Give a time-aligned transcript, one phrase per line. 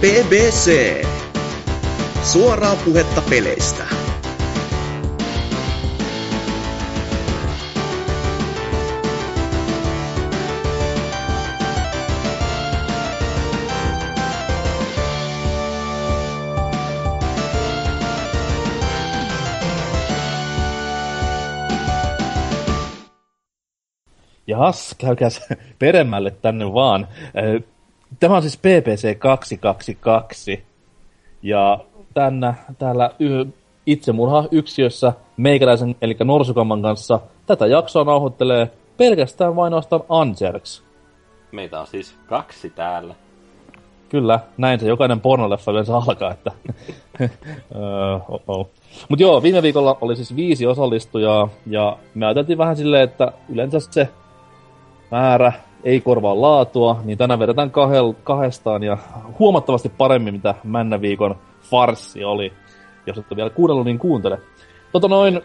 [0.00, 1.04] BBC.
[2.22, 3.84] Suoraa puhetta peleistä.
[24.46, 25.40] Jahas, käykääs
[25.78, 27.08] peremmälle tänne vaan.
[28.20, 30.64] Tämä on siis PPC 222.
[31.42, 31.78] Ja
[32.14, 33.52] tänä, täällä y-
[33.86, 40.82] itsemurha yksiössä meikäläisen, eli Norsukamman kanssa, tätä jaksoa nauhoittelee pelkästään vain ainoastaan Anserks.
[41.52, 43.14] Meitä on siis kaksi täällä.
[44.08, 46.52] Kyllä, näin se jokainen pornoleffa yleensä alkaa, että...
[48.48, 48.70] uh,
[49.08, 53.80] Mutta joo, viime viikolla oli siis viisi osallistujaa, ja me ajateltiin vähän silleen, että yleensä
[53.80, 54.08] se
[55.10, 55.52] määrä
[55.84, 58.98] ei korvaa laatua, niin tänään vedetään kahel, kahdestaan ja
[59.38, 62.52] huomattavasti paremmin, mitä Männä viikon farsi oli.
[63.06, 64.38] Jos et ole vielä kuunnellut, niin kuuntele.
[64.92, 65.40] Tota noin,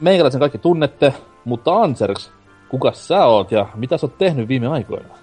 [0.00, 1.14] meikäläisen kaikki tunnette,
[1.44, 2.32] mutta Anserks,
[2.68, 5.14] kuka sä oot ja mitä sä oot tehnyt viime aikoina?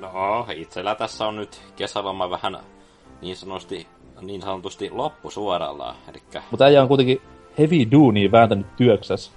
[0.00, 2.58] No, itsellä tässä on nyt kesäloma vähän
[3.22, 3.86] niin sanotusti,
[4.20, 5.94] niin sanotusti loppusuoralla.
[6.10, 6.42] Elikkä...
[6.50, 7.22] Mutta äijä on kuitenkin
[7.58, 9.32] heavy duunia vääntänyt työksäs.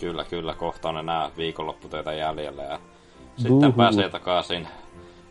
[0.00, 0.54] Kyllä, kyllä.
[0.54, 2.78] Kohta on enää viikonlopputöitä jäljellä ja
[3.40, 3.72] sitten Uhuhu.
[3.72, 4.68] pääsee takaisin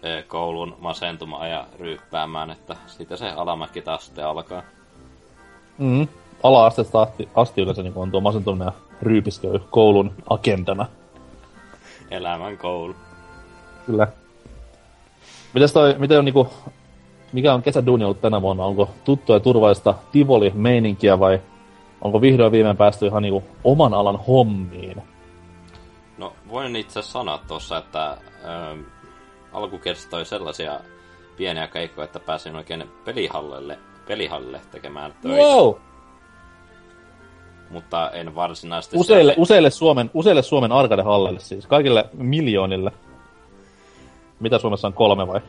[0.04, 4.62] e, koulun masentumaan ja ryyppäämään, että siitä se alamäki taas sitten alkaa.
[5.78, 6.08] Mm.
[6.44, 8.72] Ala-astesta asti, asti yleensä niin on tuo masentuminen ja
[9.02, 10.86] ryypiskö koulun agendana.
[12.12, 12.96] Elämän koulu.
[13.86, 14.08] Kyllä.
[15.54, 16.48] Mites toi, miten on niinku,
[17.34, 18.66] mikä on kesäduuni ollut tänä vuonna?
[18.66, 21.42] Onko tuttua ja turvallista Tivoli-meininkiä vai
[22.02, 25.02] onko vihdoin viimein päästy ihan niinku oman alan hommiin?
[26.20, 28.82] No, voin itse sanoa tuossa, että ähm,
[29.54, 30.80] alkukersta toi sellaisia
[31.38, 35.44] pieniä keikkoja, että pääsin oikein pelihallelle, pelihallille tekemään töitä.
[35.44, 35.76] Wow!
[37.70, 38.98] Mutta en varsinaisesti...
[38.98, 39.42] Useille, se...
[39.42, 42.92] useille, Suomen, useille Suomen arcade-hallelle siis, kaikille miljoonille.
[44.40, 45.42] Mitä Suomessa on kolme vai?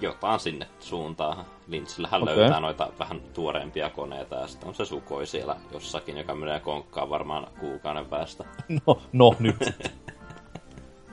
[0.00, 1.44] jotain sinne suuntaan.
[1.68, 2.36] Lynchillähän okay.
[2.36, 7.10] löytää noita vähän tuoreempia koneita ja sitten on se sukoi siellä jossakin, joka menee konkkaan
[7.10, 8.44] varmaan kuukauden päästä.
[8.86, 9.56] No, no nyt.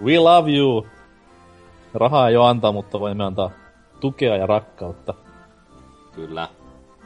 [0.04, 0.88] We love you.
[1.94, 3.52] Rahaa ei ole antaa, mutta voimme antaa
[4.00, 5.14] tukea ja rakkautta.
[6.16, 6.48] Kyllä.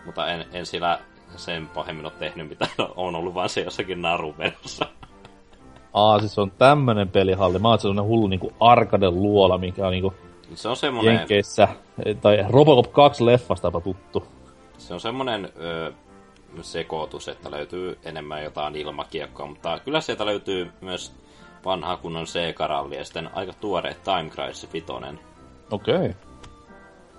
[0.06, 1.00] Mutta en, en sillä
[1.36, 4.86] sen pahemmin ole tehnyt, mitä on ollut vaan se jossakin narumenossa.
[5.94, 7.60] Aa, siis on tämmönen pelihalli.
[7.60, 10.14] Mä oon sellainen hullu niinku arcade luola, mikä on niinku
[10.54, 11.16] se on semmonen...
[11.16, 11.68] Jenkeissä,
[12.22, 14.28] tai Robocop 2 leffasta tuttu.
[14.78, 15.94] Se on semmonen ö,
[16.62, 21.14] sekoitus, että löytyy enemmän jotain ilmakiekkoa, mutta kyllä sieltä löytyy myös
[21.66, 24.86] vanha kunnon C-karalli ja sitten aika tuore Time Crisis 5.
[25.72, 25.96] Okei.
[25.96, 26.14] Okay.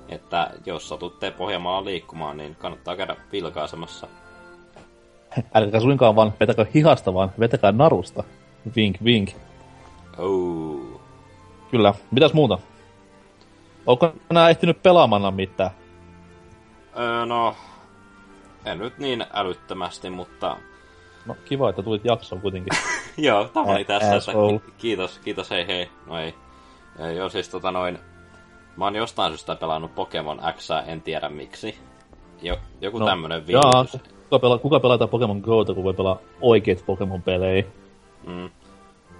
[0.08, 4.06] Että jos satutte Pohjanmaalla liikkumaan, niin kannattaa käydä vilkaisemassa.
[5.54, 8.24] Älkää suinkaan vaan vetäkää hihasta, vaan vetäkää narusta.
[8.76, 9.30] Vink, vink.
[10.18, 11.00] Oh.
[11.70, 11.94] Kyllä.
[12.10, 12.58] Mitäs muuta?
[13.86, 15.70] Onko nää ehtinyt pelaamaan mitään?
[16.98, 17.56] Öö, no,
[18.64, 20.56] en nyt niin älyttömästi, mutta...
[21.26, 22.72] No kiva, että tulit jaksoon kuitenkin.
[23.16, 25.90] Joo, tämä oli tässä, että kiitos, kiitos, hei hei.
[26.06, 26.34] No ei.
[27.16, 27.98] Joo, siis tota noin...
[28.76, 31.78] Mä oon jostain syystä pelannut Pokemon X, en tiedä miksi.
[32.42, 33.98] Jo, joku no, tämmönen viitus.
[34.22, 37.64] Kuka, pela, kuka pelaa Pokemon Go, kun voi pelaa oikeit Pokemon-pelejä?
[38.26, 38.50] Mm.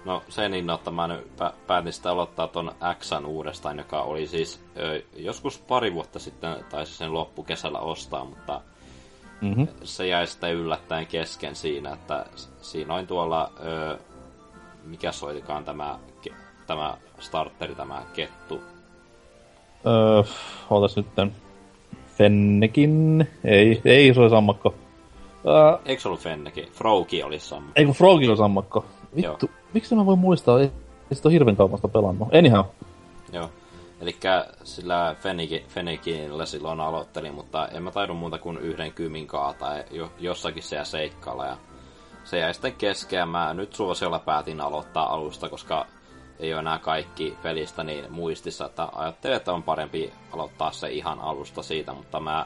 [0.07, 1.27] No sen innotta mä nyt
[1.67, 6.93] päätin sitä aloittaa ton Xan uudestaan, joka oli siis ö, joskus pari vuotta sitten taisi
[6.93, 8.61] sen loppukesällä ostaa, mutta
[9.41, 9.67] mm-hmm.
[9.83, 12.25] se jäi sitten yllättäen kesken siinä, että
[12.61, 13.97] siinä on tuolla, ö,
[14.83, 15.99] mikä soitikaan tämä,
[16.67, 18.61] tämä starteri, tämä kettu.
[19.85, 20.23] Öö,
[20.69, 21.07] ootas nyt
[22.17, 24.75] Fennekin, ei, ei se oli sammakko.
[25.47, 26.67] Öö, Eikö se ollut Fennekin?
[26.71, 27.73] Frogi oli sammakko.
[27.75, 28.85] Ei kun Frogi oli sammakko.
[29.15, 29.56] Vittu, Joo.
[29.73, 30.59] Miksi mä voin muistaa?
[30.59, 30.71] Ei,
[31.11, 32.35] ei sitä ole hirveän kaupasta pelannut.
[32.35, 32.65] Anyhow.
[33.31, 33.49] Joo.
[34.01, 34.15] Eli
[34.63, 35.15] sillä
[35.67, 40.85] Fennikillä silloin aloittelin, mutta en mä taidu muuta kuin yhden kymin kaata jo, jossakin siellä
[40.85, 41.45] seikkailla.
[41.45, 41.57] Ja
[42.23, 43.25] se jäi sitten keskeä.
[43.25, 45.85] Mä nyt suosiolla päätin aloittaa alusta, koska
[46.39, 51.19] ei ole enää kaikki pelistä niin muistissa, että ajattelin, että on parempi aloittaa se ihan
[51.19, 52.45] alusta siitä, mutta mä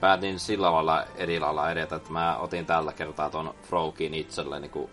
[0.00, 4.90] päätin sillä lailla eri lailla edetä, että mä otin tällä kertaa ton Frogin itselleni, kun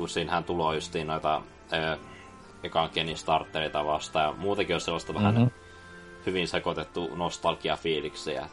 [0.00, 1.42] kun siinähän tulee justiin noita
[1.72, 1.96] ö,
[2.62, 5.26] ekan genin startereita vastaan, ja muutenkin on sellaista mm-hmm.
[5.26, 5.52] vähän
[6.26, 8.46] hyvin sekoitettu nostalgia-fiiliksiä.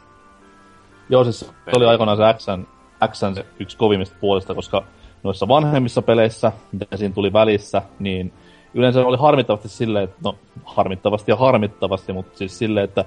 [1.08, 1.46] Joo, siis se
[1.76, 2.66] oli aikoinaan se Xn,
[3.12, 4.84] Xn se yksi kovimmista puolesta, koska
[5.22, 8.32] noissa vanhemmissa peleissä, mitä siinä tuli välissä, niin
[8.74, 10.34] yleensä oli harmittavasti silleen, että no
[10.64, 13.04] harmittavasti ja harmittavasti, mutta siis silleen, että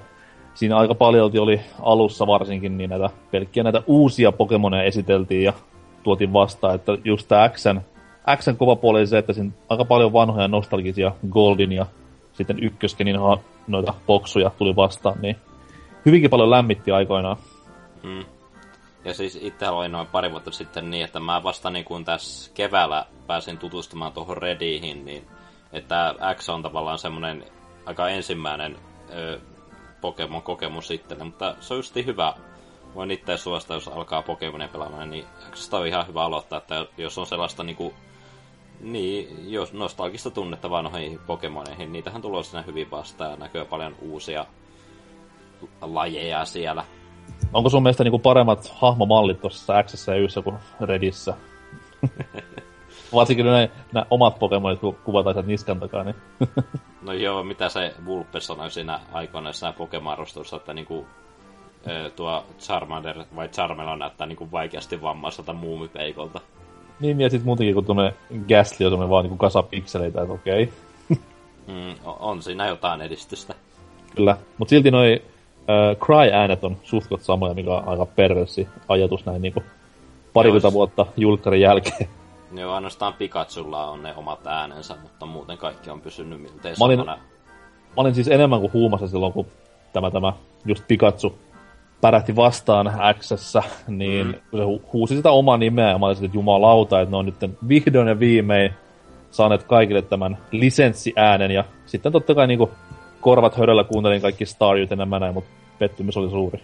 [0.54, 5.52] siinä aika paljon oli alussa varsinkin niin näitä pelkkiä näitä uusia Pokemoneja esiteltiin ja
[6.02, 7.80] tuotiin vastaan, että just tämä Xn,
[8.36, 11.86] Xn kova puoli oli se, että siinä aika paljon vanhoja nostalgisia Goldin ja
[12.32, 13.16] sitten ykköskenin
[13.66, 15.36] noita boksuja tuli vastaan, niin
[16.06, 17.36] hyvinkin paljon lämmitti aikoinaan.
[18.02, 18.24] Mm.
[19.04, 22.50] Ja siis itse olin noin pari vuotta sitten niin, että mä vasta niin kuin tässä
[22.54, 25.26] keväällä pääsin tutustumaan tuohon Rediin, niin
[25.72, 27.44] että X on tavallaan semmoinen
[27.86, 28.76] aika ensimmäinen
[29.14, 29.40] ö,
[30.00, 32.34] Pokemon-kokemus sitten, mutta se on just hyvä.
[32.94, 37.18] Voin itse suostaa, jos alkaa Pokemonia pelaamaan, niin Xstä on ihan hyvä aloittaa, että jos
[37.18, 37.94] on sellaista niinku,
[38.82, 44.46] niin, jos nostalgista tunnetta vanhoihin Pokemoneihin, niitähän tulee siinä hyvin vastaan ja näkyy paljon uusia
[45.80, 46.84] lajeja siellä.
[47.52, 51.34] Onko sun mielestä niinku paremmat hahmomallit tuossa X ja Yssä kuin Redissä?
[53.14, 56.16] Varsinkin ne, ne omat Pokemonit, kun kuvataan sieltä niskan takaa, niin...
[57.02, 60.16] no joo, mitä se Vulpe sanoi siinä aikoina siinä pokemon
[60.56, 61.06] että niinku,
[62.16, 66.40] tuo Charmander vai Charmeleon näyttää niinku vaikeasti vammaiselta muumipeikolta.
[67.02, 68.14] Niin, ja sitten muutenkin kun tuonne
[68.48, 70.62] Gastly on vaan niinku kasa pikseleitä, että okei.
[70.62, 71.24] Okay.
[71.66, 73.54] mm, on siinä jotain edistystä.
[74.16, 79.42] Kyllä, mutta silti noi uh, Cry-äänet on suhtkot samoja, mikä on aika perversi ajatus näin
[79.42, 79.62] niinku
[80.32, 82.08] parikymmentä vuotta julkkarin jälkeen.
[82.58, 87.06] Joo, ainoastaan Pikachulla on ne omat äänensä, mutta muuten kaikki on pysynyt miltei mä olin,
[87.06, 87.18] mä
[87.96, 89.46] olin siis enemmän kuin huumassa silloin, kun
[89.92, 90.32] tämä, tämä
[90.64, 91.38] just Pikachu
[92.02, 93.32] pärähti vastaan x
[93.86, 94.32] niin mm.
[94.32, 97.34] se hu- huusi sitä omaa nimeä, ja mä olin että jumalauta, että ne on nyt
[97.68, 98.74] vihdoin ja viimein
[99.30, 102.70] saaneet kaikille tämän lisenssiäänen, ja sitten totta kai niinku
[103.20, 106.60] korvat höröllä kuuntelin kaikki Starjut ja nämä näin, mutta pettymys oli suuri.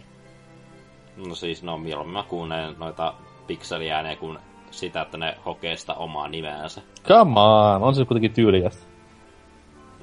[1.26, 3.14] No siis, no mieluummin mä kuuntelen noita
[3.46, 4.38] pikseliääniä kuin
[4.70, 6.82] sitä, että ne hokee sitä omaa nimeänsä.
[7.04, 8.86] Come on, on se kuitenkin tyylikästä.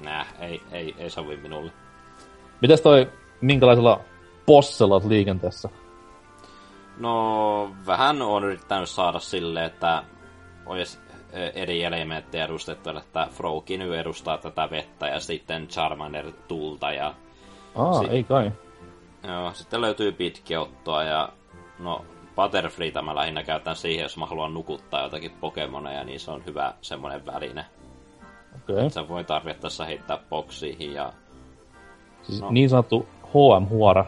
[0.03, 1.71] Nää, ei, ei, ei sovi minulle.
[2.61, 3.11] Mitäs toi,
[3.41, 3.99] minkälaisella
[4.45, 5.69] possella liikenteessä?
[6.97, 10.03] No, vähän on yrittänyt saada sille, että
[10.65, 10.99] olisi
[11.53, 17.13] eri elementtejä edustettu, että Frokin edustaa tätä vettä ja sitten Charmander tulta ja...
[17.75, 18.51] Aa, si- ei kai.
[19.23, 21.29] Joo, sitten löytyy pitkiottoa ja
[21.79, 22.05] no
[22.35, 26.73] Butterfreeta mä lähinnä käytän siihen, jos mä haluan nukuttaa jotakin Pokemoneja, niin se on hyvä
[26.81, 27.65] semmoinen väline.
[28.55, 28.75] Okei.
[28.75, 28.89] Okay.
[28.89, 31.13] Sä voi tarvittaessa heittää boksiin ja...
[32.23, 34.05] Siis no, niin sanottu HM-huora.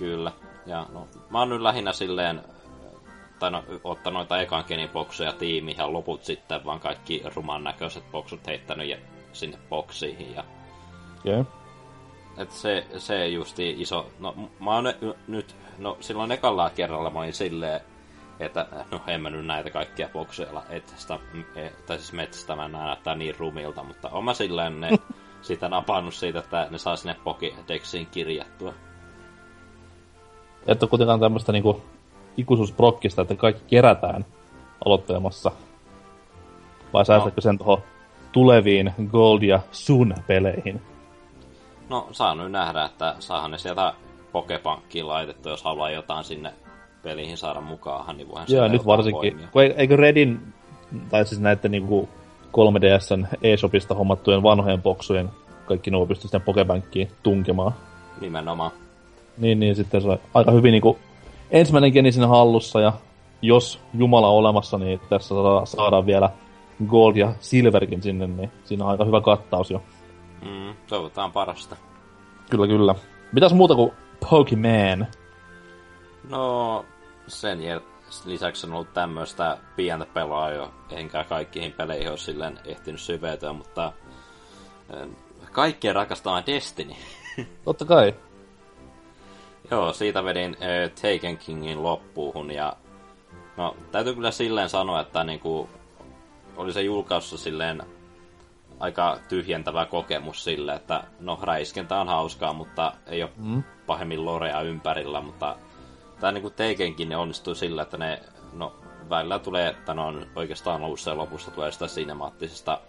[0.00, 0.32] Kyllä.
[0.66, 2.42] Ja no, mä oon nyt lähinnä silleen,
[3.38, 8.46] tai no, ottanut noita ekan bokseja tiimiin ja loput sitten vaan kaikki ruman näköiset boksut
[8.46, 8.96] heittänyt ja
[9.32, 10.34] sinne boksiin.
[10.34, 10.44] Ja...
[11.18, 11.44] Okay.
[12.36, 14.10] Et se, se justi iso...
[14.18, 14.84] No, mä oon
[15.28, 17.80] nyt no silloin ekalla kerralla mä olin silleen,
[18.40, 21.18] että no en mä nyt näitä kaikkia bokseilla etstä,
[21.54, 24.88] e, tai siis metsästämään nämä näyttää niin rumilta, mutta on mä silleen ne
[25.42, 28.74] sitä napannut siitä, että ne saa sinne Pokédexiin kirjattua.
[30.66, 31.82] Että kuitenkaan tämmöistä niinku
[32.36, 34.24] ikuisuusprokkista, että kaikki kerätään
[34.84, 35.50] aloittelemassa.
[36.92, 37.42] Vai säästätkö no.
[37.42, 37.82] sen tuohon
[38.32, 40.80] tuleviin Gold ja Sun peleihin?
[41.88, 43.94] No, saa nyt nähdä, että saahan ne sieltä
[44.32, 46.52] Pokepankkiin laitettu, jos haluaa jotain sinne
[47.02, 49.48] peliin saada mukaan, niin voihan Joo, nyt varsinkin.
[49.52, 50.52] Kun eikö Redin,
[51.10, 52.08] tai siis näiden niinku
[52.52, 55.30] 3DSn eShopista hommattujen vanhojen boksujen
[55.66, 57.72] kaikki nuo pystyy sinne Pokebankkiin tunkemaan.
[58.20, 58.70] Nimenomaan.
[59.40, 60.98] Niin, niin sitten se on aika hyvin niinku
[61.50, 62.92] ensimmäinen geni siinä hallussa, ja
[63.42, 66.30] jos Jumala on olemassa, niin tässä saadaan vielä
[66.86, 69.82] Gold ja Silverkin sinne, niin siinä on aika hyvä kattaus jo.
[70.42, 71.76] Mm, toivotaan parasta.
[72.50, 72.94] Kyllä, kyllä.
[73.32, 73.92] Mitäs muuta kuin
[74.30, 75.06] Pokemon?
[76.30, 76.84] No,
[77.26, 77.58] sen
[78.24, 83.92] lisäksi on ollut tämmöistä pientä pelaa jo, enkä kaikkiin peleihin ole silleen ehtinyt syveytyä, mutta
[85.52, 86.92] kaikkien rakastama Destiny.
[87.64, 88.14] Totta kai.
[89.70, 92.76] Joo, siitä vedin äh, Taken Kingin loppuun ja
[93.56, 95.70] no, täytyy kyllä silleen sanoa, että niinku,
[96.56, 97.82] oli se julkaisussa silleen
[98.80, 103.62] aika tyhjentävä kokemus sille, että no räiskentä on hauskaa, mutta ei ole mm.
[103.86, 105.56] pahemmin lorea ympärillä, mutta
[106.20, 108.22] tämä niinku Takenkin ne onnistuu sillä, että ne
[108.52, 108.72] no,
[109.10, 112.80] välillä tulee, että ne on oikeastaan alussa ja lopussa tulee sitä sinemaattisesta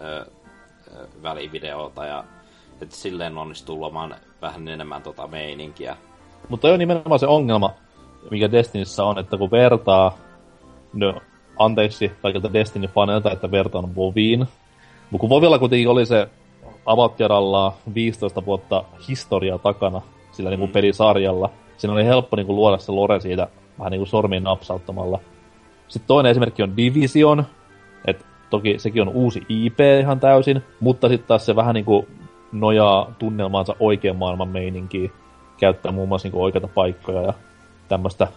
[0.00, 0.26] ö,
[1.22, 2.24] välivideolta ja
[2.80, 5.96] että silleen onnistuu luomaan vähän enemmän tota meininkiä.
[6.48, 7.70] Mutta on nimenomaan se ongelma,
[8.30, 10.18] mikä Destinissä on, että kun vertaa,
[10.92, 11.14] no
[11.58, 14.46] anteeksi kaikilta Destiny-faneilta, että vertaan Voviin,
[15.10, 16.28] mutta kun Vovilla kuitenkin oli se
[16.86, 20.72] Avatjaralla 15 vuotta historiaa takana sillä niin kuin mm.
[20.72, 23.48] pelisarjalla, siinä oli helppo niin kuin luoda se lore siitä
[23.78, 25.20] vähän niin kuin sormiin napsauttamalla.
[25.88, 27.44] Sitten toinen esimerkki on Division,
[28.04, 32.06] että toki sekin on uusi IP ihan täysin, mutta sitten taas se vähän niin kuin
[32.52, 35.12] nojaa tunnelmaansa oikean maailman meininkiin.
[35.58, 37.34] Käyttää muun muassa niin oikeita paikkoja ja
[37.88, 38.28] tämmöistä,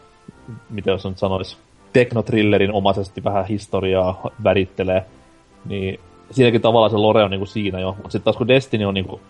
[0.69, 1.57] mitä jos nyt sanoisi,
[1.93, 5.05] teknotrillerin omaisesti vähän historiaa värittelee,
[5.65, 5.99] niin
[6.31, 7.91] siinäkin tavalla se lore on niin kuin siinä jo.
[7.91, 9.21] Mutta sitten taas kun Destiny on niin kuin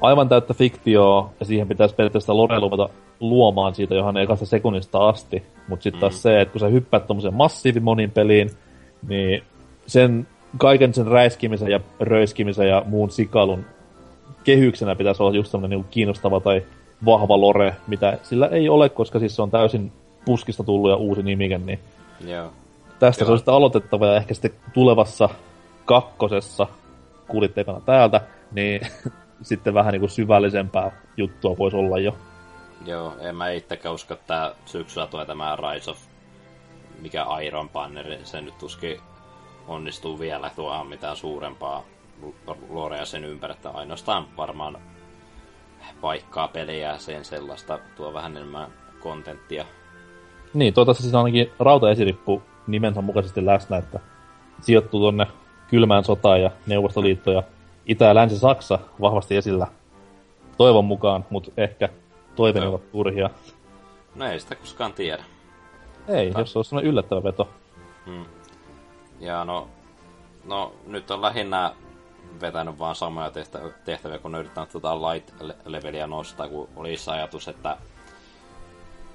[0.00, 2.88] aivan täyttä fiktioa, ja siihen pitäisi periaatteessa lore luvata
[3.20, 5.42] luomaan siitä johon ekasta sekunnista asti.
[5.68, 6.18] Mutta sitten taas mm.
[6.18, 8.50] se, että kun sä hyppäät tommoseen massiivimonin peliin,
[9.08, 9.42] niin
[9.86, 10.26] sen
[10.58, 13.64] kaiken sen räiskimisen ja röiskimisen ja muun sikalun
[14.44, 16.62] kehyksenä pitäisi olla just sellainen niin kiinnostava tai
[17.04, 19.92] vahva lore, mitä sillä ei ole, koska siis se on täysin
[20.24, 21.78] puskista tullut ja uusi nimike, niin
[22.26, 22.52] Joo.
[22.98, 23.26] tästä Joo.
[23.26, 25.28] se on sitten aloitettava ja ehkä sitten tulevassa
[25.84, 26.66] kakkosessa,
[27.28, 28.20] kuulitte ekana täältä,
[28.52, 28.80] niin
[29.42, 32.16] sitten vähän niin kuin syvällisempää juttua voisi olla jo.
[32.86, 35.98] Joo, en mä itsekään usko, että syksyllä tulee tämä Rise of
[37.02, 39.00] mikä Iron Banner, se nyt tuskin
[39.68, 41.84] onnistuu vielä tuohon mitään suurempaa
[42.68, 43.70] lorea sen ympärettä.
[43.70, 44.78] Ainoastaan varmaan
[46.02, 49.64] paikkaa peliä sen sellaista, tuo vähän enemmän kontenttia.
[50.54, 54.00] Niin, toivottavasti siis ainakin rautaesirippu nimensä mukaisesti läsnä, että
[54.60, 55.26] sijoittuu tonne
[55.68, 57.42] kylmään sotaan ja Neuvostoliitto ja
[57.86, 59.66] Itä- ja Länsi-Saksa vahvasti esillä
[60.56, 61.88] toivon mukaan, mutta ehkä
[62.36, 63.30] toiveeni ovat turhia.
[64.14, 65.24] No ei sitä koskaan tiedä.
[66.08, 66.42] Ei, tai...
[66.42, 67.48] jos se olisi sellainen yllättävä veto.
[68.06, 68.24] Hmm.
[69.20, 69.68] Ja no,
[70.44, 71.72] no, nyt on lähinnä
[72.40, 73.30] vetänyt vaan samoja
[73.84, 77.76] tehtäviä, kun ne yritetään tuota light-leveliä nostaa, kun olisi ajatus, että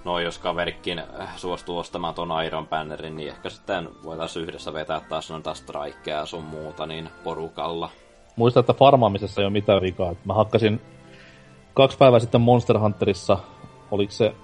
[0.05, 1.03] no jos kaverikin
[1.35, 6.25] suostuu ostamaan ton Iron Bannerin, niin ehkä sitten voitaisiin yhdessä vetää taas noita strikeja ja
[6.25, 7.89] sun muuta niin porukalla.
[8.35, 10.15] Muista, että farmaamisessa ei ole mitään vikaa.
[10.25, 10.81] Mä hakkasin
[11.73, 13.37] kaksi päivää sitten Monster Hunterissa,
[13.91, 14.35] oliko se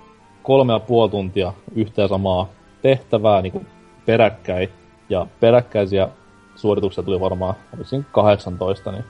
[0.43, 2.47] kolme ja puoli tuntia yhtä samaa
[2.81, 3.67] tehtävää niin kuin
[4.05, 4.69] peräkkäin.
[5.09, 6.09] Ja peräkkäisiä
[6.55, 9.05] suorituksia tuli varmaan, oliko siinä 18, niin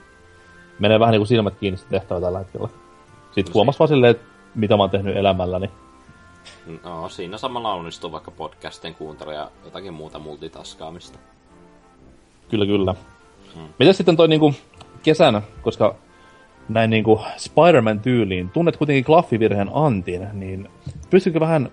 [0.78, 2.68] menee vähän niin kuin silmät kiinni se tehtävä tällä hetkellä.
[3.32, 4.24] Sitten no, huomasi vaan silleen, että
[4.54, 5.70] mitä mä oon tehnyt elämälläni.
[6.84, 11.18] No, siinä samalla onnistuu vaikka podcasten kuuntelu ja jotakin muuta multitaskaamista.
[12.48, 12.94] Kyllä, kyllä.
[13.54, 13.68] Hmm.
[13.78, 14.54] Miten sitten toi niinku
[15.02, 15.94] kesänä, koska
[16.68, 20.68] näin niinku Spider-Man tyyliin, tunnet kuitenkin klaffivirheen Antin, niin
[21.10, 21.70] pystytkö vähän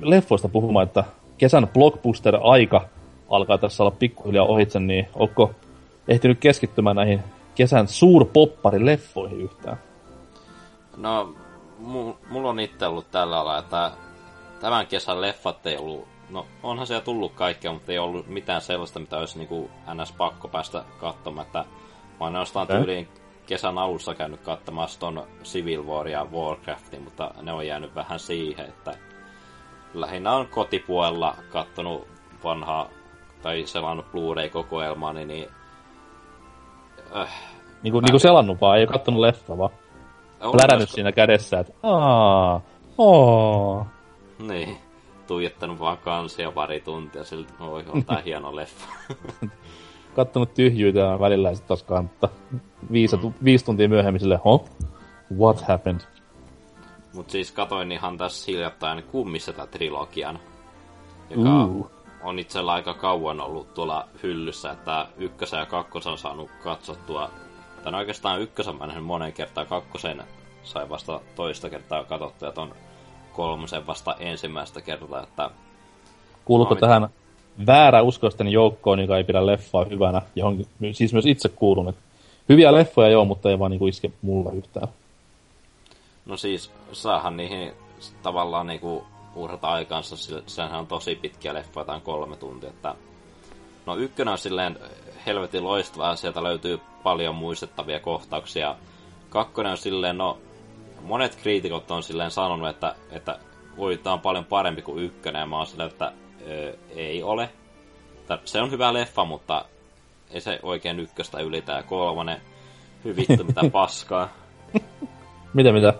[0.00, 1.04] leffoista puhumaan, että
[1.38, 2.88] kesän blockbuster-aika
[3.32, 5.50] alkaa tässä olla pikkuhiljaa ohitse, niin onko
[6.08, 7.22] ehtinyt keskittymään näihin
[7.54, 9.76] kesän suurpoppari-leffoihin yhtään?
[10.96, 11.34] No,
[12.30, 13.90] mulla on itse ollut tällä lailla, että
[14.60, 19.00] tämän kesän leffat ei ollut, no onhan siellä tullut kaikkea, mutta ei ollut mitään sellaista,
[19.00, 20.12] mitä olisi niinku ns.
[20.12, 21.66] pakko päästä katsomaan, että mä
[22.20, 23.08] oon ainoastaan tyyliin
[23.46, 28.66] kesän alussa käynyt katsomassa ton Civil War ja Warcraftin, mutta ne on jäänyt vähän siihen,
[28.66, 28.94] että
[29.94, 32.08] lähinnä on kotipuolella kattonut
[32.44, 32.88] vanhaa
[33.42, 35.48] tai selannut Blu-ray-kokoelmaa, niin, niin
[37.16, 38.06] äh, Niinku, mä...
[38.06, 39.70] niinku selannut vaan, ei ole kattonut leffa vaan.
[40.52, 41.72] Plärännyt siinä kädessä, että
[42.98, 43.86] ooo.
[44.38, 44.76] Niin,
[45.26, 48.86] tuijottanut vaan kansia pari tuntia, siltä voi on tää hieno leffa.
[50.16, 52.28] Kattonut tyhjyyttä välillä ja sit taas kantta.
[52.92, 53.32] Viisi, mm.
[53.44, 54.70] viisi tuntia myöhemmin sille, huh?
[55.38, 56.00] What happened?
[57.14, 60.38] Mut siis katoin ihan tässä hiljattain kummiseta trilogian,
[61.30, 61.90] joka uh.
[62.22, 67.30] On itsellä aika kauan ollut tuolla hyllyssä, että ykkösen ja kakkosen on saanut katsottua
[67.84, 70.22] tai oikeastaan ykkösen mä nähnyt monen kertaa, kakkosen
[70.62, 72.74] sai vasta toista kertaa katsottua, ja ton
[73.32, 75.50] kolmosen vasta ensimmäistä kertaa, että...
[76.44, 77.08] Kuuluuko tähän
[77.66, 82.02] väärä uskoisten joukkoon, joka ei pidä leffaa hyvänä, johon siis myös itse kuulun, että
[82.48, 84.88] hyviä leffoja joo, mutta ei vaan niinku iske mulla yhtään.
[86.26, 87.72] No siis, saahan niihin
[88.22, 92.94] tavallaan niinku uhrata aikansa, sehän on tosi pitkiä leffoja, jotain kolme tuntia, että
[93.86, 94.78] No ykkönen on silleen
[95.26, 98.76] helvetin loistava, sieltä löytyy paljon muistettavia kohtauksia.
[99.30, 100.38] Kakkonen on silleen, no
[101.00, 103.38] monet kriitikot on silleen sanonut, että, että
[103.76, 106.12] voi, tää on paljon parempi kuin ykkönen, ja mä oon silleen, että
[106.48, 107.50] ö, ei ole.
[108.44, 109.64] Se on hyvä leffa, mutta
[110.30, 112.40] ei se oikein ykköstä ylitä, ja kolmonen,
[113.04, 114.28] hyvittu mitä paskaa.
[115.54, 115.94] mitä mitä?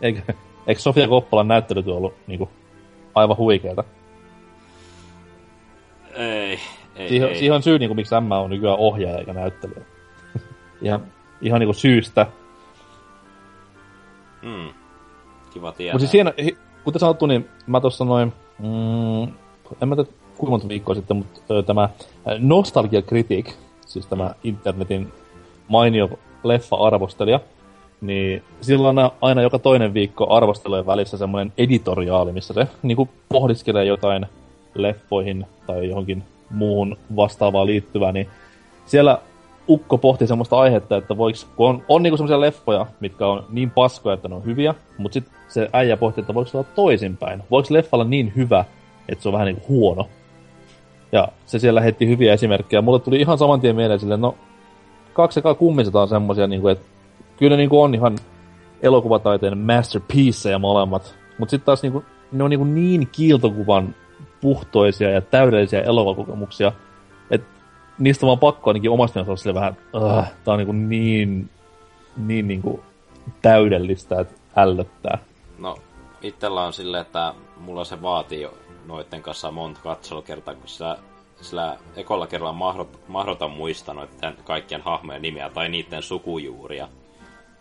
[0.00, 0.32] Eikö,
[0.66, 2.50] eikö Sofia Koppalan näyttelytyö ollut niinku,
[3.16, 3.84] aivan huikeeta?
[6.14, 6.58] Ei,
[6.96, 7.36] ei, siihen, ei.
[7.36, 9.80] siihen on syy, niin kuin, miksi M on nykyään ohjaaja eikä näyttelijä.
[10.82, 11.06] ihan,
[11.40, 12.26] ihan niin kuin syystä.
[14.42, 14.68] Mm.
[15.52, 15.94] Kiva tietää.
[15.94, 16.32] Mutta siis siinä,
[16.84, 19.22] kuten sanottu, niin mä tuossa noin, mm,
[19.82, 21.88] en mä tiedä kuinka monta viikkoa sitten, mutta ö, tämä
[22.38, 23.54] Nostalgia Critic,
[23.86, 25.12] siis tämä internetin
[25.68, 26.10] mainio
[26.44, 27.40] leffa-arvostelija,
[28.00, 33.10] niin sillä on aina joka toinen viikko arvostelujen välissä semmoinen editoriaali, missä se niin kuin
[33.28, 34.26] pohdiskelee jotain
[34.74, 38.28] leffoihin tai johonkin muuhun vastaavaan liittyvää, niin
[38.86, 39.18] siellä
[39.68, 43.70] Ukko pohti semmoista aihetta, että voiks, kun on, on niinku semmoisia leffoja, mitkä on niin
[43.70, 47.42] paskoja, että ne on hyviä, mutta sitten se äijä pohti, että voiko se olla toisinpäin.
[47.50, 48.64] Voiko leffa olla niin hyvä,
[49.08, 50.08] että se on vähän niinku huono.
[51.12, 52.82] Ja se siellä heitti hyviä esimerkkejä.
[52.82, 54.34] Mulle tuli ihan saman tien mieleen silleen, no
[55.12, 56.84] kaksi ekaa kummiset on semmosia, niinku, että
[57.38, 58.18] kyllä niinku on ihan
[58.82, 61.16] elokuvataiteen masterpieceja molemmat.
[61.38, 63.94] Mutta sitten taas niinku, ne on niinku niin kiiltokuvan
[64.40, 66.72] puhtoisia ja täydellisiä elokuvakokemuksia,
[67.30, 67.46] että
[67.98, 71.50] niistä vaan pakko ainakin omasta mielestä sille vähän, uh, tää on niinku niin,
[72.16, 72.82] niin niinku
[73.42, 75.18] täydellistä, että ällöttää.
[75.58, 75.76] No,
[76.22, 78.54] itsellä on silleen, että mulla se vaatii jo
[78.86, 80.98] noitten kanssa monta katselukertaa, kun sillä,
[81.40, 86.88] sillä ekolla kerralla mahdot, mahdoton muistaa noiden kaikkien hahmojen nimiä tai niiden sukujuuria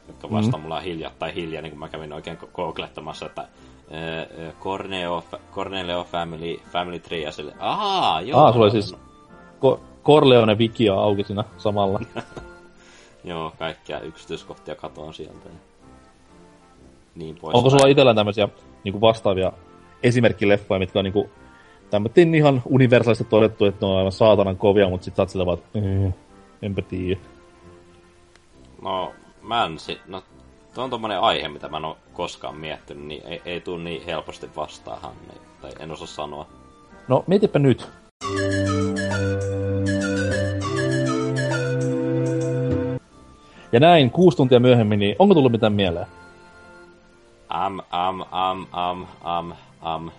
[0.07, 0.61] jotka vasta mm-hmm.
[0.61, 3.47] mulla hiljattain hiljaa, niin kun mä kävin oikein googlettamassa, että
[4.59, 8.39] Corneo, Cornelio Family, Family Tree ja sille, ahaa, joo.
[8.39, 8.95] Ah, sulla siis
[9.61, 11.99] Ko- Corleone Wikia auki siinä samalla.
[13.23, 15.49] joo, kaikkia yksityiskohtia katoan sieltä.
[17.15, 17.55] Niin pois.
[17.55, 18.47] Onko sulla itsellä tämmöisiä
[18.83, 19.51] niin vastaavia
[20.03, 21.29] esimerkkileffoja, mitkä on niin
[21.89, 25.45] tämmöinen ihan universaalisesti todettu, että ne on aivan saatanan kovia, mutta sit sä oot sille
[25.45, 25.79] vaan, että
[26.61, 27.19] enpä tiedä.
[28.81, 29.13] No,
[29.47, 30.23] mä en si- no,
[30.73, 34.05] tuo on tommonen aihe, mitä mä en oo koskaan miettinyt, niin ei, ei tuu niin
[34.05, 36.47] helposti vastaahan, niin, tai en osaa sanoa.
[37.07, 37.87] No, mietipä nyt.
[43.71, 46.07] Ja näin, kuusi tuntia myöhemmin, niin onko tullut mitään mieleen?
[47.49, 50.11] Am, am, am, am, am, am,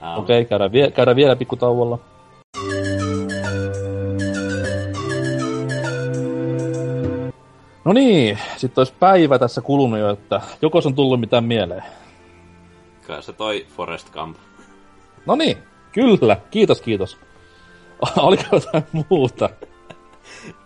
[0.00, 0.18] am.
[0.18, 1.98] Okei, okay, käydään, vie- käydään vielä pikkutauolla.
[7.88, 11.82] No niin, sitten olisi päivä tässä kulunut jo, että joko on tullut mitään mieleen.
[13.06, 14.36] Kyllä se toi Forest Camp.
[15.26, 15.58] No niin,
[15.92, 16.36] kyllä.
[16.50, 17.18] Kiitos, kiitos.
[18.16, 19.50] Oliko jotain muuta?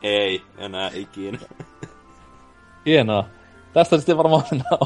[0.02, 1.38] Ei, enää ikinä.
[2.87, 3.25] Hienoa.
[3.73, 4.43] Tästä sitten varmaan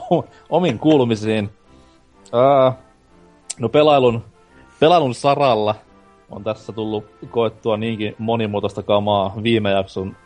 [0.48, 1.50] omiin kuulumisiin.
[2.24, 2.74] Uh,
[3.58, 4.24] no pelailun,
[4.80, 5.74] pelailun saralla
[6.30, 10.16] on tässä tullut koettua niinkin monimuotoista kamaa viime jakson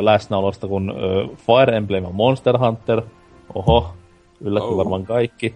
[0.00, 0.92] läsnäolosta kuin
[1.36, 3.02] Fire Emblem ja Monster Hunter.
[3.54, 3.94] Oho,
[4.40, 4.76] yllätti oh.
[4.76, 5.54] varmaan kaikki.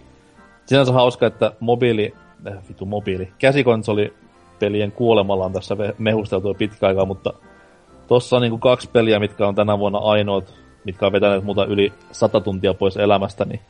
[0.67, 2.15] Sinänsä hauska, että mobiili,
[2.47, 4.15] äh, vitu mobiili, käsikonsoli
[4.59, 7.33] pelien kuolemalla on tässä mehusteltu pitkä aikaa, mutta
[8.07, 11.93] tossa on niinku kaksi peliä, mitkä on tänä vuonna ainoat, mitkä on vetäneet muuta yli
[12.13, 13.61] sata tuntia pois elämästä, niin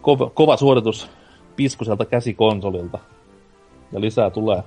[0.00, 1.10] kova, kova suoritus
[1.56, 2.98] piskuselta käsikonsolilta.
[3.92, 4.62] Ja lisää tulee,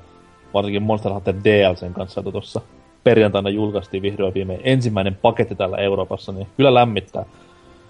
[0.54, 2.62] varsinkin Monster Hunter DLCn kanssa, tuossa
[3.04, 7.26] perjantaina julkaistiin vihdoin viimein ensimmäinen paketti täällä Euroopassa, niin kyllä lämmittää.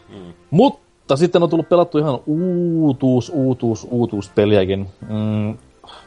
[0.09, 0.33] Mm.
[0.51, 4.87] Mutta sitten on tullut pelattu ihan uutuus, uutuus, uutuuspeliäkin.
[5.09, 5.57] Mm,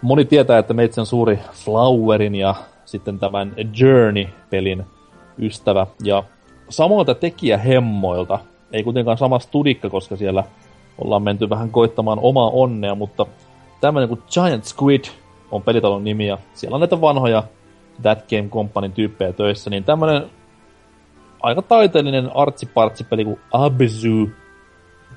[0.02, 4.84] moni tietää, että meitsi on suuri Flowerin ja sitten tämän Journey-pelin
[5.38, 5.86] ystävä.
[6.02, 6.22] Ja
[6.68, 8.38] samoilta tekijähemmoilta,
[8.72, 10.44] ei kuitenkaan sama studikka, koska siellä
[10.98, 13.26] ollaan menty vähän koittamaan omaa onnea, mutta
[13.80, 15.04] tämmöinen kuin Giant Squid
[15.50, 17.42] on pelitalon nimi ja siellä on näitä vanhoja
[18.02, 20.30] That Game Companyn tyyppejä töissä, niin tämmönen
[21.42, 24.08] aika taiteellinen artsipartsipeli kuin Abzu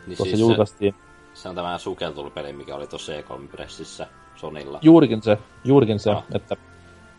[0.07, 0.95] niin tuossa siis julkaistiin.
[1.33, 4.79] Se, se on tämä sukeltulupeli, mikä oli tuossa E3-pressissä Sonilla.
[4.81, 6.23] Juurikin se, juurikin se, no.
[6.35, 6.55] että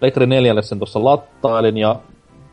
[0.00, 1.96] Pekri 4 sen tuossa lattailin ja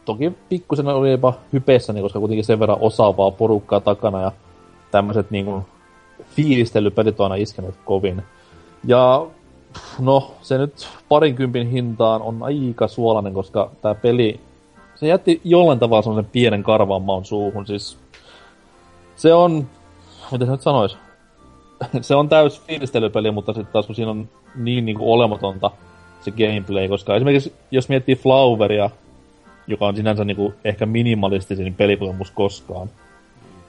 [0.05, 4.31] toki pikkusen oli jopa hypeessäni, koska kuitenkin sen verran osaavaa porukkaa takana ja
[4.91, 5.65] tämmöiset niinku
[6.35, 8.23] fiilistelypelit on aina iskeneet kovin.
[8.83, 9.27] Ja
[9.99, 14.39] no, se nyt parinkympin hintaan on aika suolainen, koska tämä peli,
[14.95, 17.67] se jätti jollain tavalla sellaisen pienen karvaan maun suuhun.
[17.67, 17.97] Siis
[19.15, 19.67] se on,
[20.31, 20.97] miten se nyt sanois,
[22.01, 25.71] se on täys fiilistelypeli, mutta sitten taas kun siinä on niin, niin kuin olematonta
[26.21, 28.89] se gameplay, koska esimerkiksi jos miettii Floweria,
[29.67, 32.89] joka on sinänsä niin kuin ehkä minimalistisin pelikokemus koskaan,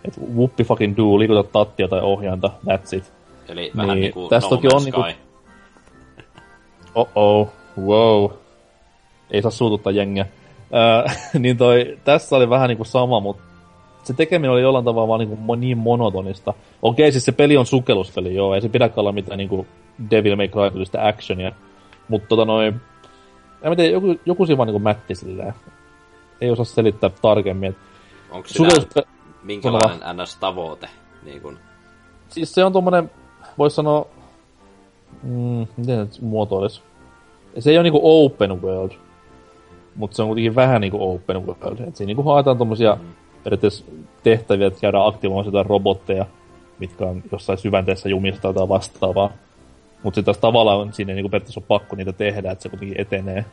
[0.04, 3.12] että whoopi fucking do, liikuta tattia tai ohjainta, that's it.
[3.48, 5.04] Eli niin, vähän niinku tästä no toki on niinku,
[7.14, 8.30] oh wow.
[9.30, 10.26] Ei saa suututtaa jengiä.
[10.74, 13.42] Öö, niin toi, tässä oli vähän niinku sama, mutta
[14.02, 16.54] se tekeminen oli jollain tavalla vaan niinku niin monotonista.
[16.82, 19.66] Okei, siis se peli on sukelluspeli, joo, ei se pidäkään olla mitään niinku
[20.10, 21.52] Devil May Cry tyylistä actionia.
[22.08, 22.80] Mutta tota noin,
[23.62, 25.54] en tiedä, joku, joku siinä vaan niinku mätti silleen.
[26.40, 27.76] Ei osaa selittää tarkemmin.
[28.30, 29.08] Onko Sukelluspe-
[29.42, 30.88] minkälainen NS-tavoite?
[31.22, 31.58] Niin kun...
[32.28, 33.10] Siis se on tommonen,
[33.58, 34.06] vois sanoa,
[35.22, 36.82] mm, miten nyt muotoilisi?
[37.58, 38.92] Se ei ole niinku open world,
[39.94, 41.78] mutta se on kuitenkin vähän niinku open world.
[41.88, 43.08] Et siinä niinku haetaan tommosia mm.
[43.44, 43.84] periaatteessa
[44.22, 46.26] tehtäviä, että käydään aktivoimaan jotain robotteja,
[46.78, 49.30] mitkä on jossain syvänteessä jumista tai vastaavaa.
[50.02, 53.44] Mutta sitten taas tavallaan siinä niinku periaatteessa ole pakko niitä tehdä, että se kuitenkin etenee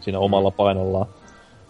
[0.00, 1.06] siinä omalla painollaan.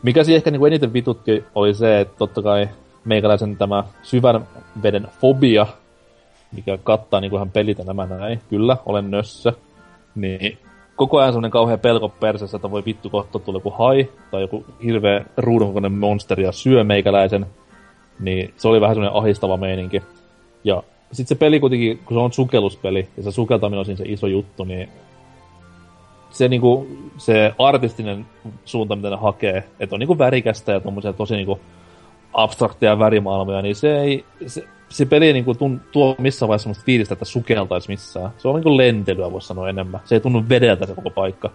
[0.02, 2.68] Mikä siihen ehkä niin kuin eniten vitutti oli se, että totta kai
[3.04, 4.46] meikäläisen tämä syvän
[4.82, 5.66] veden fobia,
[6.52, 8.40] mikä kattaa niin kuin hän pelitä nämä näin.
[8.50, 9.52] Kyllä, olen nössä.
[10.14, 10.58] Niin
[11.00, 14.64] koko ajan semmonen kauhea pelko persessä, että voi vittu kohta tulla joku hai tai joku
[14.84, 17.46] hirveä ruudunkokoinen monsteri ja syö meikäläisen.
[18.18, 20.02] Niin se oli vähän semmonen ahistava meininki.
[20.64, 20.82] Ja
[21.12, 24.26] sitten se peli kuitenkin, kun se on sukelluspeli ja se sukeltaminen on siinä se iso
[24.26, 24.88] juttu, niin
[26.30, 26.86] se, niinku,
[27.18, 28.26] se artistinen
[28.64, 31.60] suunta, mitä ne hakee, että on niinku värikästä ja tommosia tosi niinku
[32.32, 36.84] abstrakteja värimaailmoja, niin se ei, se, se peli ei niinku tun, tuo missään vaiheessa semmoista
[36.84, 38.30] fiilistä, että sukeltaisi missään.
[38.38, 40.00] Se on niinku lentelyä, voisi sanoa enemmän.
[40.04, 41.50] Se ei tunnu vedeltä se koko paikka.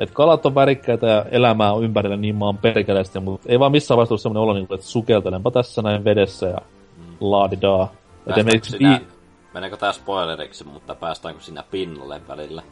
[0.00, 3.96] Et kalat on värikkäitä ja elämää on ympärillä niin maan perkeleesti, mutta ei vaan missään
[3.96, 6.58] vaiheessa semmoinen olo, niinku, että sukeltelenpa tässä näin vedessä ja
[6.96, 7.16] mm.
[7.20, 7.92] laadidaa.
[8.26, 9.06] Et esimerkiksi sinä, vi...
[9.54, 12.62] Meneekö tää spoileriksi, mutta päästäänkö sinä pinnalle välillä?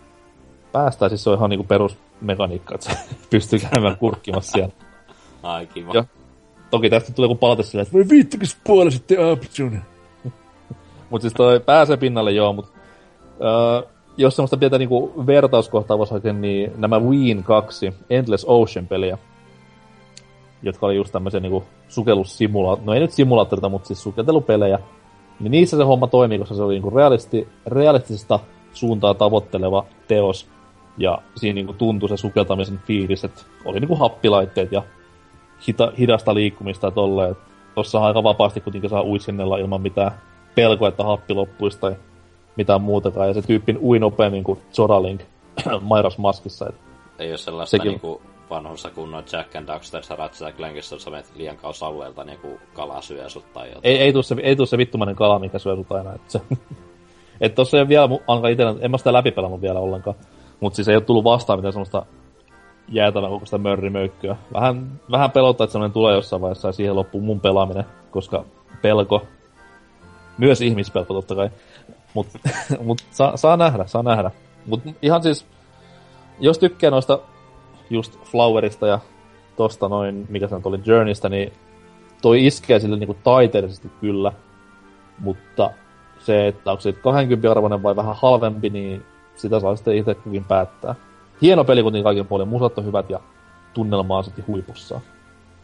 [0.72, 2.90] Päästään, siis se on ihan niinku perusmekaniikka, että
[3.30, 4.74] pystyy käymään kurkkimassa siellä.
[5.42, 5.92] Ai kiva.
[5.94, 6.04] Ja,
[6.74, 9.78] toki tästä tulee joku palaute silleen, että voi viittikin spoilasitte Option.
[11.10, 16.32] mut siis toi pääsee pinnalle joo, mut uh, jos semmoista pientä niinku vertauskohtaa voisi hakea,
[16.32, 19.18] niin nämä Ween 2 Endless Ocean-peliä,
[20.62, 24.78] jotka oli just tämmöisiä niinku sukellussimulaattoreita, no ei nyt simulaattoreita, mutta siis sukeltelupelejä,
[25.40, 28.40] niin niissä se homma toimii, koska se oli niinku realisti, realistisesta
[28.72, 30.48] suuntaa tavoitteleva teos,
[30.98, 34.82] ja siinä niinku tuntui se sukeltamisen fiilis, että oli niinku happilaitteet ja
[35.68, 37.36] hita, hidasta liikkumista tolleen.
[37.74, 40.12] Tossa aika vapaasti kuitenkin saa uiskennella ilman mitään
[40.54, 41.96] pelkoa, että happi loppuisi tai
[42.56, 43.28] mitään muutakaan.
[43.28, 45.20] Ja se tyyppi ui nopeammin kuin Zoralink
[45.80, 46.68] Mairas Maskissa.
[46.68, 46.74] Et
[47.18, 47.90] Ei ole sellaista sekin...
[47.90, 52.58] niinku vanhossa kunnon Jack and Daxter Ratchet Clankissa, jos menet liian kauas alueelta niin kuin
[52.74, 53.80] kala syö sut tai jotain.
[53.82, 56.14] Ei, ei tuu se, ei tuu se vittumainen kala, mikä syö sut aina.
[56.14, 56.40] Et, se,
[57.40, 60.16] et tossa ei vielä, alkaa itellä, en mä sitä läpipelannut vielä ollenkaan.
[60.60, 62.06] Mutta siis ei ole tullut vastaan mitään semmoista
[62.88, 64.36] jäätävän koko sitä mörrimöykkyä.
[64.52, 68.44] Vähän, vähän pelottaa, että semmoinen tulee jossain vaiheessa ja siihen loppuu mun pelaaminen, koska
[68.82, 69.22] pelko,
[70.38, 71.50] myös ihmispelko totta kai,
[72.14, 72.26] mut,
[72.86, 74.30] mut saa, saa nähdä, saa nähdä.
[74.66, 75.46] Mut ihan siis,
[76.40, 77.18] jos tykkää noista
[77.90, 78.98] just Flowerista ja
[79.56, 81.52] tosta noin, mikä se oli, Journeystä, niin
[82.22, 84.32] toi iskee sille niinku taiteellisesti kyllä,
[85.18, 85.70] mutta
[86.18, 90.44] se, että onko se 20 arvoinen vai vähän halvempi, niin sitä saa sitten itse kukin
[90.44, 90.94] päättää.
[91.42, 93.20] Hieno peli kuitenkin kaiken puolin, musat on hyvät ja
[93.74, 95.00] tunnelma on sitten huipussa.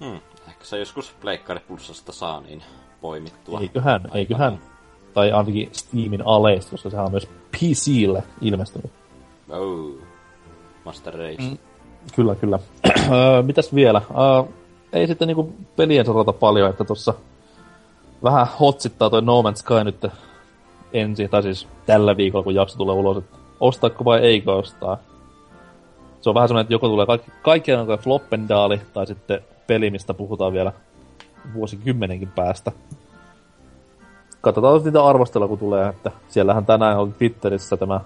[0.01, 0.21] Hmm.
[0.49, 2.63] Ehkä se joskus Pleikkari Plusasta saa niin
[3.01, 3.61] poimittua.
[3.61, 4.17] Eiköhän, Aikaan.
[4.17, 4.61] eiköhän.
[5.15, 8.91] Tai ainakin Steamin aleista, koska sehän on myös PClle ilmestynyt.
[9.51, 9.91] Oh.
[10.85, 11.43] Master Race.
[11.43, 11.59] Mm.
[12.17, 12.59] Kyllä, kyllä.
[13.47, 14.03] Mitäs vielä?
[14.11, 14.49] Uh,
[14.93, 17.15] ei sitten niinku pelien sorata paljon, että tuossa
[18.23, 20.07] vähän hotsittaa toi No Man's Sky nyt
[20.93, 24.99] ensi, tai siis tällä viikolla, kun jakso tulee ulos, että ostaako vai eikö ostaa.
[26.21, 30.15] Se on vähän semmoinen, että joko tulee kaikki, kaikki on floppendaali, tai sitten peli, mistä
[30.15, 30.73] puhutaan vielä
[31.55, 32.73] vuosikymmenenkin päästä.
[34.41, 38.01] Katsotaan niitä arvostella, kun tulee, että siellähän tänään oli Twitterissä tämä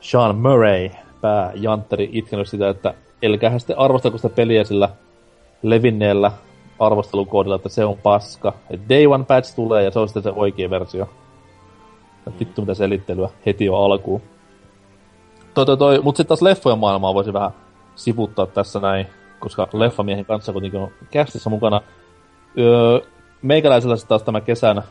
[0.00, 4.88] Sean Murray, pääjantteri, itkenyt sitä, että elkähän sitten arvostelko sitä peliä sillä
[5.62, 6.32] levinneellä
[6.78, 8.52] arvostelukoodilla, että se on paska.
[8.70, 11.08] Et Day One Patch tulee ja se on sitten se oikea versio.
[12.40, 14.22] Vittu mitä selittelyä heti jo alkuun.
[15.56, 16.00] Toi, toi, toi.
[16.02, 17.50] Mut sitten taas leffojen maailmaa voisi vähän
[17.94, 19.06] sivuttaa tässä näin,
[19.38, 21.80] koska leffamiehen kanssa kuitenkin on kästissä mukana.
[22.58, 23.00] Öö,
[23.42, 24.82] meikäläisellä taas tämä kesän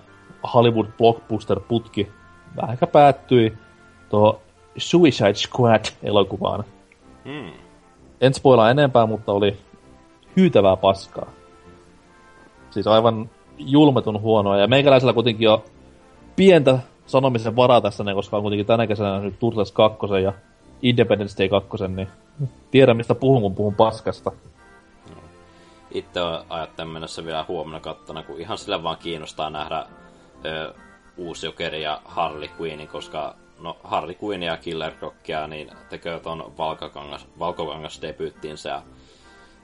[0.54, 2.08] Hollywood blockbuster-putki
[2.56, 3.58] vähän ehkä päättyi
[4.10, 4.40] tuohon
[4.78, 6.64] Suicide Squad-elokuvaan.
[7.26, 7.52] Hmm.
[8.22, 9.58] En spoilaa enempää, mutta oli
[10.38, 11.30] hyytävää paskaa.
[12.70, 14.58] Siis aivan julmetun huonoa.
[14.58, 15.62] Ja meikäläisellä kuitenkin on
[16.36, 20.34] pientä sanomisen varaa tässä, koska on kuitenkin tänä kesänä nyt Turtles 2 ja
[20.82, 22.08] Independence Day 2, niin
[22.72, 24.32] tiedän mistä puhun, kun puhun paskasta.
[25.92, 29.86] Itse ajattelen mennessä vielä huomenna kattona, kun ihan sillä vaan kiinnostaa nähdä
[30.46, 30.74] ö,
[31.18, 36.54] uusi Jokeri ja Harley Quinnin, koska no Harley Quinn ja Killer Crockia niin tekee ton
[36.58, 38.82] valkokangas, valkokangas debyyttiinsä ja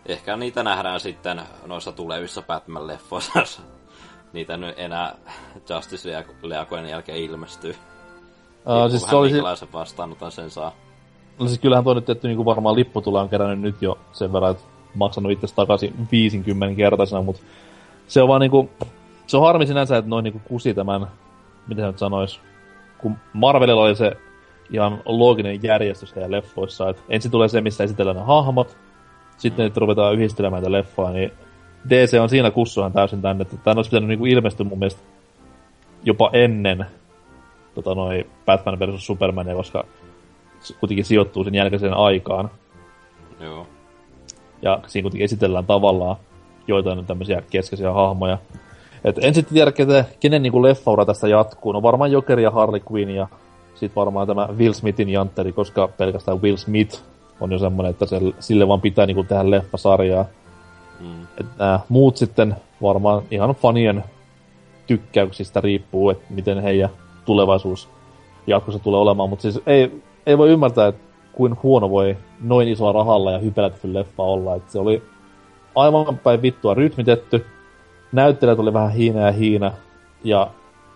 [0.06, 3.62] ehkä niitä nähdään sitten noissa tulevissa Batman-leffoissa.
[4.34, 5.16] niitä nyt enää
[5.70, 7.76] Justice Leagojen jälkeen ilmestyy.
[8.66, 9.42] Uh, siis se olisi...
[9.74, 10.72] vastaanotan sen saa.
[11.40, 14.52] No siis kyllähän toi nyt tietty niin varmaan tulee on kerännyt nyt jo sen verran,
[14.52, 14.64] että
[14.96, 17.42] maksanut itse takaisin 50 kertaisena, mutta
[18.08, 18.70] se on vaan niinku,
[19.28, 21.08] se on harmi sinänsä, että noin niinku kusi tämän,
[21.68, 22.40] miten nyt sanois,
[22.98, 24.12] kun Marvelilla oli se
[24.72, 28.78] ihan looginen järjestys heidän leffoissa, että ensin tulee se, missä esitellään ne hahmot,
[29.38, 31.32] sitten nyt ruvetaan yhdistelemään tätä leffoa, niin
[31.90, 35.02] DC on siinä kussuhan täysin tänne, että tämän olisi pitänyt niinku ilmestyä mun mielestä
[36.04, 36.86] jopa ennen
[37.76, 39.06] tota noi Batman vs.
[39.06, 39.86] Superman, koska
[40.80, 42.52] kuitenkin sijoittuu sen jälkeiseen aikaan.
[43.40, 43.68] Joo.
[44.62, 46.16] Ja siinä kuitenkin esitellään tavallaan
[46.68, 48.38] joitain tämmöisiä keskeisiä hahmoja.
[49.04, 51.72] Et en sitten tiedä, kenen, kenen niinku leffaura tästä jatkuu.
[51.72, 53.28] No varmaan Joker ja Harley Quinn ja
[53.76, 57.04] sitten varmaan tämä Will Smithin jantteri, koska pelkästään Will Smith
[57.40, 60.26] on jo semmoinen, että se, sille vaan pitää niinku tehdä leffasarjaa.
[61.00, 61.24] Mm.
[61.38, 64.04] Et nää muut sitten varmaan ihan fanien
[64.88, 66.90] tykkäyksistä riippuu, että miten heidän
[67.26, 67.90] tulevaisuus
[68.48, 69.30] jatkossa tulee olemaan.
[69.30, 71.02] Mutta siis ei, ei voi ymmärtää, että
[71.34, 74.56] kuin huono voi noin isoa rahalla ja hypelätty leffa olla.
[74.56, 75.04] Et se oli
[75.76, 77.46] aivan päin vittua rytmitetty.
[78.12, 79.72] Näyttelijät oli vähän hiina ja hiina.
[80.24, 80.48] Ja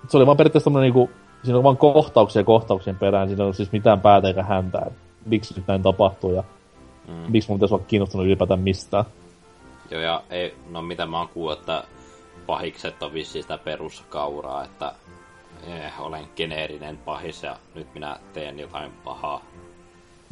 [0.07, 1.09] se oli vaan periaatteessa niinku,
[1.43, 3.27] siinä on vaan kohtauksia kohtauksien perään.
[3.27, 4.81] Siinä ei ollut siis mitään päätä eikä häntä.
[4.88, 4.93] Et
[5.25, 6.43] miksi nyt näin tapahtuu ja
[7.07, 7.31] mm.
[7.31, 9.05] miksi mun pitäisi olla kiinnostunut ylipäätään mistään.
[9.91, 11.83] Joo, ja ei, no mitä mä oon kuullut, että
[12.45, 14.93] pahikset on vissi sitä peruskauraa, että
[15.67, 19.41] eh, olen geneerinen pahis ja nyt minä teen jotain pahaa.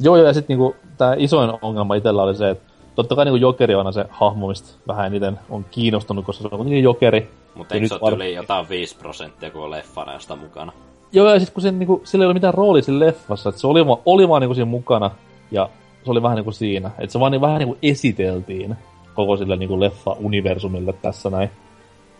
[0.00, 3.74] Joo, ja sitten niinku, tämä isoin ongelma itsellä oli se, että totta kai niinku Jokeri
[3.74, 7.30] on aina se hahmo, mistä vähän eniten on kiinnostunut, koska se on kuitenkin Jokeri.
[7.54, 10.72] Mutta eikö se ole jotain 5 prosenttia koko leffa mukana?
[11.12, 13.66] Joo, ja sitten kun se, niinku, sillä ei ole mitään roolia siinä leffassa, että se
[13.66, 15.10] oli, oli vaan niinku siinä mukana,
[15.50, 15.68] ja
[16.04, 16.90] se oli vähän niinku siinä.
[16.98, 18.76] Että se vaan niin, vähän niinku esiteltiin
[19.14, 21.50] koko sille niinku leffa-universumille tässä näin.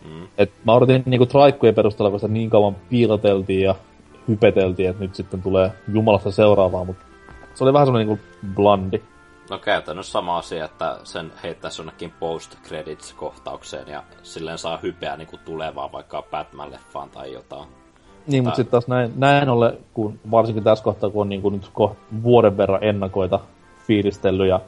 [0.05, 0.29] Mm.
[0.39, 3.75] Et mä odotin niinku traikkujen perusteella, kun sitä niin kauan piiloteltiin ja
[4.29, 7.05] hypeteltiin, että nyt sitten tulee Jumalasta seuraavaa, mutta
[7.55, 9.03] se oli vähän semmoinen niinku blandi.
[9.51, 15.93] No käytännössä sama asia, että sen heittäisi jonnekin post-credits-kohtaukseen ja silleen saa hypeä niinku tulevaa
[15.93, 17.69] vaikka Batman-leffaan tai jotain.
[18.27, 21.71] Niin, mutta sitten taas näin, näin ollen, kun varsinkin tässä kohtaa, kun on niinku nyt
[21.81, 23.41] ko- vuoden verran ennakoita
[23.87, 24.61] fiilistellyt ja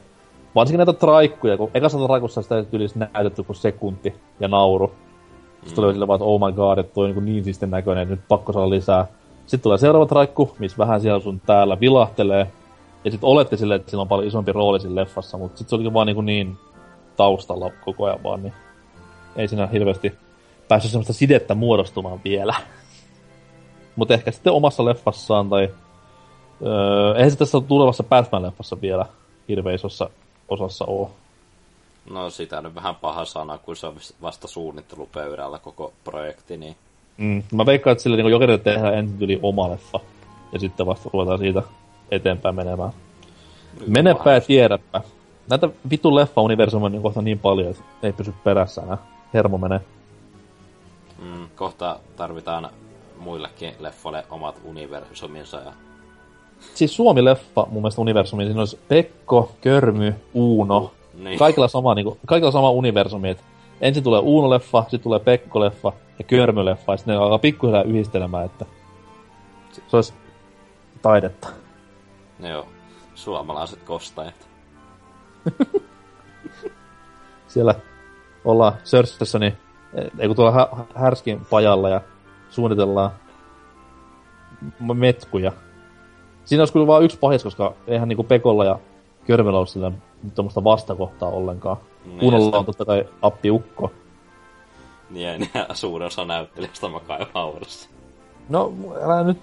[0.55, 4.91] varsinkin näitä traikkuja, kun ekassa traikussa sitä tyylis näytetty kuin sekunti ja nauru.
[5.67, 5.85] Sitten mm.
[5.85, 8.15] oli sillä vaan, että oh my god, että toi on niin, niin siisten näköinen, että
[8.15, 9.07] nyt pakko saada lisää.
[9.41, 12.47] Sitten tulee seuraava traikku, missä vähän siellä sun täällä vilahtelee.
[13.03, 15.75] Ja sitten olette silleen, että sillä on paljon isompi rooli siinä leffassa, mutta sitten se
[15.75, 16.57] olikin vaan niin, niin
[17.17, 18.53] taustalla koko ajan vaan, niin
[19.35, 20.13] ei siinä hirveästi
[20.67, 22.55] päässyt semmoista sidettä muodostumaan vielä.
[23.95, 25.69] Mutta ehkä sitten omassa leffassaan tai...
[26.65, 29.05] Öö, eihän se tässä tulevassa Batman-leffassa vielä
[29.47, 30.09] hirveän isossa
[30.49, 31.07] osassa ole.
[32.09, 36.75] No sitä nyt vähän paha sana, kun se on vasta suunnittelupöydällä koko projekti, niin...
[37.17, 39.99] Mm, mä veikkaan, että sille niin jokerille tehdään ensin yli oma leffa,
[40.51, 41.63] ja sitten vasta ruvetaan siitä
[42.11, 42.91] eteenpäin menemään.
[43.79, 45.01] Nyt Menepä ja tiedäpä.
[45.49, 48.97] Näitä vitun leffa-universumia on niin kohta niin paljon, että ei pysy perässä enää.
[49.33, 49.81] Hermo menee.
[51.21, 52.69] Mm, kohta tarvitaan
[53.19, 55.73] muillekin leffoille omat universuminsa ja
[56.73, 60.91] siis Suomi-leffa mun mielestä universumi, siinä olisi Pekko, Körmy, Uuno.
[61.17, 61.39] Niin.
[61.39, 63.43] Kaikilla sama, niin kuin, kaikilla sama universumi, että
[63.81, 68.65] ensin tulee Uuno-leffa, sitten tulee Pekko-leffa ja Körmy-leffa, ja sitten ne alkaa pikkuhiljaa yhdistelemään, että
[69.87, 70.13] se olisi
[71.01, 71.47] taidetta.
[72.39, 72.65] Joo,
[73.15, 74.47] suomalaiset kostajat.
[77.47, 77.75] Siellä
[78.45, 79.57] ollaan Sörssässä, niin
[80.19, 82.01] ei kun tuolla hä- Härskin pajalla ja
[82.49, 83.11] suunnitellaan
[84.93, 85.51] metkuja
[86.47, 88.79] Siinä olisi kyllä vain yksi pahis, koska eihän niinku Pekolla ja
[89.27, 89.91] Körmellä ole sillä
[90.35, 91.77] tuommoista vastakohtaa ollenkaan.
[92.05, 93.91] Niin, Kunnolla on totta kai appi Ukko.
[95.09, 97.89] Niin, ja suurin osa näyttelijästä makaa haudassa.
[98.49, 99.37] No, älä nyt,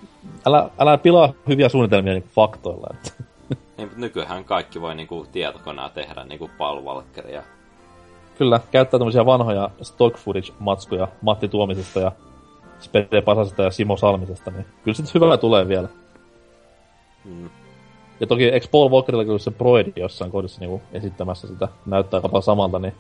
[0.46, 2.86] älä, älä pilaa hyviä suunnitelmia niinku faktoilla.
[2.94, 3.10] Että.
[3.76, 7.42] Niin, mutta nykyään kaikki voi niinku tietokonea tehdä niinku palvalkkeria.
[8.38, 12.12] Kyllä, käyttää tämmöisiä vanhoja stock footage-matskuja Matti Tuomisesta ja
[12.80, 15.88] Spede Pasasesta ja Simo Salmisesta, niin kyllä sitten hyvää tulee vielä.
[17.24, 17.50] Mm.
[18.24, 22.40] Ja toki eikö Paul Walkerilla kyllä se Broidi jossain kohdassa niinku esittämässä sitä, näyttää aika
[22.40, 22.92] samalta, niin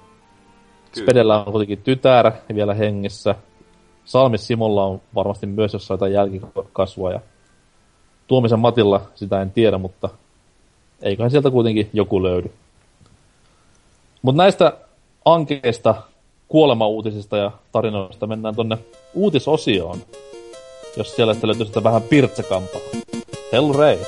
[0.94, 1.06] Kyllä.
[1.06, 3.34] Spedellä on kuitenkin tytär vielä hengissä.
[4.04, 7.20] Salmis Simolla on varmasti myös jossain jotain jälkikasvua ja
[8.26, 10.08] Tuomisen Matilla sitä en tiedä, mutta
[11.02, 12.50] eiköhän sieltä kuitenkin joku löydy.
[14.22, 14.72] Mutta näistä
[15.24, 15.94] ankeista
[16.48, 18.78] kuolemauutisista ja tarinoista mennään tonne
[19.14, 19.98] uutisosioon,
[20.96, 22.80] jos siellä löytyy sitä vähän pirtsakampaa.
[23.52, 23.98] Hellray.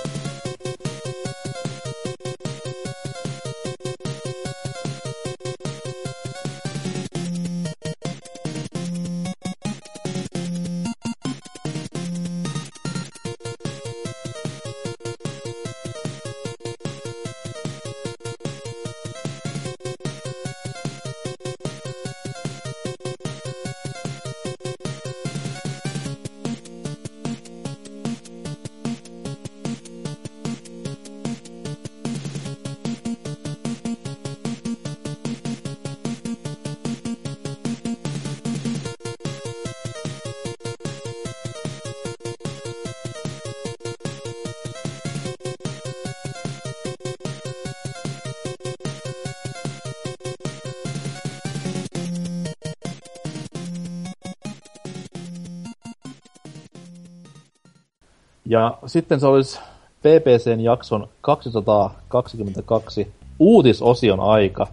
[58.46, 59.61] Ja sitten se olisi
[60.00, 64.66] PPCn jakson 222 uutisosion aika.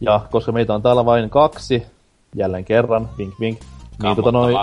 [0.00, 1.86] Ja koska meitä on täällä vain kaksi,
[2.36, 3.60] jälleen kerran, vink vink,
[4.02, 4.56] niin tota noin...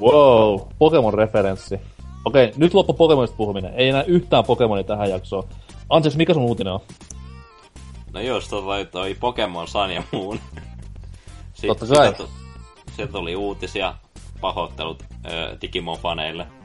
[0.00, 1.80] Wow, Pokemon-referenssi.
[2.24, 3.74] Okei, nyt loppu Pokemonista puhuminen.
[3.74, 5.44] Ei enää yhtään Pokemonia tähän jaksoon.
[5.88, 6.80] Anteeksi, mikä sun uutinen on?
[8.12, 10.38] No jos toi, toi Pokemon Sun ja Moon.
[11.66, 12.14] Totta kai.
[12.96, 13.94] Sieltä tuli uutisia,
[14.40, 16.59] pahoittelut äh, Digimon-faneille.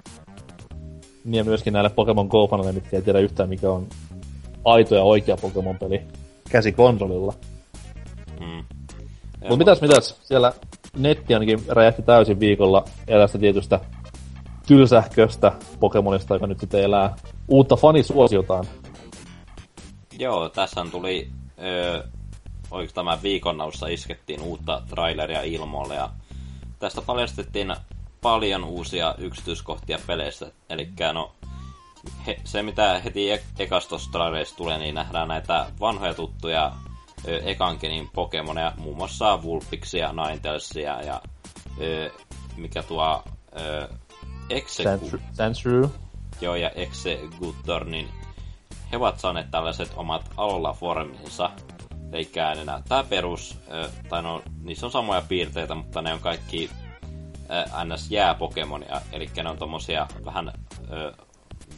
[1.26, 3.88] Niin ja myöskin näille Pokemon Go-faneille, mitkä ei tiedä yhtään mikä on
[4.66, 6.02] aito ja oikea Pokemon-peli
[6.50, 7.34] käsikonsolilla.
[8.40, 8.64] Mm.
[9.40, 10.54] Mutta mitäs mitäs, siellä
[10.98, 13.80] netti ainakin räjähti täysin viikolla erästä tietystä
[14.68, 17.16] tylsähköstä Pokemonista, joka nyt sitten elää
[17.48, 18.66] uutta fanisuosiotaan.
[20.20, 21.30] Joo, tässä tuli,
[21.64, 22.04] öö,
[22.72, 26.10] oliko tämä viikon alussa iskettiin uutta traileria ilmoille ja
[26.80, 27.76] tästä paljastettiin
[28.26, 30.52] paljon uusia yksityiskohtia peleistä.
[30.70, 31.32] Eli no,
[32.28, 36.72] he, se mitä heti e- ekastos trailerista tulee, niin nähdään näitä vanhoja tuttuja
[37.28, 41.22] ö, ekankenin Pokemoneja, muun muassa Vulpixia, Ninetalesia ja
[41.82, 42.12] ö,
[42.58, 43.24] mikä tuo
[43.60, 43.88] ö,
[44.50, 45.12] Exegu...
[45.34, 45.86] Sandshrew.
[46.42, 48.10] Joo, ja Exegutor, niin
[48.92, 51.50] he ovat saaneet tällaiset omat alolla forminsa.
[52.12, 53.60] Eli ne näyttää perus,
[54.10, 56.70] tai no, niissä on samoja piirteitä, mutta ne on kaikki
[57.86, 58.12] ns.
[58.12, 59.02] jääpokemonia.
[59.12, 60.52] Eli ne on tommosia vähän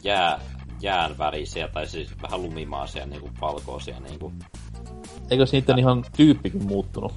[0.02, 0.40] jää,
[0.80, 4.00] jään värisiä, tai siis vähän lumimaisia, niinku valkoisia.
[4.00, 4.32] Niinku.
[5.30, 7.12] Eikö siitä ihan tyyppikin muuttunut?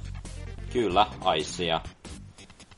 [0.72, 1.80] Kyllä, aisia.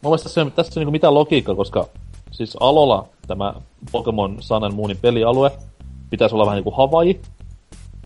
[0.02, 1.88] Mun mielestä tässä tässä ei niinku mitään logiikkaa, koska
[2.30, 3.54] siis Alola tämä
[3.92, 5.50] Pokemon Sun and Moonin pelialue
[6.10, 7.20] pitäisi olla vähän niin kuin Havaji.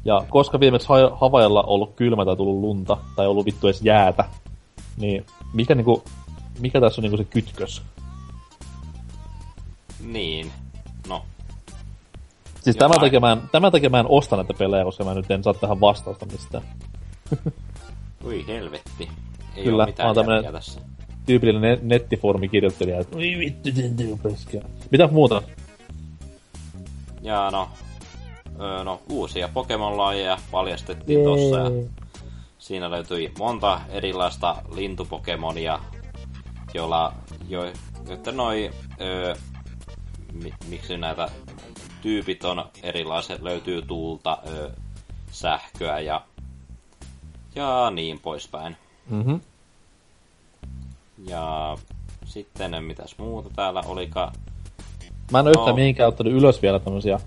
[0.05, 0.89] Ja koska viimeksi
[1.21, 4.25] Havajalla on ollut kylmä tai tullut lunta, tai ollut vittu edes jäätä,
[4.97, 6.03] niin mikä, niinku,
[6.61, 7.83] mikä tässä on niinku se kytkös?
[10.01, 10.53] Niin,
[11.09, 11.25] no.
[12.61, 15.31] Siis tämän takia, mä en, tämän takia mä en osta näitä pelejä, koska mä nyt
[15.31, 16.65] en saa tähän vastausta mistään.
[18.25, 19.09] Ui helvetti.
[19.57, 20.81] Ei Kyllä, mitään mä tässä
[21.27, 23.69] tyypillinen nettiformi kirjoittelija, että oi vittu,
[24.91, 25.43] Mitä muuta?
[27.23, 27.69] Ja no,
[28.61, 31.25] öö, no uusia Pokemon-lajeja paljastettiin Jee.
[31.25, 31.71] tossa ja
[32.59, 35.79] siinä löytyi monta erilaista lintupokemonia,
[36.75, 37.13] joilla,
[37.49, 37.73] jo,
[38.09, 39.35] jotta noi, öö,
[40.33, 41.29] mi, miksi näitä
[42.03, 44.71] tyypit on erilaiset, löytyy tuulta, öö,
[45.31, 46.23] sähköä ja,
[47.55, 48.77] ja niin poispäin.
[49.11, 49.41] Mm-hmm.
[51.27, 51.77] Ja
[52.25, 54.33] sitten mitäs muuta täällä olika?
[55.33, 55.61] Mä en ole no.
[55.61, 57.21] yhtään mihinkään ottanut ylös vielä tämmösiä,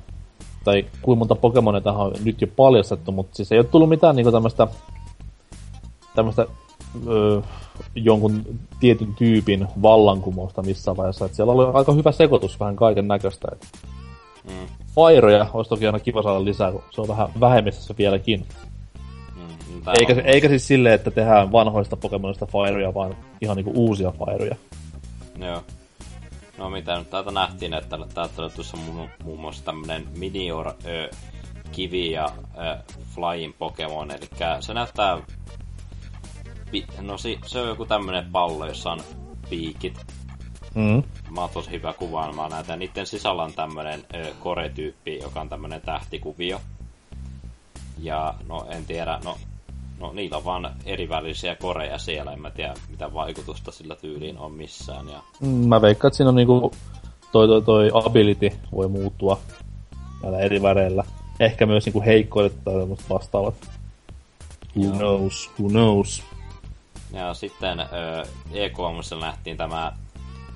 [0.63, 4.15] tai kuinka monta Pokemonia tähän on nyt jo paljastettu, mutta siis ei ole tullut mitään
[4.15, 4.67] niinku tämmöstä,
[6.15, 6.45] tämmöstä
[7.07, 7.41] öö,
[7.95, 11.25] jonkun tietyn tyypin vallankumousta missään vaiheessa.
[11.25, 13.47] Et siellä oli aika hyvä sekoitus vähän kaiken näköistä.
[14.43, 14.67] Mm.
[14.95, 18.45] Fairoja olisi toki aina kiva saada lisää, kun se on vähän vähemmistössä vieläkin.
[19.99, 20.19] Eikä, on...
[20.19, 24.55] eikä siis silleen, että tehdään vanhoista Pokemonista Fireja, vaan ihan niinku uusia Fireja.
[25.39, 25.63] Joo.
[26.57, 31.09] No mitä nyt täältä nähtiin, että täältä on tuossa muun, muun muassa tämmönen Minior ö,
[31.71, 32.77] kivi ja ö,
[33.15, 35.17] Flying Pokemon, eli se näyttää...
[37.01, 38.99] No si, se on joku tämmönen pallo, jossa on
[39.49, 40.05] piikit.
[40.75, 41.03] Mm.
[41.29, 42.75] Mä oon tosi hyvä kuvaamaan näitä.
[42.75, 46.61] Niiden sisällä on tämmönen ö, kore-tyyppi, joka on tämmönen tähtikuvio.
[47.99, 49.37] Ja no en tiedä, no
[50.01, 54.51] No niillä on vaan erivälisiä koreja siellä, en mä tiedä mitä vaikutusta sillä tyyliin on
[54.51, 55.09] missään.
[55.09, 55.21] Ja...
[55.41, 56.71] Mm, mä veikkaan, että siinä on niinku
[57.31, 59.39] toi, toi, toi ability voi muuttua
[60.23, 61.03] näillä eri väreillä.
[61.39, 62.73] Ehkä myös niinku heikkoudet tai
[63.09, 63.55] vastaavat.
[64.75, 64.93] Who Joo.
[64.93, 66.23] knows, who knows.
[67.13, 67.87] Ja sitten äh,
[68.53, 68.71] e
[69.19, 69.93] nähtiin tämä,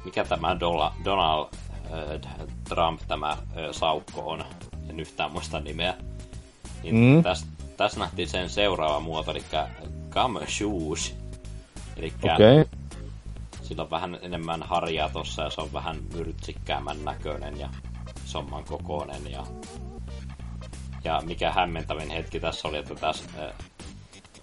[0.05, 3.37] mikä tämä Dola, Donald äh, Trump tämä äh,
[3.71, 4.45] saukko on,
[4.89, 5.93] en yhtään muista nimeä.
[6.83, 7.23] Niin mm.
[7.77, 9.43] tässä nähtiin sen seuraava muoto, eli
[10.09, 11.15] Gum Shoes.
[11.97, 12.65] Eli okay.
[13.61, 17.69] sillä on vähän enemmän harjaa tossa ja se on vähän myrtsikkäämän näköinen ja
[18.25, 19.31] isomman kokoinen.
[19.31, 19.43] Ja,
[21.03, 23.23] ja mikä hämmentävin hetki tässä oli, että tässä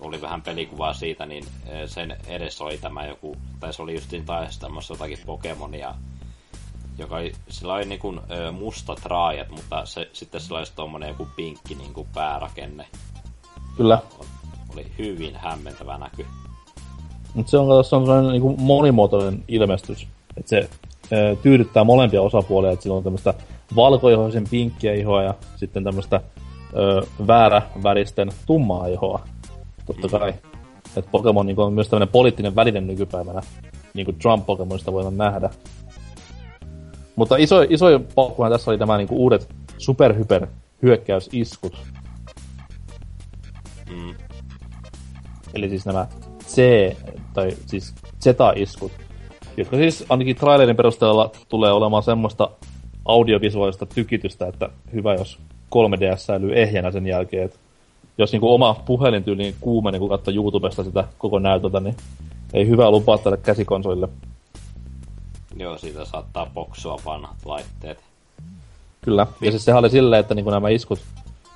[0.02, 4.24] oli vähän pelikuvaa siitä, niin äh, sen edessä oli tämä joku, tai se oli justiin
[4.24, 5.94] taistelmassa jotakin Pokemonia,
[6.98, 11.28] joka oli, sillä oli niinku, äh, mustat raajat, mutta se, sitten sillä oli tommonen joku
[11.36, 12.86] pinkki niinku päärakenne.
[13.76, 13.98] Kyllä.
[14.74, 16.26] Oli hyvin hämmentävä näky.
[17.34, 20.06] Mutta se on, se on sellainen niin monimuotoinen ilmestys.
[20.36, 20.70] Että se
[21.12, 23.34] ö, tyydyttää molempia osapuolia, että sillä on tämmöistä
[23.76, 26.20] valkoihoisen pinkkiä ihoa ja sitten tämmöistä
[27.26, 29.20] väärä väristen tummaa ihoa.
[29.86, 30.10] Totta mm.
[30.10, 30.34] kai.
[30.96, 33.42] Että Pokemon niin on myös tämmöinen poliittinen välinen nykypäivänä,
[33.94, 35.50] niin kuin Trump-Pokemonista voidaan nähdä.
[37.16, 40.46] Mutta iso, iso paukkuhan tässä oli nämä niinku uudet superhyper
[40.82, 41.76] hyökkäysiskut.
[43.90, 44.14] Mm.
[45.54, 46.06] Eli siis nämä
[46.46, 46.62] C,
[47.34, 48.92] tai siis Z-iskut,
[49.56, 52.50] jotka siis ainakin trailerin perusteella tulee olemaan semmoista
[53.04, 55.38] audiovisuaalista tykitystä, että hyvä jos
[55.74, 57.44] 3DS säilyy ehjänä sen jälkeen.
[57.44, 57.58] Että
[58.18, 61.96] jos niinku oma puhelintyyli kuumeni, kun katsoo YouTubesta sitä koko näytöltä, niin
[62.52, 64.08] ei hyvä lupaa tälle käsikonsolille.
[65.56, 67.98] Joo, siitä saattaa poksua vanhat laitteet.
[69.00, 69.26] Kyllä.
[69.40, 71.00] Ja siis sehän oli silleen, että niinku nämä iskut,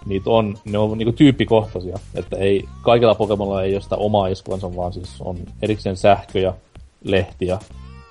[0.07, 1.99] niitä on, ne on niinku tyyppikohtaisia.
[2.15, 6.55] Että ei, kaikilla Pokemonilla ei ole sitä omaa iskuansa, vaan siis on erikseen sähköjä,
[7.05, 7.59] lehtiä,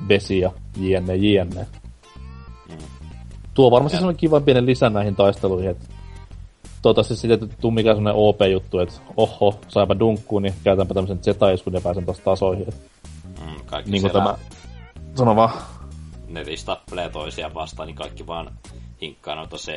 [0.10, 1.68] vesiä, jne, jne.
[2.70, 2.78] Mm.
[3.54, 5.86] Tuo varmasti on kiva pienen lisän näihin taisteluihin, että
[6.86, 11.81] toivottavasti sitten tuu mikään semmonen OP-juttu, että oho, saipa dunkkuun, niin käytänpä tämmösen Z-iskun ja
[11.81, 12.67] pääsen taas tasoihin.
[13.39, 14.36] Mm, kaikki niin kuin tämä...
[15.15, 15.51] Sano vaan.
[16.27, 18.51] Netissä tappelee toisia vastaan, niin kaikki vaan
[19.01, 19.67] hinkkaa noita c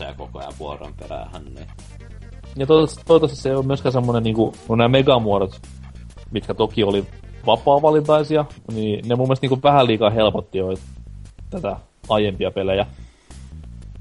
[0.00, 1.44] ja koko ajan vuoron perään.
[1.44, 1.68] Niin.
[2.56, 5.60] Ja toivottavasti, toivottavasti se ei ole myöskään semmonen niinku, no nämä megamuodot,
[6.30, 7.06] mitkä toki oli
[7.46, 10.74] vapaa-valintaisia, niin ne mun mielestä niinku vähän liikaa helpotti jo
[11.50, 11.76] tätä
[12.08, 12.86] aiempia pelejä.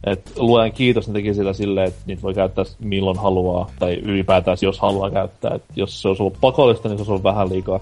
[0.04, 4.58] Et luen kiitos, ne teki sitä silleen, että niitä voi käyttää milloin haluaa, tai ylipäätään
[4.62, 5.56] jos haluaa käyttää.
[5.56, 7.80] Et jos se on ollut pakollista, niin se on vähän liikaa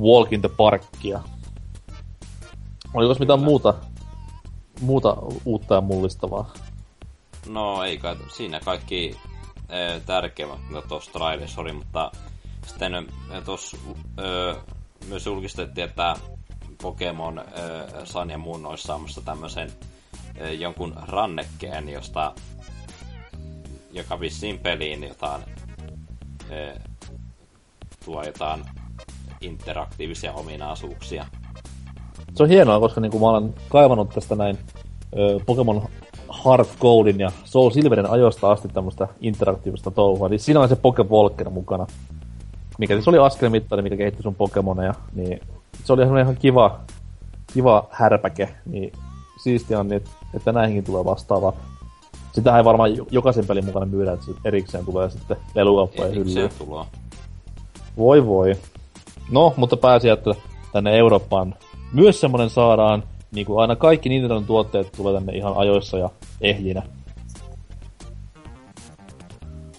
[0.00, 1.20] walk in the parkia.
[2.94, 3.74] Oliko mitään muuta,
[4.80, 6.52] muuta uutta ja mullistavaa?
[7.48, 9.16] No ei kai, siinä kaikki
[9.68, 12.12] e, tärkeimmät, mitä tuossa trailerissa oli, mutta
[12.66, 13.76] sitten e, tuossa
[14.18, 14.56] e,
[15.08, 16.16] myös julkistettiin, että
[16.82, 17.42] Pokemon e,
[18.04, 19.72] Sun ja Moon olisi saamassa tämmöisen
[20.58, 22.32] jonkun rannekkeen, josta
[23.92, 25.42] joka vissiin peliin jotain
[28.04, 28.64] tuo jotain
[29.40, 31.26] interaktiivisia ominaisuuksia.
[32.34, 34.58] Se on hienoa, koska niin kuin mä olen kaivannut tästä näin
[35.46, 35.88] Pokemon
[36.44, 40.28] Heart Goldin ja Soul Silverin ajoista asti tämmöistä interaktiivista touhua.
[40.28, 41.86] Niin siinä on se Pokewalker mukana,
[42.78, 44.94] mikä siis oli askelmittari, mikä kehitti sun Pokemoneja.
[45.14, 45.40] Niin
[45.84, 46.80] se oli ihan kiva,
[47.54, 48.54] kiva härpäke.
[48.66, 48.92] Niin
[49.42, 51.52] siistiä on, niin, että näihinkin tulee vastaava.
[52.32, 56.50] Sitä ei varmaan jokaisen pelin mukana myydä, että erikseen tulee sitten lelukauppojen hyllyyn.
[57.96, 58.54] Voi voi.
[59.30, 59.76] No, mutta
[60.12, 60.34] että
[60.72, 61.54] tänne Eurooppaan
[61.92, 66.82] myös semmonen saadaan, niin kuin aina kaikki Nintendon tuotteet tulee tänne ihan ajoissa ja ehjinä.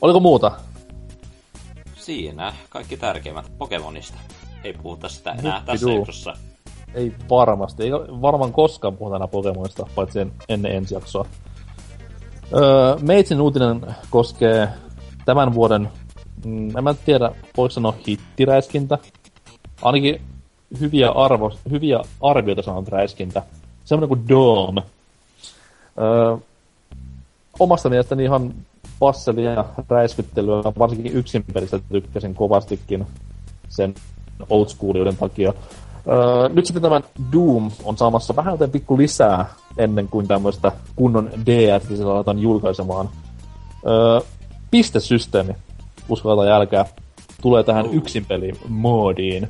[0.01, 0.51] Oliko muuta?
[1.95, 4.18] Siinä kaikki tärkeimmät Pokemonista.
[4.64, 6.34] Ei puhuta sitä enää Huppi tässä jaksossa.
[6.94, 7.84] Ei varmasti.
[7.84, 7.91] Ei
[8.22, 11.26] varmaan koskaan puhuta enää Pokemonista, paitsi ennen ensi jaksoa.
[12.56, 14.70] Öö, Meitsin uutinen koskee
[15.26, 15.89] tämän vuoden,
[16.46, 18.98] mm, en mä tiedä, voiko sanoa hittiräiskintä,
[19.82, 20.22] ainakin
[20.80, 23.44] hyviä, arvo, hyviä arvioita saanut räiskintä.
[23.86, 24.84] Semmoinen kuin Dome.
[26.02, 26.38] Öö,
[27.60, 28.54] omasta mielestäni ihan
[29.00, 33.06] passelia räiskyttelyä, varsinkin yksin pelistä tykkäsin kovastikin
[33.70, 33.96] sen
[34.50, 35.54] old schooliuden takia.
[36.08, 37.01] Öö, nyt sitten tämä
[37.34, 39.45] Doom on saamassa vähän joten pikku lisää
[39.78, 43.10] ennen kuin tämmöistä kunnon DS, sillä aletaan julkaisemaan.
[43.88, 44.20] Öö,
[44.72, 45.54] pistesysteemi,
[46.10, 46.86] uskaltaa jälkää,
[47.41, 47.93] tulee tähän oh.
[47.93, 49.49] yksinpeli moodiin.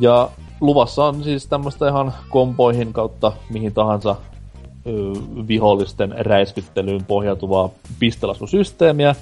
[0.00, 0.28] Ja
[0.60, 4.16] luvassa on siis tämmöistä ihan kompoihin kautta mihin tahansa
[4.86, 4.90] ö,
[5.48, 9.14] vihollisten räiskyttelyyn pohjautuvaa pistelaskusysteemiä,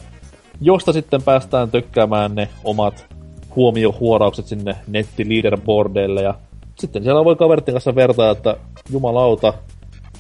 [0.61, 3.18] josta sitten päästään tökkäämään ne omat
[3.59, 6.35] huomiohuoraukset sinne netti-leaderboardeille ja
[6.79, 8.57] sitten siellä voi kavertin kanssa vertaa, että
[8.91, 9.55] jumalauta,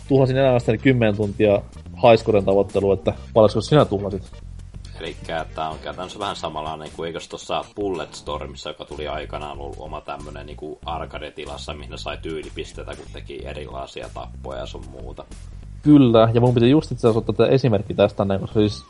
[0.08, 1.62] tuhlasin elämästäni 10 tuntia
[1.96, 4.22] haiskoren tavoittelua, että paljonko sinä tuhlasit?
[5.00, 5.16] Eli
[5.54, 10.46] tämä on käytännössä vähän samanlainen kuin eikös tuossa Bulletstormissa, joka tuli aikanaan ollut oma tämmönen
[10.46, 15.24] niinku arcade-tilassa, mihin sai tyylipisteitä, kun teki erilaisia tappoja ja sun muuta.
[15.82, 18.84] Kyllä, ja mun piti just itse asiassa ottaa tätä esimerkki tästä, niin, koska siis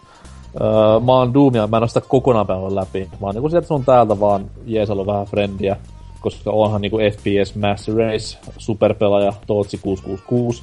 [0.60, 3.08] öö, mä oon Doomia, mä en ole sitä kokonaan päivän läpi.
[3.20, 5.76] Mä oon niinku sieltä sun täältä vaan jeesalla vähän frendiä,
[6.20, 10.62] koska onhan niinku FPS Mass Race superpelaaja Tootsi 666,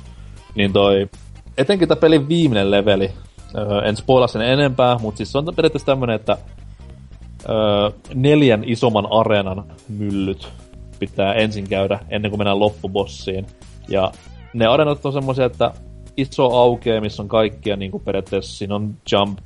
[0.55, 1.09] niin toi
[1.57, 3.11] etenkin tämä pelin viimeinen leveli,
[3.57, 6.37] Öö, en spoila sen enempää, mutta siis se on periaatteessa tämmönen, että
[7.49, 10.47] öö, neljän isomman areenan myllyt
[10.99, 13.45] pitää ensin käydä ennen kuin mennään loppubossiin.
[13.87, 14.11] Ja
[14.53, 15.71] ne areenat on semmoisia, että
[16.17, 19.39] iso aukee, missä on kaikkia niin kuin periaatteessa, siinä on jump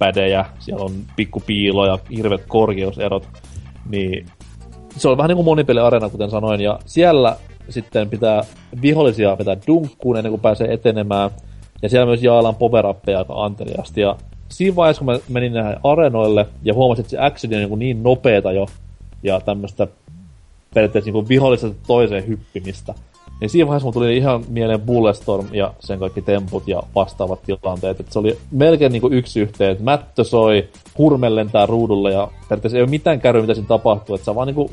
[0.60, 3.28] siellä on pikkupiiloja, hirveät korkeuserot,
[3.90, 4.26] niin
[4.98, 7.36] se on vähän niin kuin monipeliareena, kuten sanoin, ja siellä
[7.70, 8.44] sitten pitää
[8.82, 11.32] vihollisia vetää dunkkuun ennen kuin pääsee etenemään,
[11.82, 14.02] ja siellä myös jaellaan power aika anteliasti.
[14.02, 14.16] Ja
[14.50, 18.04] siinä vaiheessa, kun mä menin näihin arenoille ja huomasin, että se action on niin, niin
[18.04, 18.68] nopeeta jo
[19.24, 19.88] ja tämmöistä
[20.74, 22.94] periaatteessa niin vihollisesta toiseen hyppimistä,
[23.40, 28.00] Niin siinä vaiheessa mun tuli ihan mieleen Bulletstorm ja sen kaikki temput ja vastaavat tilanteet.
[28.00, 32.78] Et se oli melkein niinku yksi yhteen, että mättö soi, hurme lentää ruudulle ja periaatteessa
[32.78, 34.16] ei ole mitään kärryä, mitä siinä tapahtuu.
[34.16, 34.72] Että sä vaan niinku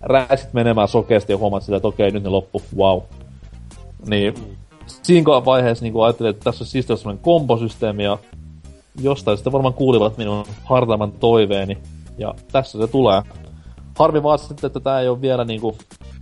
[0.00, 3.00] räisit menemään sokeasti ja huomaat sitä, että okei, nyt ne loppu, wow.
[4.06, 4.34] Niin
[5.02, 8.18] siinä vaiheessa niin ajattelin, että tässä on siis sellainen komposysteemi ja
[9.02, 11.78] jostain sitten varmaan kuulivat minun hartaman toiveeni.
[12.18, 13.22] Ja tässä se tulee.
[13.98, 15.76] Harmi vaan sitten, että tämä ei ole vielä niinku,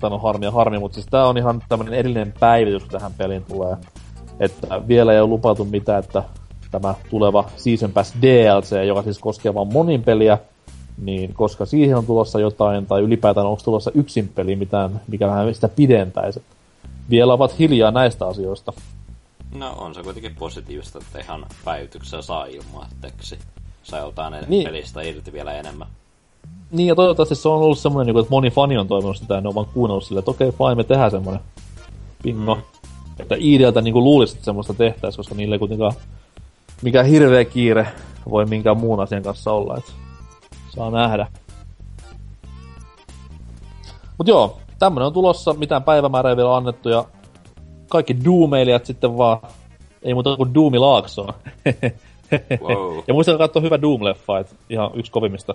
[0.04, 3.14] tai no harmi ja harmi, mutta siis tää on ihan tämmönen erillinen päivitys, kun tähän
[3.18, 3.76] peliin tulee.
[4.40, 6.22] Että vielä ei ole lupautu mitään, että
[6.70, 10.38] tämä tuleva Season Pass DLC, joka siis koskee vain monin peliä,
[11.02, 15.54] niin koska siihen on tulossa jotain, tai ylipäätään onko tulossa yksin peli, mitään, mikä vähän
[15.54, 16.42] sitä pidentäisi.
[17.10, 18.72] Vielä ovat hiljaa näistä asioista.
[19.54, 23.38] No on se kuitenkin positiivista, että ihan päivityksessä saa ilmaiseksi.
[23.82, 24.64] Sai joltain niin.
[24.64, 25.88] pelistä irti vielä enemmän.
[26.70, 29.40] Niin, ja toivottavasti se on ollut semmoinen, niinku, että moni fani on toivonut sitä, ja
[29.40, 31.42] ne on vaan kuunnellut silleen, että okei, okay, fine, me tehdään semmoinen
[32.22, 32.54] pingo.
[32.54, 32.62] Mm.
[33.18, 35.92] Että idealta niinku luulisi, että semmoista tehtäisiin, koska niille kuitenkaan
[36.82, 37.86] mikä hirveä kiire
[38.30, 39.92] voi minkään muun asian kanssa olla, että
[40.76, 41.26] saa nähdä.
[44.18, 47.04] Mutta joo, tämmönen on tulossa, mitään päivämäärää ei vielä annettu, ja
[47.88, 49.38] kaikki Doomeilijat sitten vaan,
[50.02, 51.34] ei muuta kuin Doomi Laaksoon.
[52.60, 52.98] Wow.
[53.08, 55.54] ja muistakaa katsoa hyvä Doom-leffa, ihan yksi kovimmista.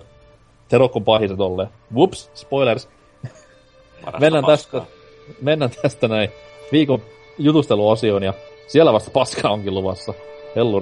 [0.70, 1.68] Terokon pahisa tolleen.
[1.94, 2.88] Whoops, spoilers.
[4.20, 4.82] mennään tästä,
[5.42, 6.30] mennään tästä näin
[6.72, 7.02] viikon
[7.38, 8.34] jutusteluosioon ja
[8.66, 10.14] siellä vasta paska onkin luvassa.
[10.56, 10.80] Hellu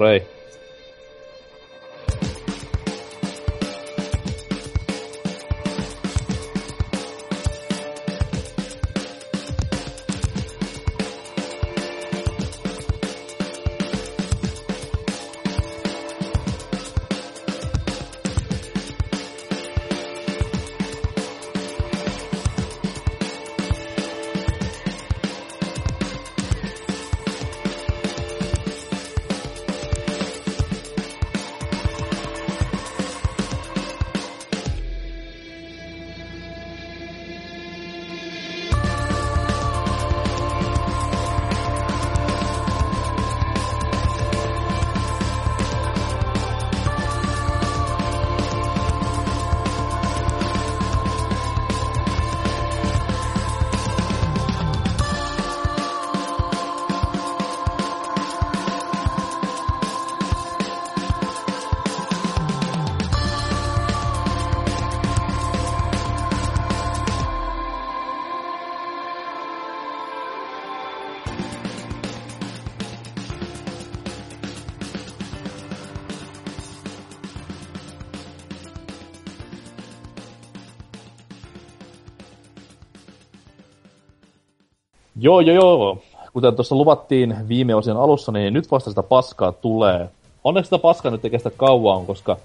[85.21, 85.97] Joo, joo, joo.
[86.33, 90.09] Kuten tuossa luvattiin viime osion alussa, niin nyt vasta sitä paskaa tulee.
[90.43, 92.37] Onneksi sitä paskaa nyt ei kestä kauan, koska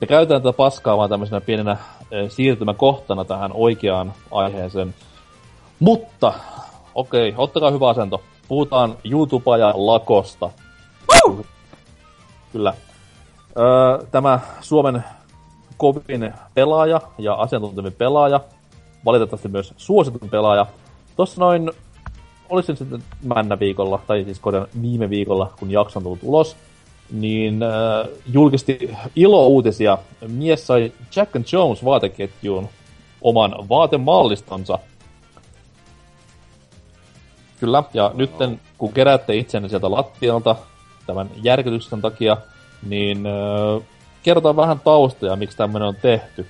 [0.00, 1.76] me käytetään tätä paskaa vaan tämmöisenä pienenä
[2.10, 4.94] e, siirtymäkohtana tähän oikeaan aiheeseen.
[5.80, 6.32] Mutta,
[6.94, 8.22] okei, okay, ottakaa hyvä asento.
[8.48, 10.50] Puhutaan YouTubea ja Lakosta.
[11.08, 11.36] Woo!
[12.52, 12.74] Kyllä.
[13.58, 15.04] Öö, tämä Suomen
[15.76, 18.40] kovin pelaaja ja asiantuntevin pelaaja,
[19.04, 20.66] valitettavasti myös suositun pelaaja,
[21.16, 21.70] Tuossa noin
[22.48, 26.56] olisin sitten männä viikolla, tai siis kodan viime viikolla, kun jakso on tullut ulos,
[27.12, 29.98] niin äh, julkisti ilo-uutisia.
[30.28, 32.68] Mies sai Jack and Jones vaateketjuun
[33.22, 34.78] oman vaatemallistonsa.
[37.60, 38.30] Kyllä, ja nyt
[38.78, 40.56] kun keräätte itsenne sieltä lattialta
[41.06, 42.36] tämän järkytyksen takia,
[42.86, 43.82] niin äh,
[44.22, 46.46] kerrotaan vähän taustoja, miksi tämmöinen on tehty.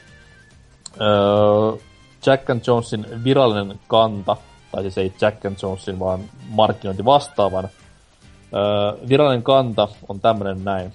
[0.89, 1.81] Äh,
[2.27, 4.37] Jack and Jonesin virallinen kanta–
[4.75, 7.69] tai siis ei Jack and Jonesin, vaan markkinointi vastaavan.
[8.55, 10.93] Öö, virallinen kanta on tämmönen näin.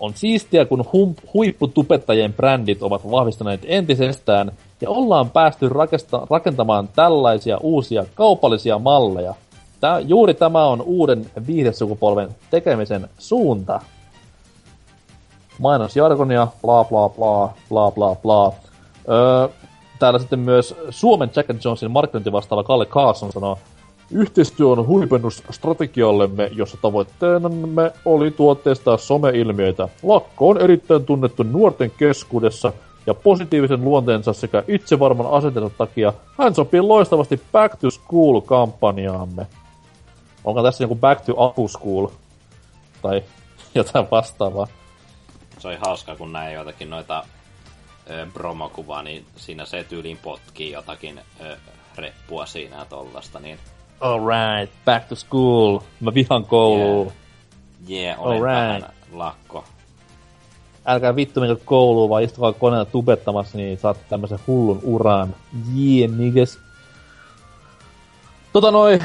[0.00, 7.58] On siistiä, kun hum- huipputupettajien brändit ovat vahvistaneet entisestään ja ollaan päästy rakesta- rakentamaan tällaisia
[7.62, 9.34] uusia kaupallisia malleja.
[9.80, 13.80] Tää, juuri tämä on uuden viihdesukupolven tekemisen suunta.
[15.58, 18.52] Mainosjargonia, bla bla bla, bla bla bla.
[19.08, 19.48] Öö,
[19.98, 23.58] täällä sitten myös Suomen Jack and Jonesin markkinointi vastaava Kalle Carson sanoo,
[24.10, 29.88] Yhteistyö on huipennus strategiallemme, jossa tavoitteenamme oli tuotteistaa someilmiöitä.
[30.02, 32.72] Lakko on erittäin tunnettu nuorten keskuudessa
[33.06, 39.46] ja positiivisen luonteensa sekä itsevarman asentensa takia hän sopii loistavasti Back to School-kampanjaamme.
[40.44, 42.06] Onko tässä joku Back to Apu School?
[43.02, 43.22] Tai
[43.74, 44.66] jotain vastaavaa.
[45.58, 47.24] Se oli hauska, kun näin joitakin noita
[48.34, 51.56] promokuva, niin siinä se tyyliin potkii jotakin ö,
[51.96, 53.58] reppua siinä ja tollasta, niin
[54.00, 55.78] Alright, back to school.
[56.00, 57.12] Mä vihan koulua.
[57.90, 58.56] Yeah, yeah olen Alright.
[58.56, 59.64] vähän lakko.
[60.86, 65.34] Älkää vittu menkö kouluun, vaan istukaa koneella tubettamassa, niin saat tämmösen hullun uran.
[65.78, 66.58] Yeah, niggas.
[68.52, 69.04] Tota noin,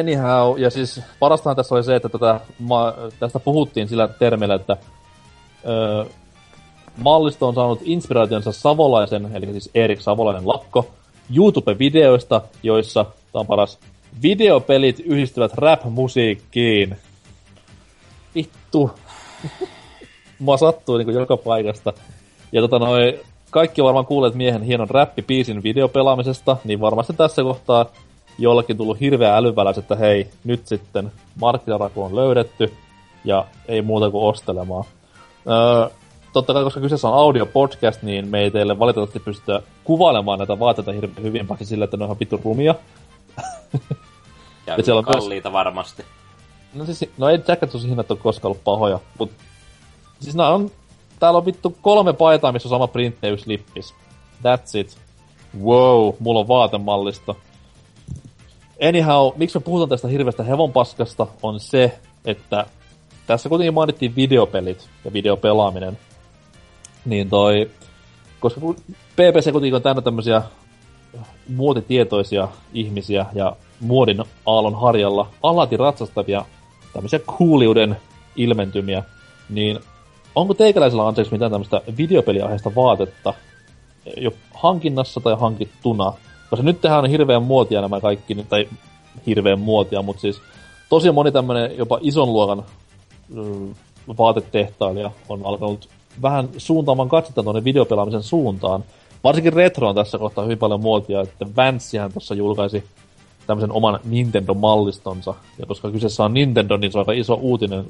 [0.00, 4.76] anyhow, ja siis parastahan tässä oli se, että tätä, ma, tästä puhuttiin sillä termillä, että
[5.66, 6.04] öö,
[6.96, 10.86] mallisto on saanut inspiraationsa Savolaisen, eli siis Erik Savolainen lakko,
[11.36, 13.78] YouTube-videoista, joissa, tämä on paras,
[14.22, 16.96] videopelit yhdistyvät rap-musiikkiin.
[18.34, 18.90] Vittu.
[20.38, 21.92] Mua sattuu niin joka paikasta.
[22.52, 23.20] Ja tota noi,
[23.50, 27.86] kaikki varmaan kuulleet miehen hienon räppipiisin videopelaamisesta, niin varmasti tässä kohtaa
[28.38, 32.72] jollekin tullut hirveä älyväläys, että hei, nyt sitten markkinaraku on löydetty,
[33.24, 34.84] ja ei muuta kuin ostelemaan.
[35.48, 35.88] Öö,
[36.34, 40.58] totta kai, koska kyseessä on audio podcast, niin me ei teille valitettavasti pystytä kuvailemaan näitä
[40.58, 42.74] vaatteita hirveän hyvin, paitsi sillä, että ne on ihan vittu rumia.
[44.66, 46.04] Ja, Ja siellä on myös- kalliita varmasti.
[46.74, 49.30] No siis, no ei Jacketsusin hinnat ole koskaan ollut pahoja, mut...
[50.20, 50.70] Siis nää on...
[51.20, 53.94] Täällä on vittu kolme paitaa, missä on sama printteyslippis.
[54.42, 54.96] That's it.
[55.64, 57.36] Wow, mulla on vaatemallisto.
[58.88, 62.66] Anyhow, miksi me puhutaan tästä hirveästä hevonpaskasta, on se, että
[63.26, 65.98] tässä kuitenkin mainittiin videopelit ja videopelaaminen.
[67.04, 67.70] Niin toi...
[68.40, 68.76] Koska kun
[69.12, 70.42] PPC kuitenkin on täynnä tämmösiä
[71.48, 76.44] muotitietoisia ihmisiä ja muodin aallon harjalla alati ratsastavia
[76.92, 77.96] tämmöisiä kuuliuden
[78.36, 79.02] ilmentymiä,
[79.48, 79.78] niin
[80.34, 83.34] onko teikäläisellä anteeksi mitään tämmöistä videopeliaiheista vaatetta
[84.16, 86.12] jo hankinnassa tai hankittuna?
[86.50, 88.68] Koska nyt tehdään hirveän muotia nämä kaikki, tai
[89.26, 90.40] hirveän muotia, mutta siis
[90.88, 92.64] tosiaan moni tämmöinen jopa ison luokan
[93.28, 93.74] mm,
[94.18, 95.88] vaatetehtailija on alkanut
[96.22, 98.84] vähän suuntaamaan katsetta tuonne videopelaamisen suuntaan.
[99.24, 102.84] Varsinkin retro on tässä kohtaa hyvin paljon muotia, että Vanssihän tuossa julkaisi
[103.46, 105.34] tämmöisen oman Nintendo-mallistonsa.
[105.58, 107.84] Ja koska kyseessä on Nintendo, niin se on aika iso uutinen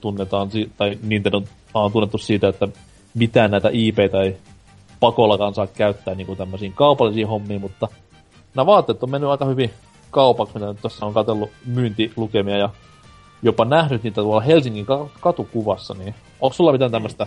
[0.00, 1.42] tunnetaan, tai Nintendo
[1.74, 2.68] on tunnettu siitä, että
[3.14, 4.36] mitään näitä IPtä ei
[5.00, 7.88] pakollakaan saa käyttää niin kuin tämmöisiin kaupallisiin hommiin, mutta
[8.54, 9.70] nämä vaatteet on mennyt aika hyvin
[10.10, 12.70] kaupaksi, mitä nyt tuossa on katsellut myyntilukemia ja
[13.42, 17.26] jopa nähnyt niitä tuolla Helsingin ka- katukuvassa, niin onko sulla mitään tämmöistä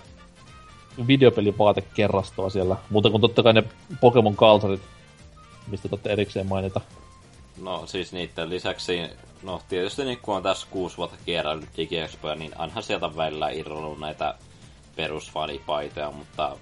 [1.07, 3.63] videopelivaatekerrastoa siellä, muuta kuin totta kai ne
[4.01, 4.81] Pokemon kalsarit,
[5.67, 6.81] mistä totte erikseen mainita.
[7.61, 9.01] No siis niiden lisäksi,
[9.43, 13.99] no tietysti niin kun on tässä kuusi vuotta kierrällyt DigiExpoja, niin onhan sieltä välillä irronnut
[13.99, 14.35] näitä
[14.95, 16.57] perusfanipaitoja, mutta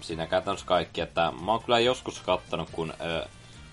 [0.00, 3.26] siinä käytännössä kaikki, että mä oon kyllä joskus kattonut, kun ö,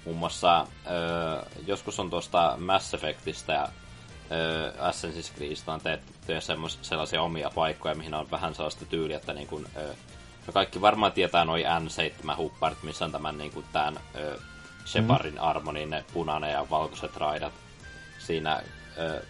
[0.05, 3.67] muun muassa ö, joskus on tuosta Mass Effectistä ja
[4.31, 9.33] ö, Assassin's Creedistä on tehty semmos, sellaisia omia paikkoja, mihin on vähän sellaista tyyliä, että
[9.33, 9.95] niin kun, ö,
[10.47, 14.39] no kaikki varmaan tietää noin N7-hupparit, missä on tämän niin kuin tämän ö,
[14.85, 17.53] Shepardin armo, niin ne punainen ja valkoiset raidat
[18.19, 18.61] siinä
[18.97, 19.21] ö,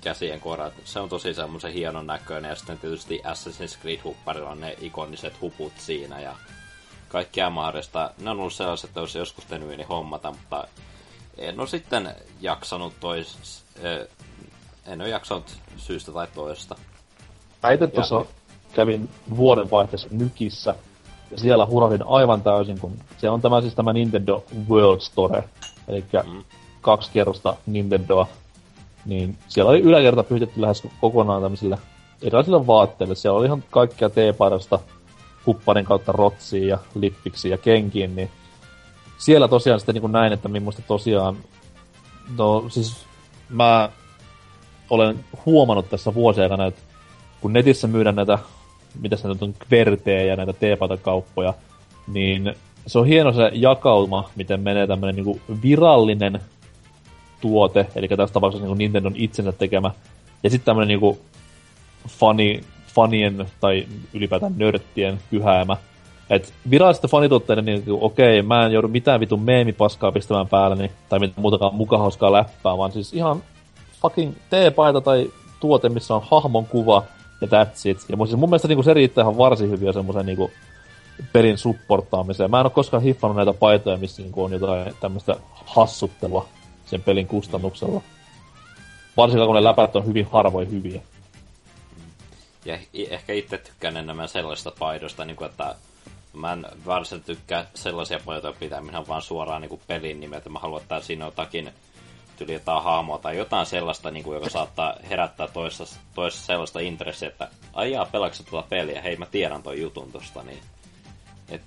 [0.00, 0.72] käsien korat.
[0.84, 2.48] Se on tosi semmoisen hienon näköinen.
[2.48, 6.36] Ja sitten tietysti Assassin's Creed-hupparilla on ne ikoniset huput siinä ja
[7.08, 8.10] kaikkea mahdollista.
[8.18, 10.66] Ne on ollut sellaiset, että olisi joskus tehnyt niin hommata, mutta
[11.38, 13.62] en ole sitten jaksanut tois...
[14.86, 16.76] en ole jaksanut syystä tai toisesta.
[17.62, 18.24] Mä itse tuossa
[18.72, 20.74] kävin vuodenvaihteessa Nykissä,
[21.30, 25.44] ja siellä hurahdin aivan täysin, kun se on tämä siis tämä Nintendo World Store,
[25.88, 26.44] eli Mm.
[26.80, 28.26] kaksi kerrosta Nintendoa,
[29.06, 31.78] niin siellä oli yläkerta pyhitetty lähes kokonaan tämmöisillä
[32.22, 33.14] erilaisilla vaatteilla.
[33.14, 34.78] Siellä oli ihan kaikkea teepaidasta
[35.46, 38.30] hupparin kautta rotsiin ja lippiksiin ja kenkiin, niin
[39.18, 41.36] siellä tosiaan sitten niin näin, että millaista tosiaan,
[42.38, 43.06] no siis
[43.48, 43.90] mä
[44.90, 46.80] olen huomannut tässä vuosien aikana, että
[47.40, 48.38] kun netissä myydään näitä,
[49.00, 51.54] mitä se nyt on, kvertejä ja näitä teepaitakauppoja,
[52.12, 52.54] niin
[52.86, 56.40] se on hieno se jakauma, miten menee tämmönen niinku virallinen
[57.40, 59.90] tuote, eli tässä tapauksessa niinku Nintendon itsensä tekemä,
[60.42, 61.18] ja sitten tämmönen niinku
[62.08, 62.60] fani,
[62.94, 65.76] fanien tai ylipäätään nörttien kyhäämä.
[66.30, 71.18] Et virallisten fanituotteiden, niin niinku, okei, mä en joudu mitään vitun meemipaskaa pistämään päälle, tai
[71.18, 73.42] mitään muutakaan mukahauskaa läppää, vaan siis ihan
[74.02, 77.04] fucking teepaita tai tuote, missä on hahmon kuva,
[77.40, 77.98] ja that's it.
[78.08, 80.50] Ja mun, siis mun mielestä niinku se riittää ihan varsin hyvin jo semmoisen niinku
[81.32, 82.50] pelin supportaamiseen.
[82.50, 85.36] Mä en ole koskaan hiffannut näitä paitoja, missä niinku on jotain tämmöistä
[85.66, 86.48] hassuttelua
[86.86, 88.00] sen pelin kustannuksella.
[89.16, 91.02] Varsinkin kun ne läpät on hyvin harvoin hyviä.
[92.64, 92.78] Ja
[93.10, 95.74] ehkä itse tykkään enemmän sellaista paidosta, niin kuin, että
[96.32, 100.50] mä en varsin tykkää sellaisia paitoja pitää, minä vaan suoraan niin kuin pelin nimeltä.
[100.50, 101.70] Mä haluan, että siinä on jotakin
[102.40, 107.28] tyyli jotain hahmoa tai jotain sellaista, niin kuin, joka saattaa herättää toisessa, toisessa sellaista intressiä,
[107.28, 109.02] että ai jaa, pelaatko tuota peliä?
[109.02, 110.58] Hei, mä tiedän ton jutun tosta, niin
[111.48, 111.62] et,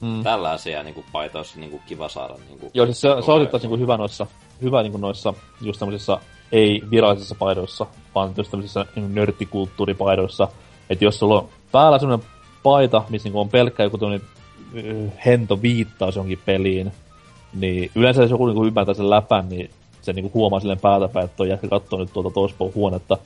[0.00, 0.22] mm.
[0.22, 2.34] tällaisia niin kuin, paitoja olisi niin kuin, kiva saada.
[2.48, 4.26] Niin kuin, Joo, siis se, se on taas niinku hyvä noissa
[4.62, 6.18] hyvä niin noissa just tämmöisissä
[6.52, 10.48] ei virallisissa paidoissa, vaan just tämmöisissä niin nörttikulttuuripaidoissa.
[10.90, 12.28] Että jos sulla on päällä semmoinen
[12.62, 13.98] paita, missä niin on pelkkä joku
[15.26, 16.92] hento viittaus jonkin peliin,
[17.54, 19.70] niin yleensä jos joku niin ymmärtää sen läpän, niin
[20.08, 23.18] se niin huomaa silleen päältä päin, että toi jätkä katsoo nyt tuolta toispuolta huonetta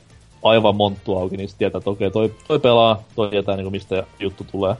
[0.42, 4.46] aivan monttu auki, niin tietää, että okei, toi, toi pelaa, toi tietää niin mistä juttu
[4.52, 4.76] tulee.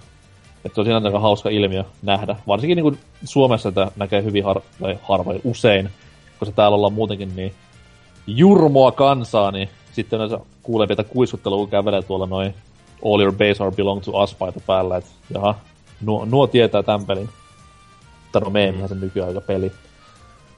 [0.65, 2.37] Että se on siinä aika hauska ilmiö nähdä.
[2.47, 5.91] Varsinkin niin kuin Suomessa että näkee hyvin har- tai harvoin usein,
[6.39, 7.55] koska täällä ollaan muutenkin niin
[8.27, 12.55] jurmoa kansaa, niin sitten yleensä kuulee vielä kuiskuttelua, kun kävelee tuolla noin
[13.05, 15.55] All Your Base Are Belong to Us paita päällä, että jaha,
[16.01, 17.29] nuo, nuo tietää tämän pelin.
[18.33, 19.73] Tai no meemihän se nykyään aika peli.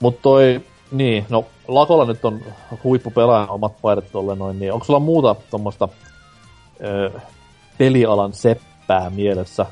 [0.01, 0.61] Mutta toi,
[0.95, 2.41] niin, no Lakolla nyt on
[2.85, 5.89] huippupelaajan omat paidat tolleen noin, niin onko sulla muuta tuommoista
[7.79, 9.67] pelialan seppää mielessä,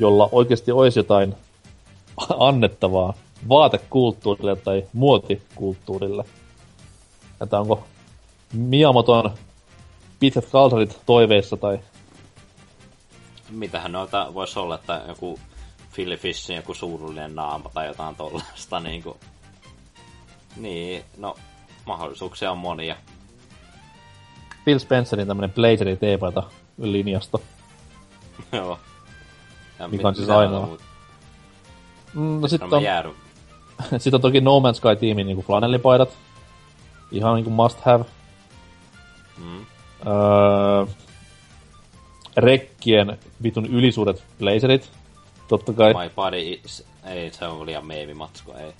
[0.00, 1.34] jolla oikeasti olisi jotain
[2.38, 3.14] annettavaa
[3.48, 6.24] vaatekulttuurille tai muotikulttuurille?
[7.40, 7.84] Että onko
[8.52, 9.30] Miamoton
[10.20, 11.80] pitkät kalsarit toiveissa tai...
[13.50, 15.38] Mitähän noita voisi olla, että joku
[15.94, 19.16] Philly Fishin joku suurullinen naama tai jotain tollaista niinku...
[20.56, 21.36] Niin, no
[21.86, 22.96] mahdollisuuksia on monia.
[24.64, 26.42] Phil Spencerin tämmönen blazeri teepaita
[26.78, 27.38] linjasta.
[28.52, 28.78] Joo.
[29.78, 30.66] Ja Mikä on siis ainoa.
[30.66, 30.80] Muut...
[32.14, 32.82] Mm, no sit on,
[34.00, 36.08] sit on toki No Man's Sky-tiimin niinku flanellipaidat.
[37.12, 38.04] Ihan niinku must have.
[39.38, 39.66] Mm.
[40.06, 40.86] Öö,
[42.36, 44.90] rekkien vitun ylisuuret blazerit.
[45.48, 45.94] Totta kai.
[45.94, 46.84] My body is...
[47.04, 48.74] Ei, se on liian meemimatsko, ei.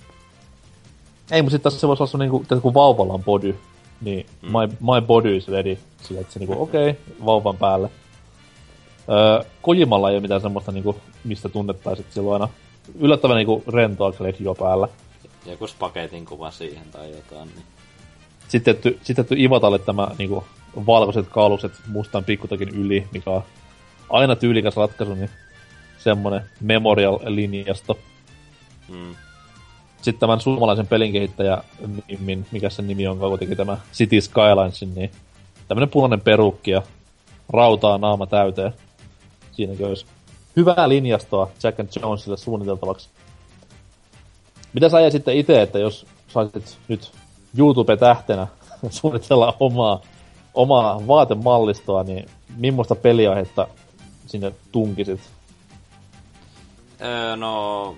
[1.30, 3.58] Ei, mutta sitten tässä se voisi olla niinku, kun vauvalla on body,
[4.00, 4.48] niin mm.
[4.48, 5.78] my, my body is ready.
[6.02, 7.90] Sillä, että se niinku, okei, okay, vauvan päälle.
[9.08, 12.48] Öö, Kojimalla ei ole mitään semmoista, niinku, mistä tunnettaisiin, on aina
[12.98, 14.88] yllättävän niinku, rentoa jo päällä.
[15.46, 17.48] Joku spaketin kuva siihen tai jotain.
[17.48, 17.64] Niin.
[18.48, 20.44] Sitten tehty, sitten tehty Ivatalle tämä niinku,
[20.86, 23.42] valkoiset kaulukset mustan pikkutakin yli, mikä on
[24.10, 25.30] aina tyylikäs ratkaisu, niin
[25.98, 27.98] semmonen Memorial-linjasto.
[28.88, 29.14] Mm.
[30.03, 31.62] Sitten tämän suomalaisen pelin kehittäjä,
[32.53, 35.11] mikä sen nimi on, kun teki tämä City Skylinesin, niin
[35.68, 36.82] tämmönen punainen perukki ja
[37.49, 38.72] rautaa naama täyteen.
[39.53, 40.07] Siinäkin olisi
[40.57, 43.09] hyvää linjastoa Jack and Jonesille suunniteltavaksi.
[44.72, 47.12] Mitä sä sitten itse, että jos saisit nyt
[47.59, 48.46] YouTube-tähtenä
[48.90, 50.01] suunnitella omaa,
[50.55, 52.26] omaa vaatemallistoa, niin
[52.57, 53.68] millaista peliaihetta
[54.26, 55.20] sinne tunkisit?
[57.01, 57.96] Öö, no,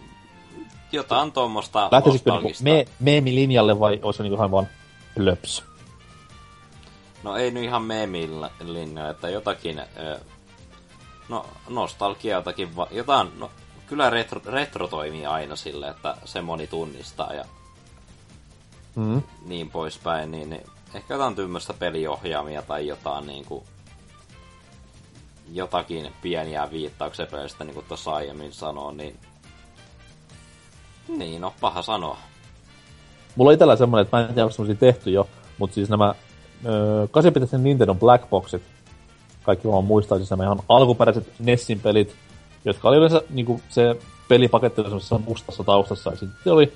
[0.93, 4.69] jotain tuommoista Lähtisitkö niinku me, meemilinjalle vai olisi niinku ihan vaan
[5.17, 5.65] löps?
[7.23, 9.83] No ei nyt ihan meemilinjalle, että jotakin,
[11.29, 13.51] no nostalgia jotakin, jotain, no
[13.87, 17.45] kyllä retro, retro toimii aina sille, että se moni tunnistaa ja
[18.95, 19.23] mm.
[19.47, 20.63] niin poispäin, niin, niin
[20.95, 23.65] ehkä jotain tymmöistä peliohjaamia tai jotain niinku
[25.53, 29.19] jotakin pieniä viittauksia pelistä, niin kuin tuossa aiemmin sanoin, niin
[31.19, 32.17] niin, no paha sanoa.
[33.37, 36.15] Mulla on itellä semmonen, että mä en tiedä, onko semmosia tehty jo, mutta siis nämä
[36.67, 38.63] öö, 8 Nintendo Black Boxit,
[39.43, 42.17] kaikki vaan muistaa siis nämä ihan alkuperäiset Nessin pelit,
[42.65, 43.97] jotka oli yleensä niinku se
[44.29, 46.73] pelipaketti semmoisessa mustassa taustassa, ja sitten oli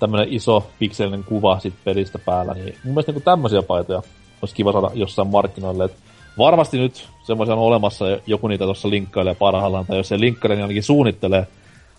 [0.00, 4.02] tämmönen iso pikselinen kuva sit pelistä päällä, niin mun mielestä niinku tämmöisiä paitoja
[4.42, 5.98] olisi kiva saada jossain markkinoille, että
[6.38, 10.62] varmasti nyt semmoisia on olemassa, joku niitä tuossa linkkailee parhaillaan, tai jos se linkkaile, niin
[10.62, 11.46] ainakin suunnittelee,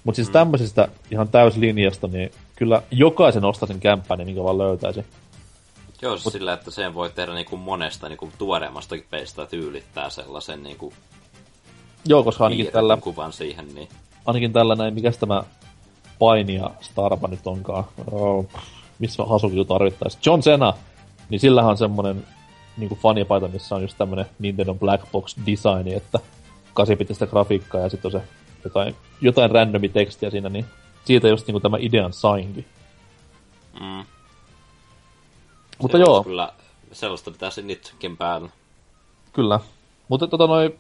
[0.06, 0.34] mutta siis mm.
[0.34, 5.06] tämmöisestä ihan täyslinjasta, niin kyllä jokaisen ostaisin kämppään, niin minkä vaan löytäisi.
[6.02, 10.94] Joo, Mut, sillä, että sen voi tehdä niinku monesta niinku tuoreemmasta peistä tyylittää sellaisen niinku
[12.06, 12.98] Joo, koska ainakin tällä...
[12.98, 13.90] kuvan siihen, niin...
[14.26, 15.44] Ainakin tällä näin, mikä tämä
[16.20, 17.84] painia Starba nyt onkaan.
[18.12, 18.46] Oh,
[19.00, 20.18] missä Hasuki tarvittaisi?
[20.26, 20.74] John Cena!
[21.30, 22.28] Niin sillähän on semmonen
[22.78, 26.20] niinku fanipaita, missä on just tämmönen Nintendo Black Box designi, että
[26.74, 28.28] kasipitistä grafiikkaa ja sitten on se
[28.66, 30.66] jotain, jotain randomi tekstiä siinä, niin
[31.06, 32.66] siitä just niinku tämä idean sainkin.
[33.80, 34.06] Mm.
[35.82, 36.24] Mutta se joo.
[36.24, 36.50] Kyllä
[36.92, 38.50] sellaista pitäisi nytkin päällä.
[39.34, 39.60] Kyllä.
[40.08, 40.80] Mutta tota noin,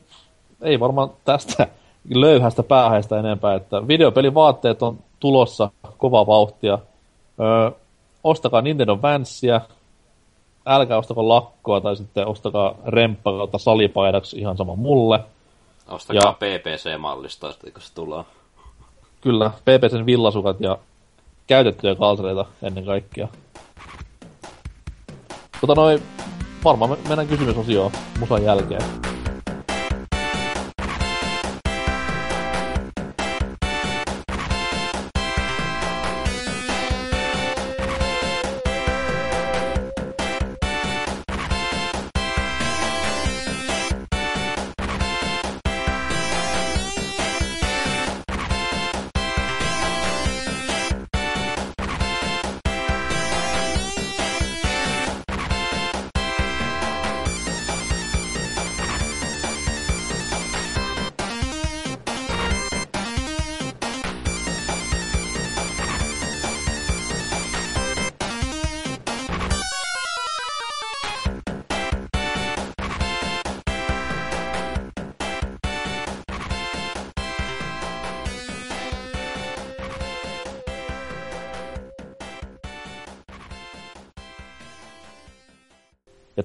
[0.62, 1.68] ei varmaan tästä
[2.14, 6.80] löyhästä päähäistä enempää, että videopelivaatteet on tulossa kovaa vauhtia.
[7.40, 7.72] Öö,
[8.24, 9.62] ostakaa Nintendo Vansia,
[10.66, 15.20] älkää ostako lakkoa tai sitten ostakaa remppa kautta salipaidaksi ihan sama mulle.
[15.88, 18.24] Ostakaa ja, PPC-mallista, kun se tulee.
[19.22, 20.78] Kyllä, PPCn villasukat ja
[21.48, 23.28] käytettyjä kalsareita ennen kaikkea.
[25.62, 26.04] Tota noin,
[26.64, 29.14] varmaan mennään kysymysosioon musan jälkeen.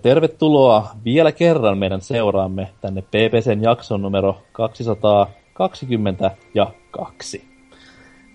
[0.03, 7.51] Tervetuloa vielä kerran meidän seuraamme tänne PPCn jakson numero 222.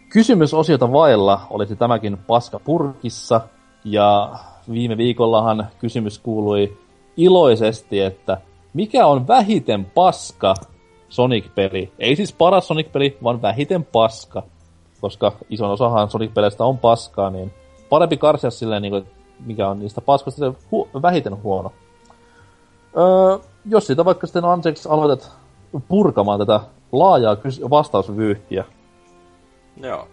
[0.09, 3.41] Kysymysosiota vailla olisi tämäkin paska purkissa,
[3.85, 4.29] ja
[4.71, 6.77] viime viikollahan kysymys kuului
[7.17, 8.37] iloisesti, että
[8.73, 10.53] mikä on vähiten paska
[11.09, 11.91] Sonic-peli?
[11.99, 14.43] Ei siis paras Sonic-peli, vaan vähiten paska.
[15.01, 17.53] Koska ison osahan Sonic-peleistä on paskaa, niin
[17.89, 19.05] parempi karsia silleen, niin kuin,
[19.45, 21.71] mikä on niistä paskoista se hu- vähiten huono.
[22.97, 25.31] Öö, jos siitä vaikka sitten anteeksi aloitat
[25.87, 26.59] purkamaan tätä
[26.91, 28.65] laajaa kys- vastausvyyhtiä.
[29.77, 30.07] Joo.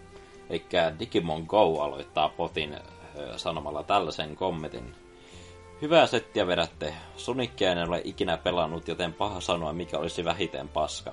[0.51, 0.65] Eli
[0.99, 2.77] Digimon Go aloittaa potin
[3.37, 4.95] sanomalla tällaisen kommentin.
[5.83, 6.95] Hyvää settiä vedätte.
[7.17, 11.13] Sonicia en ole ikinä pelannut, joten paha sanoa, mikä olisi vähiten paska.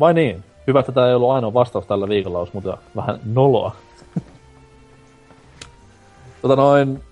[0.00, 0.44] Vai niin?
[0.66, 3.76] Hyvä, että tämä ei ollut ainoa vastaus tällä viikolla, olisi muuten vähän noloa.
[6.42, 7.02] Tota noin,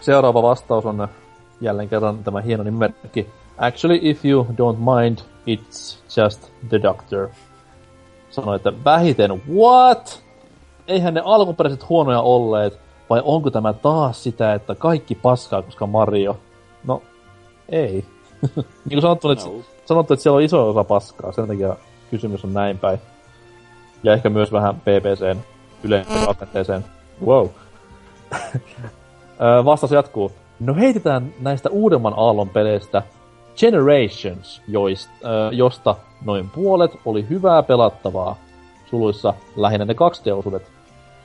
[0.00, 1.08] seuraava vastaus on
[1.60, 3.26] jälleen kerran tämä hieno nimerkki.
[3.58, 7.28] Actually, if you don't mind, it's just the doctor.
[8.30, 10.22] Sanoi, että vähiten, what?
[10.88, 12.80] Eihän ne alkuperäiset huonoja olleet,
[13.10, 16.38] vai onko tämä taas sitä, että kaikki paskaa, koska Mario?
[16.84, 17.02] No,
[17.68, 17.92] ei.
[18.56, 19.52] niin kuin sanottu, että, no.
[19.84, 21.76] sanottu, että siellä on iso osa paskaa, sen takia
[22.10, 22.98] kysymys on näin päin.
[24.02, 25.38] Ja ehkä myös vähän PPCn
[25.82, 26.84] yleiseen asenteeseen.
[27.26, 27.46] Wow.
[29.64, 30.32] Vastaus jatkuu.
[30.60, 33.02] No heitetään näistä uudemman aallon peleistä
[33.56, 35.12] Generations, joista,
[35.52, 38.36] josta noin puolet oli hyvää pelattavaa,
[38.90, 40.62] suluissa lähinnä ne 2D-osuudet.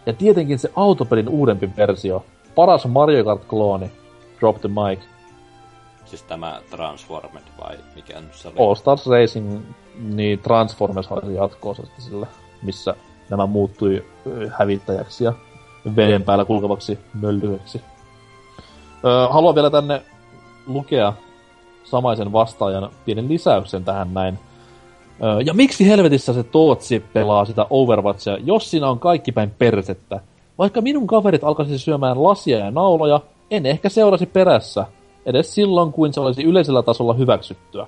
[0.05, 3.91] Ja tietenkin se autopelin uudempi versio, paras Mario Kart-klooni,
[4.39, 4.99] Drop the Mic.
[6.05, 8.55] Siis tämä Transformed vai mikä nyt se oli?
[8.59, 9.61] All Stars Racing,
[9.99, 12.27] niin Transformers oli jatkoosa sille,
[12.61, 12.95] missä
[13.29, 14.05] nämä muuttui
[14.57, 15.33] hävittäjäksi ja
[15.95, 17.81] veden päällä kulkevaksi möllyeksi.
[19.05, 20.01] Öö, haluan vielä tänne
[20.67, 21.13] lukea
[21.83, 24.39] samaisen vastaajan pienen lisäyksen tähän näin.
[25.23, 30.19] Öö, ja miksi helvetissä se Tootsi pelaa sitä Overwatchia, jos siinä on kaikki päin persettä?
[30.57, 33.19] Vaikka minun kaverit alkaisi syömään lasia ja nauloja,
[33.51, 34.85] en ehkä seurasi perässä,
[35.25, 37.87] edes silloin, kuin se olisi yleisellä tasolla hyväksyttyä.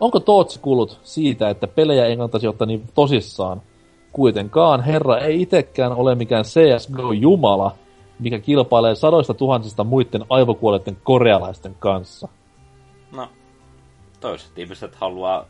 [0.00, 3.62] Onko Tootsi kuullut siitä, että pelejä ei kannattaisi ottaa niin tosissaan?
[4.14, 7.74] Kuitenkaan herra ei itekään ole mikään CSGO-jumala,
[8.18, 12.28] mikä kilpailee sadoista tuhansista muiden aivokuolleiden korealaisten kanssa.
[13.12, 13.28] No,
[14.20, 15.44] toiset ihmiset haluaa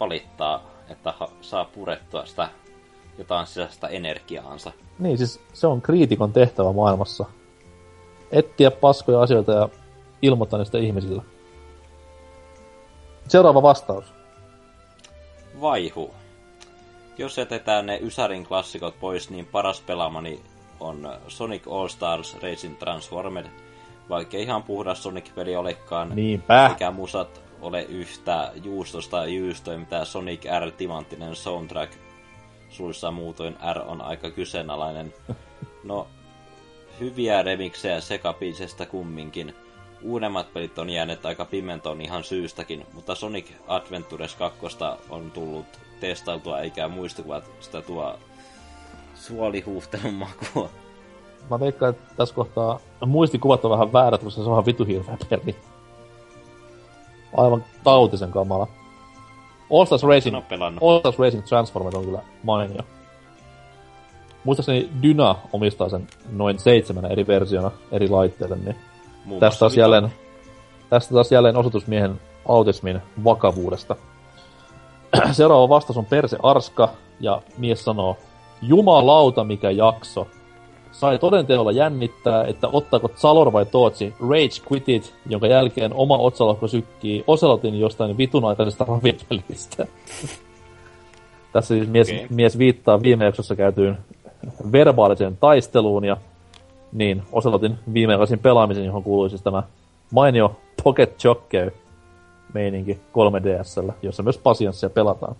[0.00, 2.48] valittaa, että ha- saa purettua sitä
[3.18, 4.72] jotain sisäistä energiaansa.
[4.98, 7.24] Niin, siis se on kriitikon tehtävä maailmassa.
[8.30, 9.68] Ettiä paskoja asioita ja
[10.22, 11.22] ilmoittaa niistä ihmisillä.
[13.28, 14.04] Seuraava vastaus.
[15.60, 16.10] Vaihu.
[17.18, 20.40] Jos jätetään ne Ysärin klassikot pois, niin paras pelaamani
[20.80, 23.46] on Sonic All Stars Racing Transformed.
[24.08, 26.66] Vaikka ihan puhdas Sonic-peli olekaan, Niinpä.
[26.66, 31.92] eikä musat ole yhtä juustosta jyystoja, mitä Sonic R timanttinen soundtrack.
[32.68, 35.14] Suissa muutoin R on aika kyseenalainen.
[35.84, 36.06] No,
[37.00, 39.54] hyviä remiksejä sekapiisestä kumminkin.
[40.02, 44.60] Uudemmat pelit on jääneet aika pimentoon ihan syystäkin, mutta Sonic Adventures 2
[45.10, 45.66] on tullut
[46.02, 48.14] testailtua eikä muistikuvat sitä tuo
[49.14, 50.68] suolihuhtelun makua.
[51.50, 55.16] Mä veikkaan, että tässä kohtaa muistikuvat on vähän väärät, koska se on vähän vitu hirveä
[55.28, 55.56] peli.
[57.36, 58.68] Aivan tautisen kamala.
[59.70, 60.36] All Stars Racing,
[60.82, 62.82] All Stars Racing Transformed on kyllä mainio.
[64.44, 68.76] Muistaakseni Dyna omistaa sen noin seitsemän eri versiona eri laitteille, niin
[69.24, 70.12] Muun tästä taas, jälleen,
[70.90, 73.96] tästä taas jälleen osoitusmiehen autismin vakavuudesta.
[75.32, 76.88] Seuraava vastaus on Perse Arska,
[77.20, 78.16] ja mies sanoo,
[78.62, 80.26] Jumalauta mikä jakso.
[80.92, 87.24] Sai todenteolla jännittää, että ottaako Zalor vai Tootsi Rage Quitit, jonka jälkeen oma otsalohko sykkii
[87.26, 89.86] Oselotin jostain vitun aikaisesta ravipelistä.
[91.52, 92.26] Tässä siis mies, okay.
[92.30, 93.98] mies viittaa viime jaksossa käytyyn
[94.72, 96.16] verbaaliseen taisteluun ja
[96.92, 99.62] niin, Oselotin viimeaikaisin pelaamisen, johon kuului siis tämä
[100.10, 101.70] mainio Pocket Jockey
[102.54, 105.36] meininki 3DSllä, jossa myös pasianssia pelataan.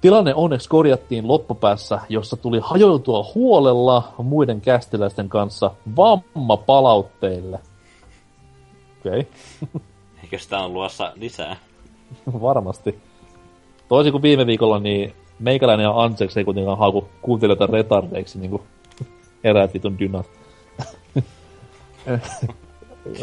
[0.00, 7.58] Tilanne onneksi korjattiin loppupäässä, jossa tuli hajoiltua huolella muiden kästiläisten kanssa vammapalautteille.
[9.00, 9.26] Okei.
[9.62, 9.80] Okay.
[10.22, 11.56] Eikö sitä on luossa lisää?
[12.42, 12.98] Varmasti.
[13.88, 18.62] Toisin kuin viime viikolla, niin meikäläinen ja Anseks ei kuitenkaan hauku kuuntelijoita retardeiksi, niin kuin
[19.44, 20.26] eräät vitun dynat.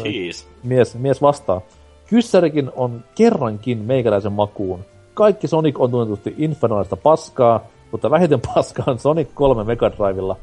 [0.04, 0.44] Jeez.
[0.62, 1.60] Mies, mies vastaa.
[2.08, 4.84] Kyssärikin on kerrankin meikäläisen makuun.
[5.14, 10.36] Kaikki Sonic on tunnetusti infernaalista paskaa, mutta vähiten paskaa on Sonic 3 Mega Drivella.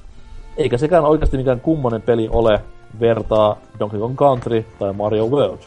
[0.58, 2.62] Eikä sekään oikeasti mikään kummonen peli ole,
[3.00, 5.60] vertaa Donkey Kong Country tai Mario World.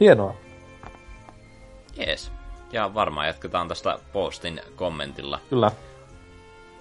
[0.00, 0.34] Hienoa.
[1.96, 2.32] Jees.
[2.72, 5.38] Ja varmaan jatketaan tästä postin kommentilla.
[5.50, 5.70] Kyllä.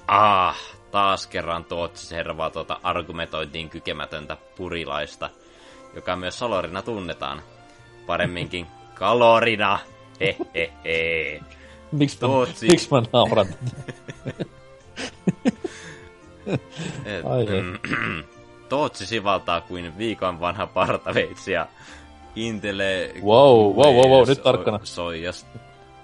[0.08, 5.30] Ah, taas kerran Tootsi servaa tuota argumentointiin kykemätöntä purilaista,
[5.96, 7.42] joka myös Salorina tunnetaan.
[8.06, 8.68] Paremminkin
[9.00, 9.80] kalorina.
[10.20, 11.42] Hehehe.
[11.92, 12.68] Miksi mä, Tootsi.
[12.68, 13.48] miks mä nauran?
[16.46, 18.24] Mm,
[18.70, 21.68] Tootsi sivaltaa kuin viikon vanha partaveitsi ja
[22.36, 23.12] Intele...
[23.24, 24.80] Wow, wow, wow, wow, nyt tarkkana.
[24.84, 25.48] Soijas.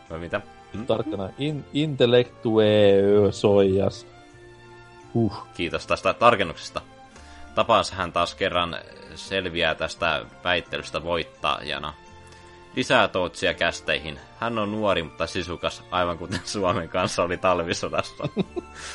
[0.10, 0.42] Vai mitä?
[0.88, 1.30] Tarkkana.
[1.38, 2.66] In, intellectue
[3.32, 4.11] soijas.
[5.14, 5.48] Uh.
[5.54, 6.82] Kiitos tästä tarkennuksesta.
[7.56, 8.78] Tapansa hän taas kerran
[9.16, 11.94] selviää tästä väittelystä voittajana.
[12.76, 14.20] Lisää Tootsia kästeihin.
[14.40, 18.24] Hän on nuori, mutta sisukas, aivan kuten Suomen kanssa oli talvisodassa.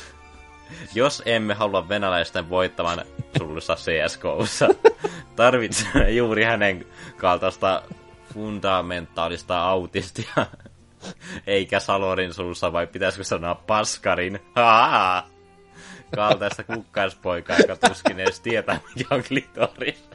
[0.95, 3.01] Jos emme halua venäläisten voittavan
[3.37, 4.67] sulussa CSGOssa,
[5.35, 6.85] tarvitsemme juuri hänen
[7.17, 7.81] kaltaista
[8.33, 10.45] fundamentaalista autistia.
[11.47, 14.39] Eikä Salorin sulussa, vai pitäisikö sanoa paskarin?
[14.55, 15.36] Haa!
[16.15, 20.09] Kaltaista kukkaispoikaa, joka tuskin edes tietää, mikä on klitoris.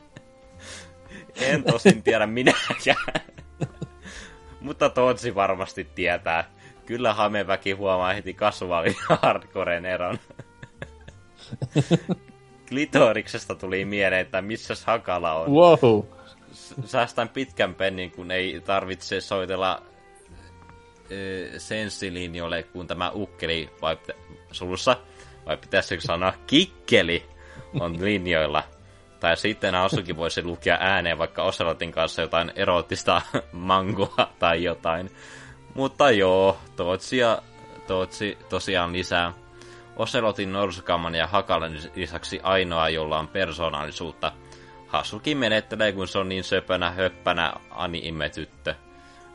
[1.36, 3.22] En tosin tiedä minäkään.
[4.60, 6.50] Mutta Tootsi varmasti tietää.
[6.86, 10.18] Kyllä Hameväki huomaa heti kasvavin hardcoren eron.
[12.68, 15.50] Klitoriksesta tuli mieleen, että missä Hakala on.
[15.50, 16.04] Wow.
[16.84, 19.82] Säästän pitkän pennin, kun ei tarvitse soitella
[21.10, 23.96] ö, senssilinjoille, kun tämä ukkeli, vai
[24.52, 24.96] sulussa,
[25.46, 27.26] vai pitäisikö sanoa kikkeli,
[27.80, 28.62] on linjoilla.
[29.20, 33.22] Tai sitten Asuki voisi lukea ääneen vaikka Oselotin kanssa jotain erottista
[33.52, 35.10] mangoa tai jotain.
[35.74, 37.38] Mutta joo, Tootsia,
[37.86, 39.32] Tootsi tosiaan lisää.
[39.96, 44.32] Oselotin, Norsukamman ja Hakalan lisäksi ainoa, jolla on persoonallisuutta.
[44.86, 48.74] Hasuki menettelee, kun se on niin söpönä, höppänä anime-tyttö.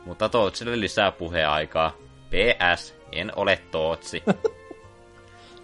[0.04, 1.92] Mutta Tootsille lisää puheaikaa.
[2.30, 4.22] PS, en ole Tootsi.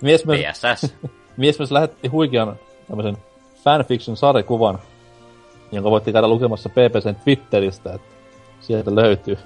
[0.05, 0.95] Mies myös, PSS.
[1.37, 2.57] mies myös lähetti huikean
[2.89, 3.17] tämmöisen
[3.65, 4.79] fanfiction sarjakuvan,
[5.73, 8.15] jonka voitte käydä lukemassa PPCn Twitteristä, että
[8.61, 9.39] sieltä löytyy.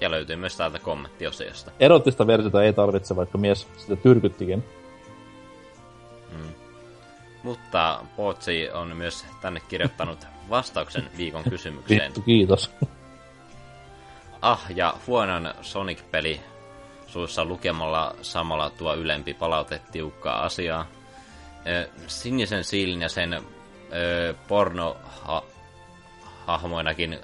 [0.00, 1.70] Ja löytyy myös täältä kommenttiosiosta.
[1.80, 4.64] Erottista versiota ei tarvitse, vaikka mies sitä tyrkyttikin.
[7.42, 12.02] Mutta Potsi on myös tänne kirjoittanut vastauksen viikon kysymykseen.
[12.04, 12.70] Vittu, kiitos.
[14.42, 16.40] Ah, ja huonon Sonic-peli
[17.18, 20.86] suussa lukemalla samalla tuo ylempi palaute tiukkaa asiaa.
[22.06, 23.42] Sinisen siilin ja sen
[24.48, 27.18] porno-hahmoinakin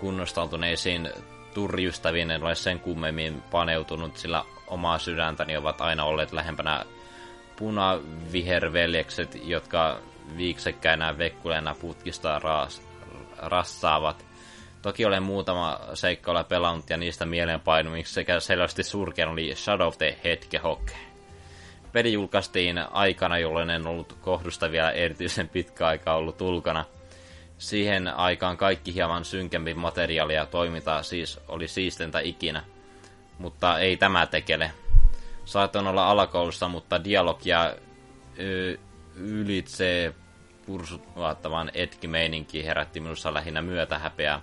[0.00, 1.10] kunnostautuneisiin
[1.54, 6.84] turjustaviin en ole sen kummemmin paneutunut, sillä omaa sydäntäni ovat aina olleet lähempänä
[7.56, 10.00] punaviherveljekset, jotka
[10.36, 12.82] viiksekkäinä vekkuleena putkista ras,
[13.38, 14.29] rassaavat.
[14.82, 20.16] Toki olen muutama seikkailla pelannut ja niistä mielenpainumiksi sekä selvästi surkein oli Shadow of the
[20.24, 20.90] Hedgehog.
[21.92, 26.84] Peli julkaistiin aikana, jolloin en ollut kohdusta vielä erityisen pitkä aika ollut ulkona.
[27.58, 32.62] Siihen aikaan kaikki hieman synkempi materiaali ja toiminta siis oli siistintä ikinä.
[33.38, 34.70] Mutta ei tämä tekele.
[35.44, 37.74] Saatoin olla alakoulussa, mutta dialogia
[38.38, 38.78] ö,
[39.14, 40.14] ylitse
[40.66, 44.40] pursuttavan etki-meininki herätti minussa lähinnä myötähäpeää.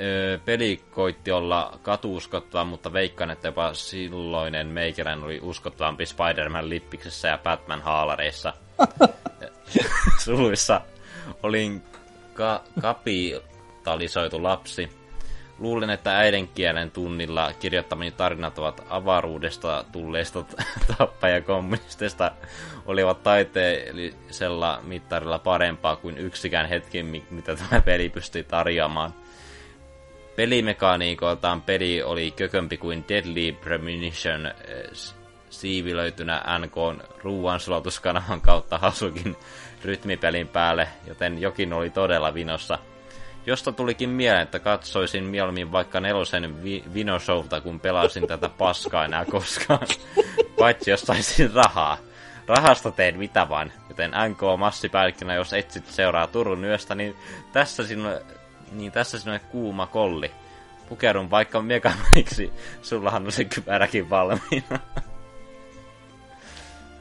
[0.00, 7.28] Öö, peli koitti olla katuuskottava, mutta veikkaan, että jopa silloinen meikäläinen oli uskottavampi Spider-Man lippiksessä
[7.28, 8.52] ja Batman haalareissa.
[10.24, 10.80] Suluissa
[11.42, 11.82] olin
[12.34, 14.88] ka- kapitalisoitu lapsi.
[15.58, 20.44] Luulen, että äidinkielen tunnilla kirjoittamani tarinat ovat avaruudesta tulleista
[20.98, 22.30] tappajakommunisteista
[22.86, 29.14] olivat taiteellisella mittarilla parempaa kuin yksikään hetki, mi- mitä tämä peli pystyi tarjoamaan.
[30.36, 34.54] Pelimekaniikoiltaan peli oli kökömpi kuin Deadly Premonition eh,
[35.50, 39.36] siivilöitynä NK ruuansulaituskanavan kautta Hasukin
[39.84, 42.78] rytmipelin päälle, joten jokin oli todella vinossa.
[43.46, 49.24] Josta tulikin mieleen, että katsoisin mieluummin vaikka nelosen vi- vinoshowta, kun pelasin tätä paskaa enää
[49.24, 49.86] koskaan.
[50.58, 51.98] Paitsi jos saisin rahaa.
[52.46, 57.16] Rahasta teen mitä vaan, joten NK massipäällikkönä, jos etsit seuraa Turun yöstä, niin
[57.52, 58.22] tässä sinulle,
[58.72, 60.30] niin tässä sinulle kuuma kolli.
[60.88, 62.52] Pukeudun vaikka Megamaniksi,
[62.82, 64.78] sullahan on se kypäräkin valmiina.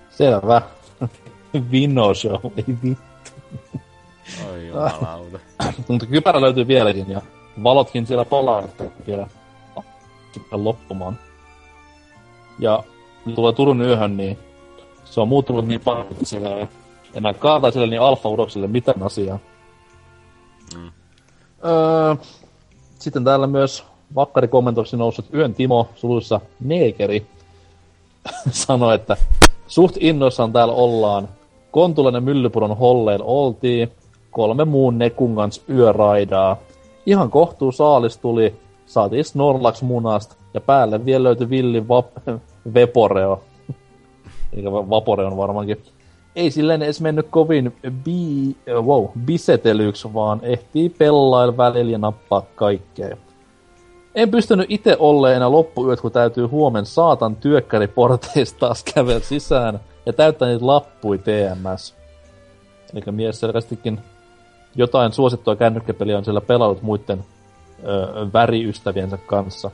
[0.10, 0.62] Selvä.
[1.72, 3.32] Vino show, ei vittu.
[4.52, 5.40] Oi jumalauta.
[5.88, 7.22] Mutta kypärä löytyy vieläkin ja
[7.64, 8.26] valotkin siellä
[8.66, 9.28] että vielä
[10.52, 11.20] loppumaan.
[12.60, 12.84] Ja
[13.36, 14.40] tulee Turun yöhön, niin
[15.06, 16.68] Se on muuttunut niin paljon, että siellä ei
[17.14, 19.40] enää kaataiselle niin alfa-urokselle mitään asiaa.
[20.76, 20.92] Mm.
[21.66, 22.16] Öö,
[23.00, 23.84] sitten täällä myös
[24.16, 27.26] Vakkari kommentoiksi noussut Yön Timo suluissa Neekeri
[28.52, 29.18] sanoi, että
[29.68, 31.30] suht innoissaan täällä ollaan.
[31.72, 33.92] Kontulainen Myllypuron holleen oltiin.
[34.32, 36.58] Kolme muun nekun kanssa yöraidaa.
[37.06, 38.56] Ihan kohtuu saalis tuli.
[38.86, 40.36] Saatiin Snorlax munast.
[40.54, 42.40] Ja päälle vielä löytyi villi vap-
[42.74, 43.42] Veporeo.
[44.54, 45.84] Eli Vapore on varmaankin.
[46.36, 53.18] Ei silleen edes mennyt kovin bi- wow, bisetelyksi, vaan ehtii pellail välillä ja nappaa kaikkea.
[54.16, 60.14] En pystynyt itse olleen enää loppuyöt, kun täytyy huomen saatan työkkäriporteista taas kävellä sisään ja
[60.14, 61.96] täyttää niitä lappui TMS.
[62.94, 64.00] Eli mies selvästikin
[64.76, 67.26] jotain suosittua kännykkäpeliä on siellä pelannut muiden
[67.84, 69.72] ö, väriystäviensä kanssa.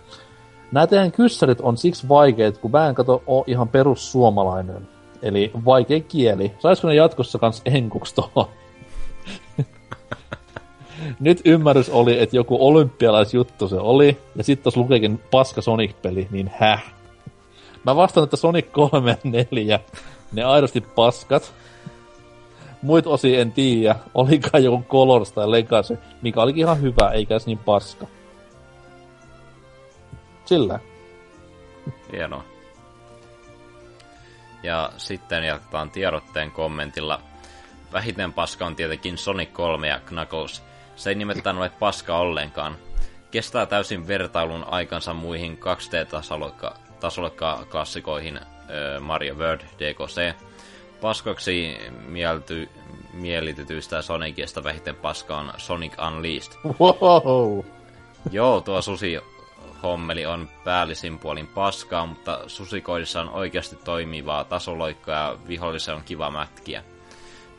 [0.72, 4.88] Nämä teidän kyssärit on siksi vaikeet, kun mä en kato oo ihan perussuomalainen.
[5.22, 6.51] Eli vaikea kieli.
[6.59, 8.45] Saisiko ne jatkossa kans enkuks tohon?
[11.19, 16.51] Nyt ymmärrys oli, että joku olympialaisjuttu se oli, ja sitten tos lukeekin paska Sonic-peli, niin
[16.57, 16.93] häh?
[17.84, 19.17] Mä vastaan, että Sonic 3 ja
[19.51, 19.80] 4,
[20.32, 21.53] ne aidosti paskat.
[22.82, 27.57] Muit osi en tiedä, olikaan joku Colors tai Legacy, mikä olikin ihan hyvä, eikä niin
[27.57, 28.07] paska.
[30.45, 30.80] Sillä.
[32.11, 32.51] Hienoa.
[34.64, 37.22] Ja sitten jatketaan tiedotteen kommentilla.
[37.93, 40.64] Vähiten paska on tietenkin Sonic 3 ja Knuckles.
[40.95, 42.76] Se ei nimittäin ole paska ollenkaan.
[43.32, 48.39] Kestää täysin vertailun aikansa muihin 2D-tasolokka-klassikoihin
[48.99, 50.36] Mario World, DKC.
[51.01, 52.70] Paskoksi mielty,
[53.14, 56.53] mielitetyistä Sonicista vähiten paska on Sonic Unleashed.
[56.80, 57.59] Wow.
[58.32, 59.20] Joo, tuo susi
[59.84, 66.32] hommeli on päällisin puolin paskaa, mutta susikoidissa on oikeasti toimivaa tasoloikkaa ja vihollisen on kiva
[66.32, 66.84] mätkiä.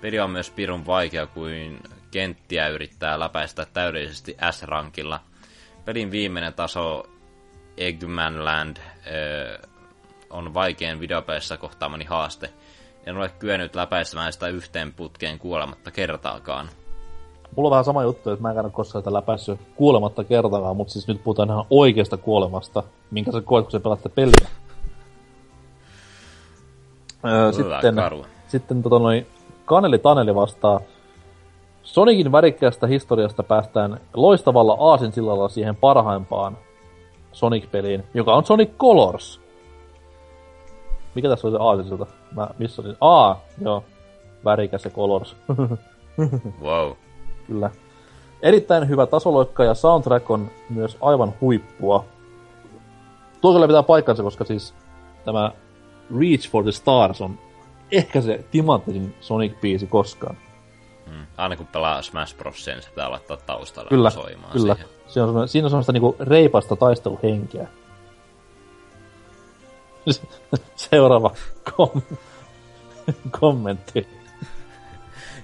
[0.01, 5.21] Peli on myös pirun vaikea kuin kenttiä yrittää läpäistä täydellisesti S-rankilla.
[5.85, 7.07] Pelin viimeinen taso
[7.77, 9.59] Eggmanland öö,
[10.31, 12.53] on vaikein videopelissä kohtaamani haaste.
[13.07, 16.71] En ole kyennyt läpäisemään sitä yhteen putkeen kuolematta kertaakaan.
[17.57, 20.93] Mulla on vähän sama juttu, että mä en käydä koskaan sitä läpäissyt kuolematta kertaakaan, mutta
[20.93, 24.49] siis nyt puhutaan ihan oikeasta kuolemasta, minkä sä koet, kun sä pelaat peliä.
[27.27, 27.95] Öö, sitten,
[28.47, 29.27] sitten tota noin,
[29.65, 30.81] Kaneli Taneli vastaa,
[31.83, 36.59] Sonicin värikkäästä historiasta päästään loistavalla aasinsillalla siihen parhaimpaan
[37.33, 39.41] Sonic-peliin, joka on Sonic Colors.
[41.15, 42.07] Mikä tässä oli se aasinsilta?
[42.35, 42.97] Mä missasin.
[43.01, 43.85] Aa, joo.
[44.45, 45.37] Värikäs ja Colors.
[46.63, 46.93] wow.
[47.47, 47.71] Kyllä.
[48.43, 52.05] Erittäin hyvä tasoloikka ja soundtrack on myös aivan huippua.
[53.41, 54.75] Tuo kyllä pitää paikkansa, koska siis
[55.25, 55.53] tämä
[56.21, 57.39] Reach for the Stars on
[57.93, 60.37] ehkä se timanttisin Sonic-biisi koskaan.
[61.07, 61.27] Mm.
[61.37, 64.75] Aina kun pelaa Smash Bros, niin se pitää laittaa taustalle kyllä, soimaan kyllä.
[64.75, 64.91] siihen.
[65.07, 67.69] Siinä on, siinä on semmoista niinku reipasta taisteluhenkeä.
[70.77, 71.31] Seuraava
[71.77, 72.03] kom-
[73.41, 74.09] kommentti.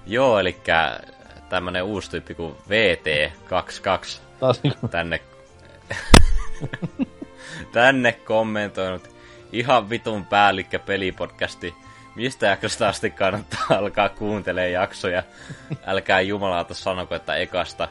[0.06, 0.56] Joo, eli
[1.48, 4.88] tämmönen uusi tyyppi kuin VT22 Taas niinku...
[4.88, 5.20] tänne,
[7.72, 9.10] tänne kommentoinut
[9.52, 11.74] ihan vitun päällikkä pelipodcasti
[12.18, 15.22] mistä jaksosta asti kannattaa alkaa kuuntelemaan jaksoja.
[15.86, 17.88] Älkää jumalauta sanoko, että ekasta.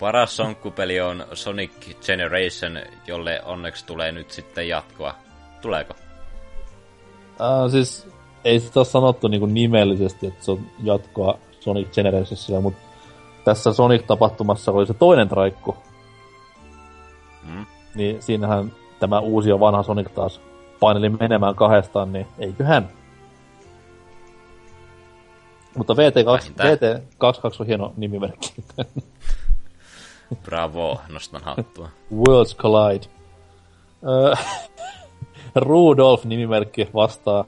[0.00, 1.70] Paras sonkkupeli on Sonic
[2.06, 5.14] Generation, jolle onneksi tulee nyt sitten jatkoa.
[5.60, 5.94] Tuleeko?
[7.40, 8.06] Uh, siis
[8.44, 12.80] ei sitä ole sanottu niinku nimellisesti, että se on jatkoa Sonic Generationsille, mutta
[13.44, 15.76] tässä Sonic-tapahtumassa oli se toinen traikku.
[17.42, 17.66] Mm.
[17.94, 20.40] Niin siinähän tämä uusi ja vanha Sonic taas
[20.80, 22.88] paineli menemään kahdestaan, niin eiköhän
[25.76, 28.54] mutta VT2, VT22 on hieno nimimerkki.
[30.44, 31.88] Bravo, nostan hattua.
[32.14, 33.06] Worlds Collide.
[35.54, 37.44] Rudolf nimimerkki vastaa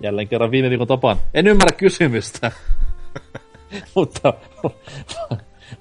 [0.00, 1.16] jälleen kerran viime viikon tapaan.
[1.34, 2.52] En ymmärrä kysymystä.
[3.94, 4.34] Mutta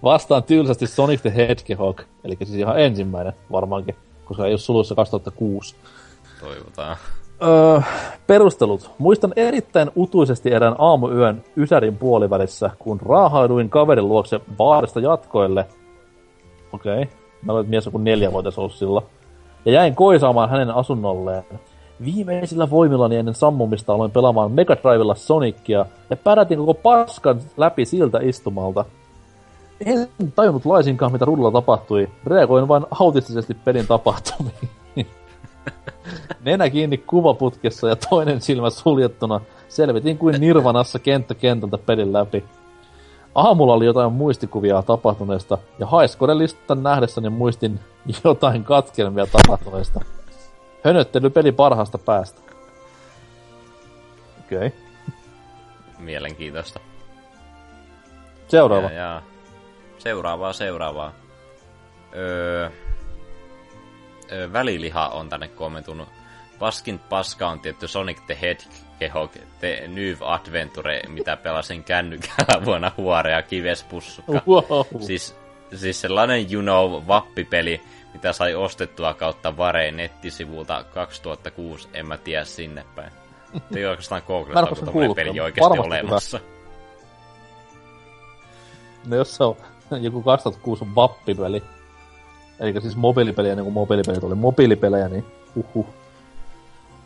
[0.03, 3.95] vastaan tylsästi Sonic the Hedgehog, eli siis ihan ensimmäinen varmaankin,
[4.25, 5.75] koska ei ole suluissa 2006.
[6.39, 6.97] Toivotaan.
[7.43, 7.81] Öö,
[8.27, 8.91] perustelut.
[8.97, 15.67] Muistan erittäin utuisesti erään aamuyön Ysärin puolivälissä, kun raahaiduin kaverin luokse baarista jatkoille.
[16.73, 17.01] Okei.
[17.01, 17.15] Okay.
[17.41, 19.05] Mä olin mies joku neljä vuotta ollut silloin.
[19.65, 21.43] Ja jäin koisaamaan hänen asunnolleen.
[22.05, 28.19] Viimeisillä voimillani ennen sammumista aloin pelaamaan Mega Drivella Sonicia ja pärätin koko paskan läpi siltä
[28.21, 28.85] istumalta.
[29.85, 32.09] En tajunnut laisinkaan, mitä rudulla tapahtui.
[32.25, 34.69] Reagoin vain autistisesti pelin tapahtumiin.
[36.45, 42.43] Nenä kiinni kuvaputkessa ja toinen silmä suljettuna Selvitin kuin Nirvanassa kenttä kentältä pelin läpi.
[43.35, 47.79] Aamulla oli jotain muistikuvia tapahtuneesta, ja Highscoren listan nähdessäni muistin
[48.23, 50.01] jotain katkelmia tapahtuneesta.
[50.85, 52.41] Hönöttely peli parhaasta päästä.
[54.39, 54.67] Okei.
[54.67, 54.71] Okay.
[55.99, 56.79] Mielenkiintoista.
[58.47, 58.87] Seuraava.
[58.87, 59.21] Ja, ja.
[59.97, 61.13] Seuraavaa, seuraavaa.
[62.15, 62.69] Öö,
[64.31, 66.09] öö, väliliha on tänne kommentunut.
[66.59, 73.31] Paskin paska on tietty Sonic the Hedgehog The New Adventure, mitä pelasin kännykällä vuonna Huore
[73.31, 74.41] ja Kivespussukka.
[74.47, 75.01] Wow.
[75.01, 75.35] Siis,
[75.75, 77.81] siis sellainen you know vappipeli,
[78.13, 83.11] mitä sai ostettua kautta Vare nettisivulta 2006, en mä tiedä sinne päin.
[83.75, 86.39] Ei oikeastaan googlata, oo onko tommonen peli oikeasti Varmasti olemassa.
[89.07, 89.55] No jos se on
[90.01, 91.63] joku 2006 vappipeli,
[92.59, 95.25] eli siis mobiilipeli ennen kuin mobiilipelit oli mobiilipelejä, niin
[95.55, 95.85] uhuh.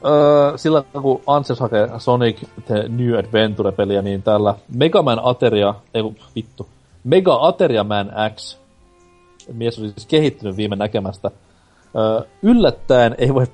[0.05, 6.03] Öö, sillä kun Anses hakee Sonic The New Adventure-peliä, niin täällä Mega Man Ateria, ei
[6.35, 6.67] vittu,
[7.03, 8.59] Mega Ateria Man X,
[9.53, 11.31] mies oli siis kehittynyt viime näkemästä,
[12.41, 13.45] yllättäen ei voi,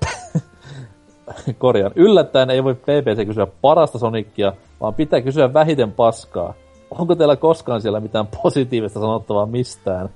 [1.57, 6.53] korjaan, yllättäen ei voi PPC kysyä parasta Sonicia, vaan pitää kysyä vähiten paskaa.
[6.91, 10.09] Onko teillä koskaan siellä mitään positiivista sanottavaa mistään?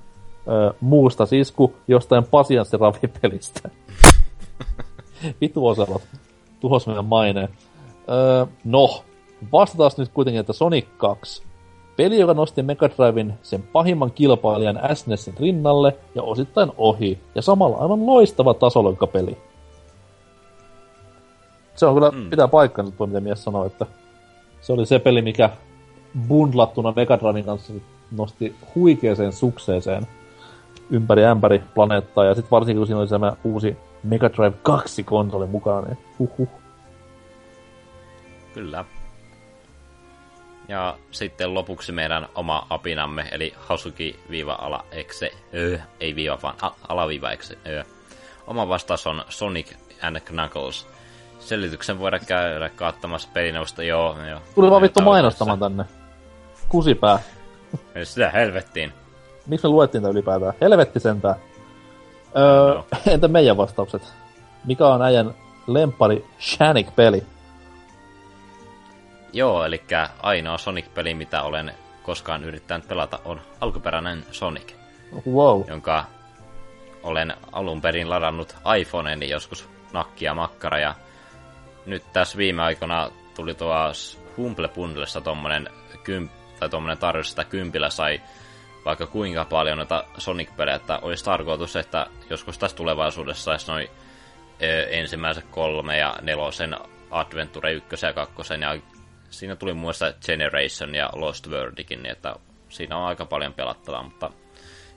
[0.48, 3.68] Öö, muusta siis kuin jostain pasianssiravipelistä.
[5.40, 6.02] Vitu Oselot.
[6.60, 7.48] Tuhos meidän maineen.
[8.08, 9.04] Öö, no,
[9.52, 11.45] vastataan nyt kuitenkin, että Sonic 2.
[11.96, 17.18] Peli, joka nosti Mega Driven sen pahimman kilpailijan SNESin rinnalle ja osittain ohi.
[17.34, 19.38] Ja samalla aivan loistava tasoloikkapeli.
[21.74, 22.30] Se on kyllä, mm.
[22.30, 23.86] pitää paikkansa tuo, mitä mies sanoi, että
[24.60, 25.50] se oli se peli, mikä
[26.28, 27.72] bundlattuna Mega Driven kanssa
[28.16, 30.06] nosti huikeeseen sukseeseen
[30.90, 35.46] ympäri ämpäri planeettaa, ja sitten varsinkin kun siinä oli tämä uusi Mega Drive 2 konsoli
[35.46, 36.48] mukana, niin huhuh.
[38.54, 38.84] Kyllä.
[40.68, 47.58] Ja sitten lopuksi meidän oma apinamme, eli Hasuki-ala-exe, öö, ei viiva vaan a- alaviiva exe,
[47.66, 47.82] öö.
[48.46, 49.72] Oma vastaus on Sonic
[50.02, 50.86] and Knuckles.
[51.38, 54.40] Selityksen voidaan käydä kaattamassa pelineuvosta, joo, joo.
[54.54, 55.84] Tuli vaan vittu mainostamaan tänne.
[56.68, 57.18] Kusipää.
[58.04, 58.92] Sitä helvettiin.
[59.46, 60.52] Miksi me luettiin tää ylipäätään?
[60.60, 61.34] Helvetti sentään.
[62.36, 62.86] Öö, Joo.
[63.14, 64.02] entä meidän vastaukset?
[64.64, 65.34] Mikä on äijän
[65.66, 67.22] lempari Shanik-peli?
[69.36, 69.82] Joo, eli
[70.22, 74.72] ainoa Sonic-peli, mitä olen koskaan yrittänyt pelata, on alkuperäinen Sonic,
[75.30, 75.62] Wow.
[75.68, 76.04] jonka
[77.02, 80.94] olen alun perin ladannut iPhoneeni joskus nakkia makkara, ja
[81.86, 85.68] nyt tässä viime aikoina tuli tuossa Humble Bundlessa tommonen,
[86.04, 86.28] kym,
[86.60, 88.20] tai tommonen tarjous, että kympillä sai
[88.84, 93.88] vaikka kuinka paljon noita Sonic-pelejä, että olisi tarkoitus, että joskus tässä tulevaisuudessa saisi noin
[94.62, 96.76] ö, ensimmäiset kolme ja nelosen
[97.10, 98.95] Adventure 1 ja 2, ja
[99.30, 102.36] siinä tuli muista Generation ja Lost Worldikin, niin että
[102.68, 104.30] siinä on aika paljon pelattavaa, mutta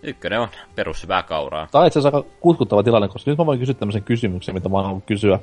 [0.03, 1.68] ykkönen on perus hyvää kauraa.
[1.72, 4.69] Tämä on itse asiassa aika kutkuttava tilanne, koska nyt mä voin kysyä tämmöisen kysymyksen, mitä
[4.69, 5.39] mä halunnut kysyä.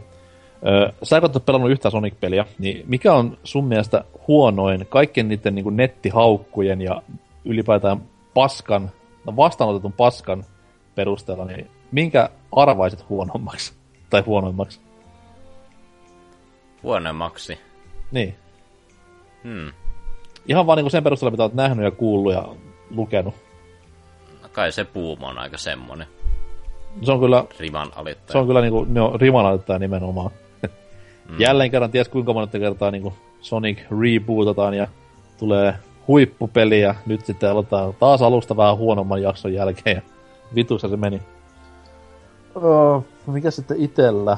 [0.66, 5.54] Öö, sä et ole pelannut yhtään Sonic-peliä, niin mikä on sun mielestä huonoin kaikkien niiden
[5.54, 7.02] niin kuin nettihaukkujen ja
[7.44, 8.02] ylipäätään
[8.34, 8.90] paskan,
[9.24, 10.44] no vastaanotetun paskan
[10.94, 13.74] perusteella, niin minkä arvaisit huonommaksi?
[14.10, 14.80] Tai huonoimmaksi?
[16.82, 17.58] Huonommaksi.
[18.12, 18.34] Niin.
[19.46, 19.72] Hmm.
[20.48, 22.48] Ihan vaan niin kuin sen perusteella, mitä oot nähnyt ja kuullut ja
[22.90, 23.34] lukenut.
[24.42, 26.06] No kai se Boom on aika semmonen.
[27.02, 28.32] Se on kyllä, Riman alittaja.
[28.32, 30.30] se on kyllä niinku, ne on rimanalta nimenomaan.
[31.28, 31.40] Mm.
[31.40, 34.88] Jälleen kerran ties kuinka monetta kertaa niinku Sonic rebootataan ja
[35.38, 35.74] tulee
[36.08, 40.02] huippupeli ja nyt sitten aloitetaan taas alusta vähän huonomman jakson jälkeen ja
[40.54, 41.22] vitussa se meni.
[42.56, 44.36] Öö, mikä sitten itellä?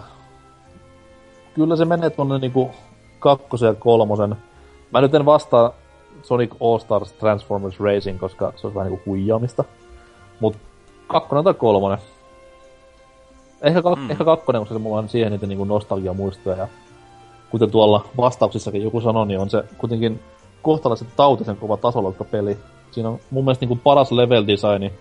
[1.55, 2.70] Kyllä se menee tuonne niinku
[3.18, 4.36] kakkosen ja kolmosen.
[4.93, 5.73] Mä nyt en vastaa
[6.23, 9.65] Sonic All Stars Transformers Racing, koska se olisi vähän niinku huijaamista.
[10.40, 10.56] Mut
[11.06, 11.98] kakkonen tai kolmonen.
[13.62, 14.10] Ehkä, kak- Mm.
[14.10, 16.56] ehkä kakkonen, koska se mulla on siihen niitä niinku nostalgiamuistoja.
[16.56, 16.69] Ja
[17.51, 20.20] kuten tuolla vastauksissakin joku sanoi, niin on se kuitenkin
[20.62, 22.59] kohtalaisen tautisen kova tasoloikkapeli.
[22.90, 24.93] Siinä on mun mielestä niinku paras level designi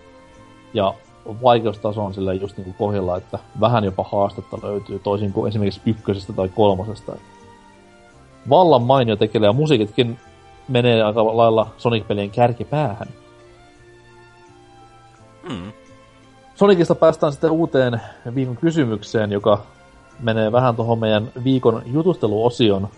[0.74, 0.94] ja
[1.42, 6.32] vaikeustaso on silleen just niinku kohdilla, että vähän jopa haastetta löytyy, toisin kuin esimerkiksi ykkösestä
[6.32, 7.12] tai kolmosesta.
[8.50, 10.18] Vallan mainio tekele ja musiikitkin
[10.68, 13.08] menee aika lailla Sonic-pelien kärkipäähän.
[15.48, 15.72] Mm.
[16.54, 18.00] Sonicista päästään sitten uuteen
[18.34, 19.62] viikon kysymykseen, joka
[20.20, 22.88] menee vähän tuohon meidän viikon jutusteluosion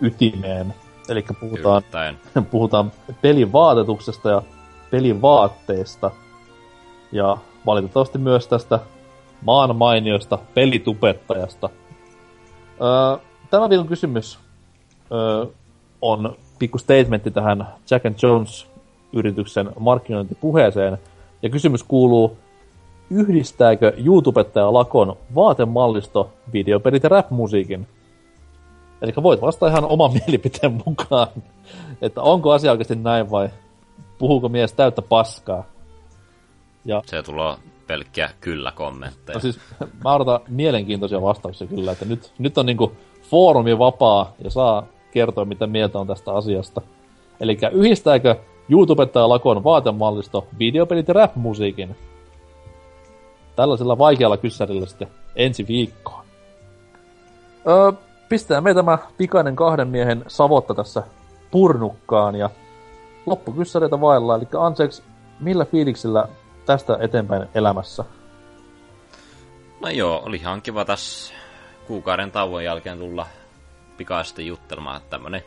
[0.00, 0.74] ytimeen.
[1.08, 1.82] Eli puhutaan,
[2.50, 2.92] puhutaan
[3.22, 4.42] pelin vaatetuksesta ja
[4.90, 6.10] pelin vaatteesta.
[7.12, 8.78] Ja valitettavasti myös tästä
[9.44, 11.70] maan mainiosta pelitupettajasta.
[12.80, 13.18] Öö,
[13.50, 14.45] tämä viikon kysymys
[15.12, 15.46] ö,
[16.02, 20.98] on pikku statementti tähän Jack and Jones-yrityksen markkinointipuheeseen.
[21.42, 22.36] Ja kysymys kuuluu,
[23.10, 27.86] yhdistääkö YouTubettaja Lakon vaatemallisto, videopelit ja rap-musiikin?
[29.02, 31.28] Eli voit vastata ihan oman mielipiteen mukaan,
[32.02, 33.48] että onko asia oikeasti näin vai
[34.18, 35.64] puhuuko mies täyttä paskaa.
[36.84, 37.02] Ja...
[37.06, 37.56] Se tulee
[37.86, 39.34] pelkkiä kyllä-kommentteja.
[39.34, 39.60] No siis
[40.04, 42.92] mä odotan mielenkiintoisia vastauksia kyllä, että nyt, nyt on niinku
[43.22, 44.86] foorumi vapaa ja saa
[45.16, 46.82] kertoa, mitä mieltä on tästä asiasta.
[47.40, 48.36] Eli yhdistääkö
[48.68, 51.96] YouTubettaja Lakon vaatemallisto, videopelit ja rap-musiikin?
[53.56, 56.24] Tällaisella vaikealla kyssärillä sitten ensi viikkoon.
[57.68, 57.92] Öö,
[58.28, 61.02] pistää me tämä pikainen kahden miehen savotta tässä
[61.50, 62.50] purnukkaan ja
[63.26, 64.36] loppukyssäreitä vailla.
[64.36, 65.02] Eli anteeksi,
[65.40, 66.28] millä fiiliksillä
[66.66, 68.04] tästä eteenpäin elämässä?
[69.80, 71.34] No joo, oli ihan kiva tässä
[71.86, 73.26] kuukauden tauon jälkeen tulla
[73.96, 75.42] pikaisesti juttelemaan, tämmönen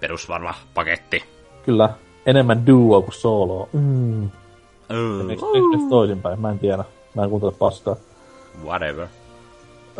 [0.00, 1.24] perusvarma paketti.
[1.64, 1.90] Kyllä,
[2.26, 3.68] enemmän duo kuin solo.
[3.72, 4.30] Mm.
[4.88, 5.26] Mm.
[5.26, 5.46] Miksi
[5.90, 6.84] toisinpäin, mä en tiedä.
[7.14, 7.96] Mä en kuuntele paskaa.
[8.64, 9.06] Whatever.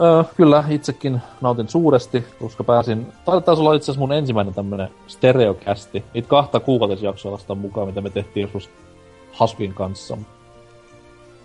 [0.02, 3.12] Öö, kyllä, itsekin nautin suuresti, koska pääsin...
[3.24, 6.04] Taisi olla itse asiassa mun ensimmäinen tämmönen stereokästi.
[6.14, 8.70] Niitä kahta kuukautisjaksoa vasta mukaan, mitä me tehtiin joskus
[9.32, 10.16] Hasvin kanssa.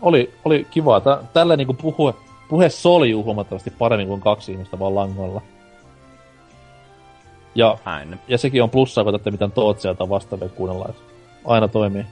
[0.01, 0.99] Oli, oli kiva.
[0.99, 2.13] Tä, tällä niinku puhe,
[2.49, 5.41] puhe soljuu huomattavasti paremmin kuin kaksi ihmistä vaan langolla.
[7.55, 8.17] Ja, Aina.
[8.27, 10.93] ja sekin on plussaa, kun tätä mitään tootsia tai vastaavia kuunnellaan.
[11.45, 12.05] Aina toimii.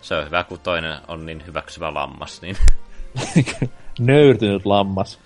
[0.00, 2.56] Se on hyvä, kun toinen on niin hyväksyvä lammas, niin...
[3.98, 5.18] Nöyrtynyt lammas.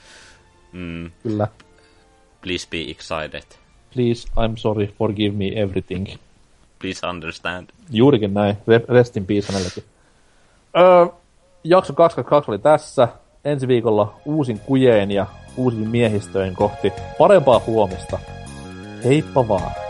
[0.73, 1.10] Mm.
[1.23, 1.48] Kyllä.
[2.40, 3.43] Please be excited.
[3.94, 6.06] Please, I'm sorry, forgive me everything.
[6.78, 7.68] Please understand.
[7.90, 8.56] Juurikin näin.
[8.89, 9.85] Rest in peace hänellekin.
[10.77, 11.06] Öö,
[11.64, 13.09] jakso 22 oli tässä.
[13.44, 18.18] Ensi viikolla uusin kujeen ja uusin miehistöjen kohti parempaa huomista.
[19.05, 19.85] Heippa vaan!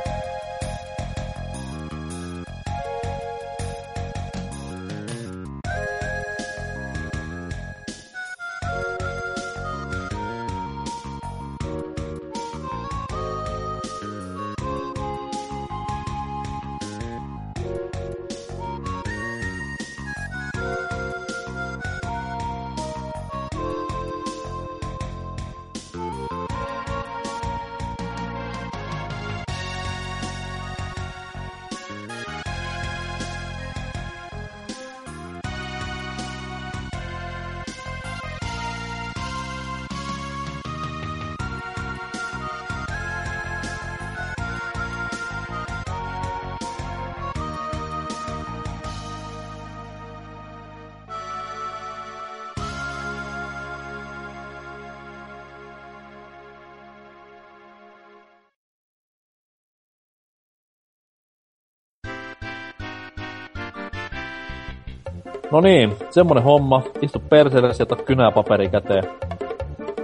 [65.56, 66.82] No niin, semmonen homma.
[67.02, 69.04] Istu perseelle, sieltä kynää paperi käteen.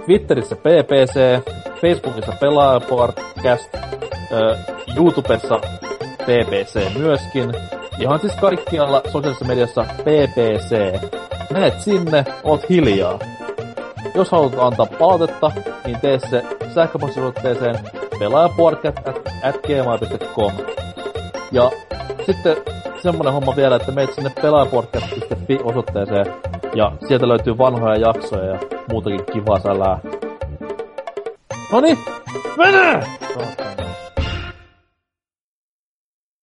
[0.05, 1.41] Twitterissä PPC,
[1.81, 3.81] Facebookissa Pelaajapodcast, äh,
[4.97, 5.59] YouTubessa
[6.17, 7.51] PPC myöskin.
[7.99, 11.01] Ihan siis kaikkialla sosiaalisessa mediassa PPC.
[11.53, 13.19] Menet sinne, oot hiljaa.
[14.15, 15.51] Jos haluat antaa palautetta,
[15.85, 16.43] niin tee se
[16.73, 17.79] sähköpostisuotteeseen
[18.19, 20.53] pelaajapodcast.gmail.com.
[21.51, 21.71] Ja
[22.25, 22.57] sitten
[23.03, 26.25] semmonen homma vielä, että meet sinne pelaajapodcast.fi osoitteeseen
[26.75, 28.59] ja sieltä löytyy vanhoja jaksoja ja
[28.91, 29.99] muutakin kivaa sälää.
[31.71, 31.97] Noni,
[32.57, 33.03] mene!